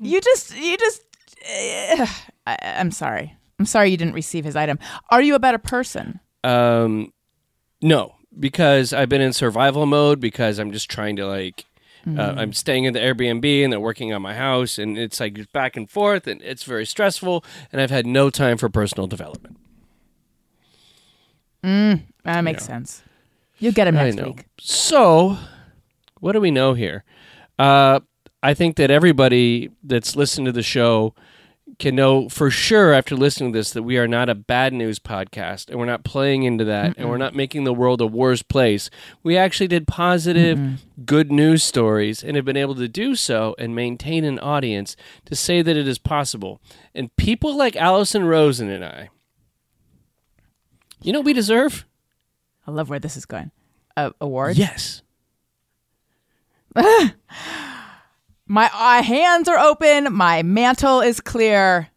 You 0.00 0.20
just 0.20 0.56
you 0.56 0.76
just. 0.76 1.02
uh, 1.48 2.06
I, 2.46 2.56
I'm 2.62 2.90
sorry. 2.90 3.34
I'm 3.58 3.66
sorry 3.66 3.90
you 3.90 3.96
didn't 3.96 4.14
receive 4.14 4.44
his 4.44 4.54
item. 4.56 4.78
Are 5.10 5.22
you 5.22 5.34
a 5.34 5.38
better 5.38 5.58
person? 5.58 6.20
Um, 6.44 7.12
no, 7.82 8.14
because 8.38 8.92
I've 8.92 9.08
been 9.08 9.22
in 9.22 9.32
survival 9.32 9.86
mode 9.86 10.20
because 10.20 10.58
I'm 10.58 10.72
just 10.72 10.90
trying 10.90 11.16
to 11.16 11.26
like. 11.26 11.64
Uh, 12.06 12.10
Mhm. 12.10 12.38
I'm 12.38 12.52
staying 12.52 12.84
in 12.84 12.92
the 12.92 13.00
Airbnb 13.00 13.64
and 13.64 13.72
they're 13.72 13.80
working 13.80 14.12
on 14.12 14.22
my 14.22 14.34
house, 14.34 14.78
and 14.78 14.96
it's 14.96 15.18
like 15.18 15.50
back 15.52 15.76
and 15.76 15.90
forth, 15.90 16.28
and 16.28 16.40
it's 16.40 16.62
very 16.62 16.86
stressful. 16.86 17.44
And 17.72 17.80
I've 17.80 17.90
had 17.90 18.06
no 18.06 18.30
time 18.30 18.58
for 18.58 18.68
personal 18.68 19.08
development. 19.08 19.56
Mm, 21.64 22.02
that 22.24 22.42
makes 22.42 22.68
know. 22.68 22.74
sense. 22.74 23.02
You'll 23.58 23.72
get 23.72 23.88
him 23.88 23.96
I 23.96 24.04
next 24.04 24.16
know. 24.16 24.28
week. 24.28 24.46
So, 24.60 25.38
what 26.20 26.32
do 26.32 26.40
we 26.40 26.50
know 26.50 26.74
here? 26.74 27.04
Uh, 27.58 28.00
I 28.42 28.54
think 28.54 28.76
that 28.76 28.90
everybody 28.90 29.70
that's 29.82 30.14
listened 30.14 30.46
to 30.46 30.52
the 30.52 30.62
show 30.62 31.14
can 31.78 31.94
know 31.94 32.28
for 32.28 32.50
sure 32.50 32.92
after 32.92 33.14
listening 33.14 33.52
to 33.52 33.58
this 33.58 33.72
that 33.72 33.82
we 33.82 33.98
are 33.98 34.08
not 34.08 34.28
a 34.28 34.34
bad 34.34 34.72
news 34.72 34.98
podcast 34.98 35.68
and 35.68 35.78
we're 35.78 35.84
not 35.84 36.04
playing 36.04 36.42
into 36.44 36.64
that 36.64 36.94
and 36.96 37.10
we're 37.10 37.18
not 37.18 37.34
making 37.34 37.64
the 37.64 37.72
world 37.74 38.00
a 38.00 38.06
worse 38.06 38.42
place. 38.42 38.88
We 39.22 39.36
actually 39.36 39.66
did 39.66 39.86
positive, 39.86 40.58
good 41.04 41.30
news 41.30 41.64
stories 41.64 42.22
and 42.22 42.36
have 42.36 42.44
been 42.44 42.56
able 42.56 42.76
to 42.76 42.88
do 42.88 43.14
so 43.14 43.54
and 43.58 43.74
maintain 43.74 44.24
an 44.24 44.38
audience 44.38 44.96
to 45.26 45.34
say 45.34 45.60
that 45.60 45.76
it 45.76 45.88
is 45.88 45.98
possible. 45.98 46.60
And 46.94 47.14
people 47.16 47.56
like 47.56 47.76
Alison 47.76 48.24
Rosen 48.24 48.70
and 48.70 48.84
I, 48.84 49.10
you 51.02 51.12
know 51.12 51.18
what 51.18 51.26
we 51.26 51.32
deserve? 51.34 51.84
I 52.66 52.70
love 52.70 52.88
where 52.90 52.98
this 52.98 53.16
is 53.16 53.26
going. 53.26 53.50
Uh, 53.96 54.10
award? 54.20 54.56
Yes. 54.58 55.02
My 58.48 58.70
uh, 58.72 59.02
hands 59.02 59.48
are 59.48 59.58
open. 59.58 60.12
My 60.12 60.42
mantle 60.42 61.00
is 61.00 61.20
clear. 61.20 61.88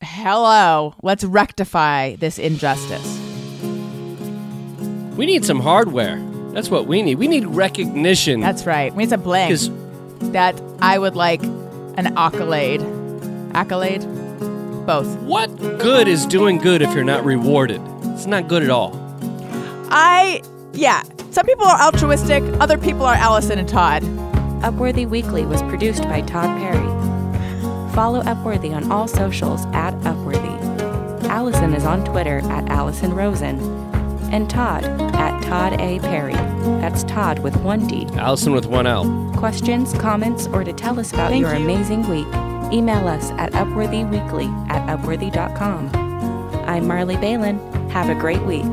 Hello. 0.00 0.94
Let's 1.02 1.24
rectify 1.24 2.16
this 2.16 2.38
injustice. 2.38 3.18
We 5.16 5.26
need 5.26 5.44
some 5.44 5.60
hardware. 5.60 6.16
That's 6.52 6.70
what 6.70 6.86
we 6.86 7.02
need. 7.02 7.16
We 7.18 7.28
need 7.28 7.46
recognition. 7.46 8.40
That's 8.40 8.64
right. 8.66 8.94
We 8.94 9.02
need 9.04 9.10
some 9.10 9.22
bling. 9.22 9.48
'Cause- 9.50 9.70
That 10.32 10.60
I 10.80 10.98
would 10.98 11.16
like 11.16 11.42
an 11.42 12.16
accolade. 12.16 12.80
Accolade? 13.54 14.00
Both. 14.86 15.16
What 15.20 15.48
good 15.78 16.08
is 16.08 16.24
doing 16.26 16.58
good 16.58 16.82
if 16.82 16.94
you're 16.94 17.04
not 17.04 17.24
rewarded? 17.24 17.80
It's 18.14 18.26
not 18.26 18.48
good 18.48 18.62
at 18.62 18.70
all. 18.70 18.92
I, 19.90 20.42
yeah. 20.72 21.02
Some 21.30 21.46
people 21.46 21.66
are 21.66 21.80
altruistic, 21.80 22.42
other 22.60 22.78
people 22.78 23.02
are 23.04 23.14
Alison 23.14 23.58
and 23.58 23.68
Todd. 23.68 24.02
Upworthy 24.62 25.08
Weekly 25.08 25.44
was 25.44 25.62
produced 25.62 26.02
by 26.04 26.22
Todd 26.22 26.58
Perry. 26.58 27.92
Follow 27.92 28.22
Upworthy 28.22 28.74
on 28.74 28.90
all 28.90 29.06
socials 29.06 29.66
at 29.66 29.94
Upworthy. 30.00 30.54
Alison 31.24 31.74
is 31.74 31.84
on 31.84 32.04
Twitter 32.04 32.38
at 32.50 32.68
Alison 32.68 33.14
Rosen. 33.14 33.58
And 34.32 34.48
Todd 34.50 34.84
at 35.14 35.42
Todd 35.42 35.74
A. 35.80 36.00
Perry. 36.00 36.32
That's 36.80 37.04
Todd 37.04 37.40
with 37.40 37.56
one 37.58 37.86
D. 37.86 38.06
Alison 38.14 38.52
with 38.52 38.66
one 38.66 38.86
L. 38.86 39.32
Questions, 39.36 39.92
comments, 39.94 40.46
or 40.48 40.64
to 40.64 40.72
tell 40.72 40.98
us 40.98 41.12
about 41.12 41.30
Thank 41.30 41.42
your 41.42 41.54
you. 41.54 41.62
amazing 41.62 42.08
week, 42.08 42.26
email 42.72 43.06
us 43.06 43.30
at 43.32 43.52
upworthyweekly 43.52 44.70
at 44.70 44.98
upworthy.com. 44.98 45.90
I'm 46.66 46.86
Marley 46.88 47.16
Balin. 47.16 47.58
Have 47.90 48.08
a 48.08 48.14
great 48.18 48.42
week. 48.42 48.64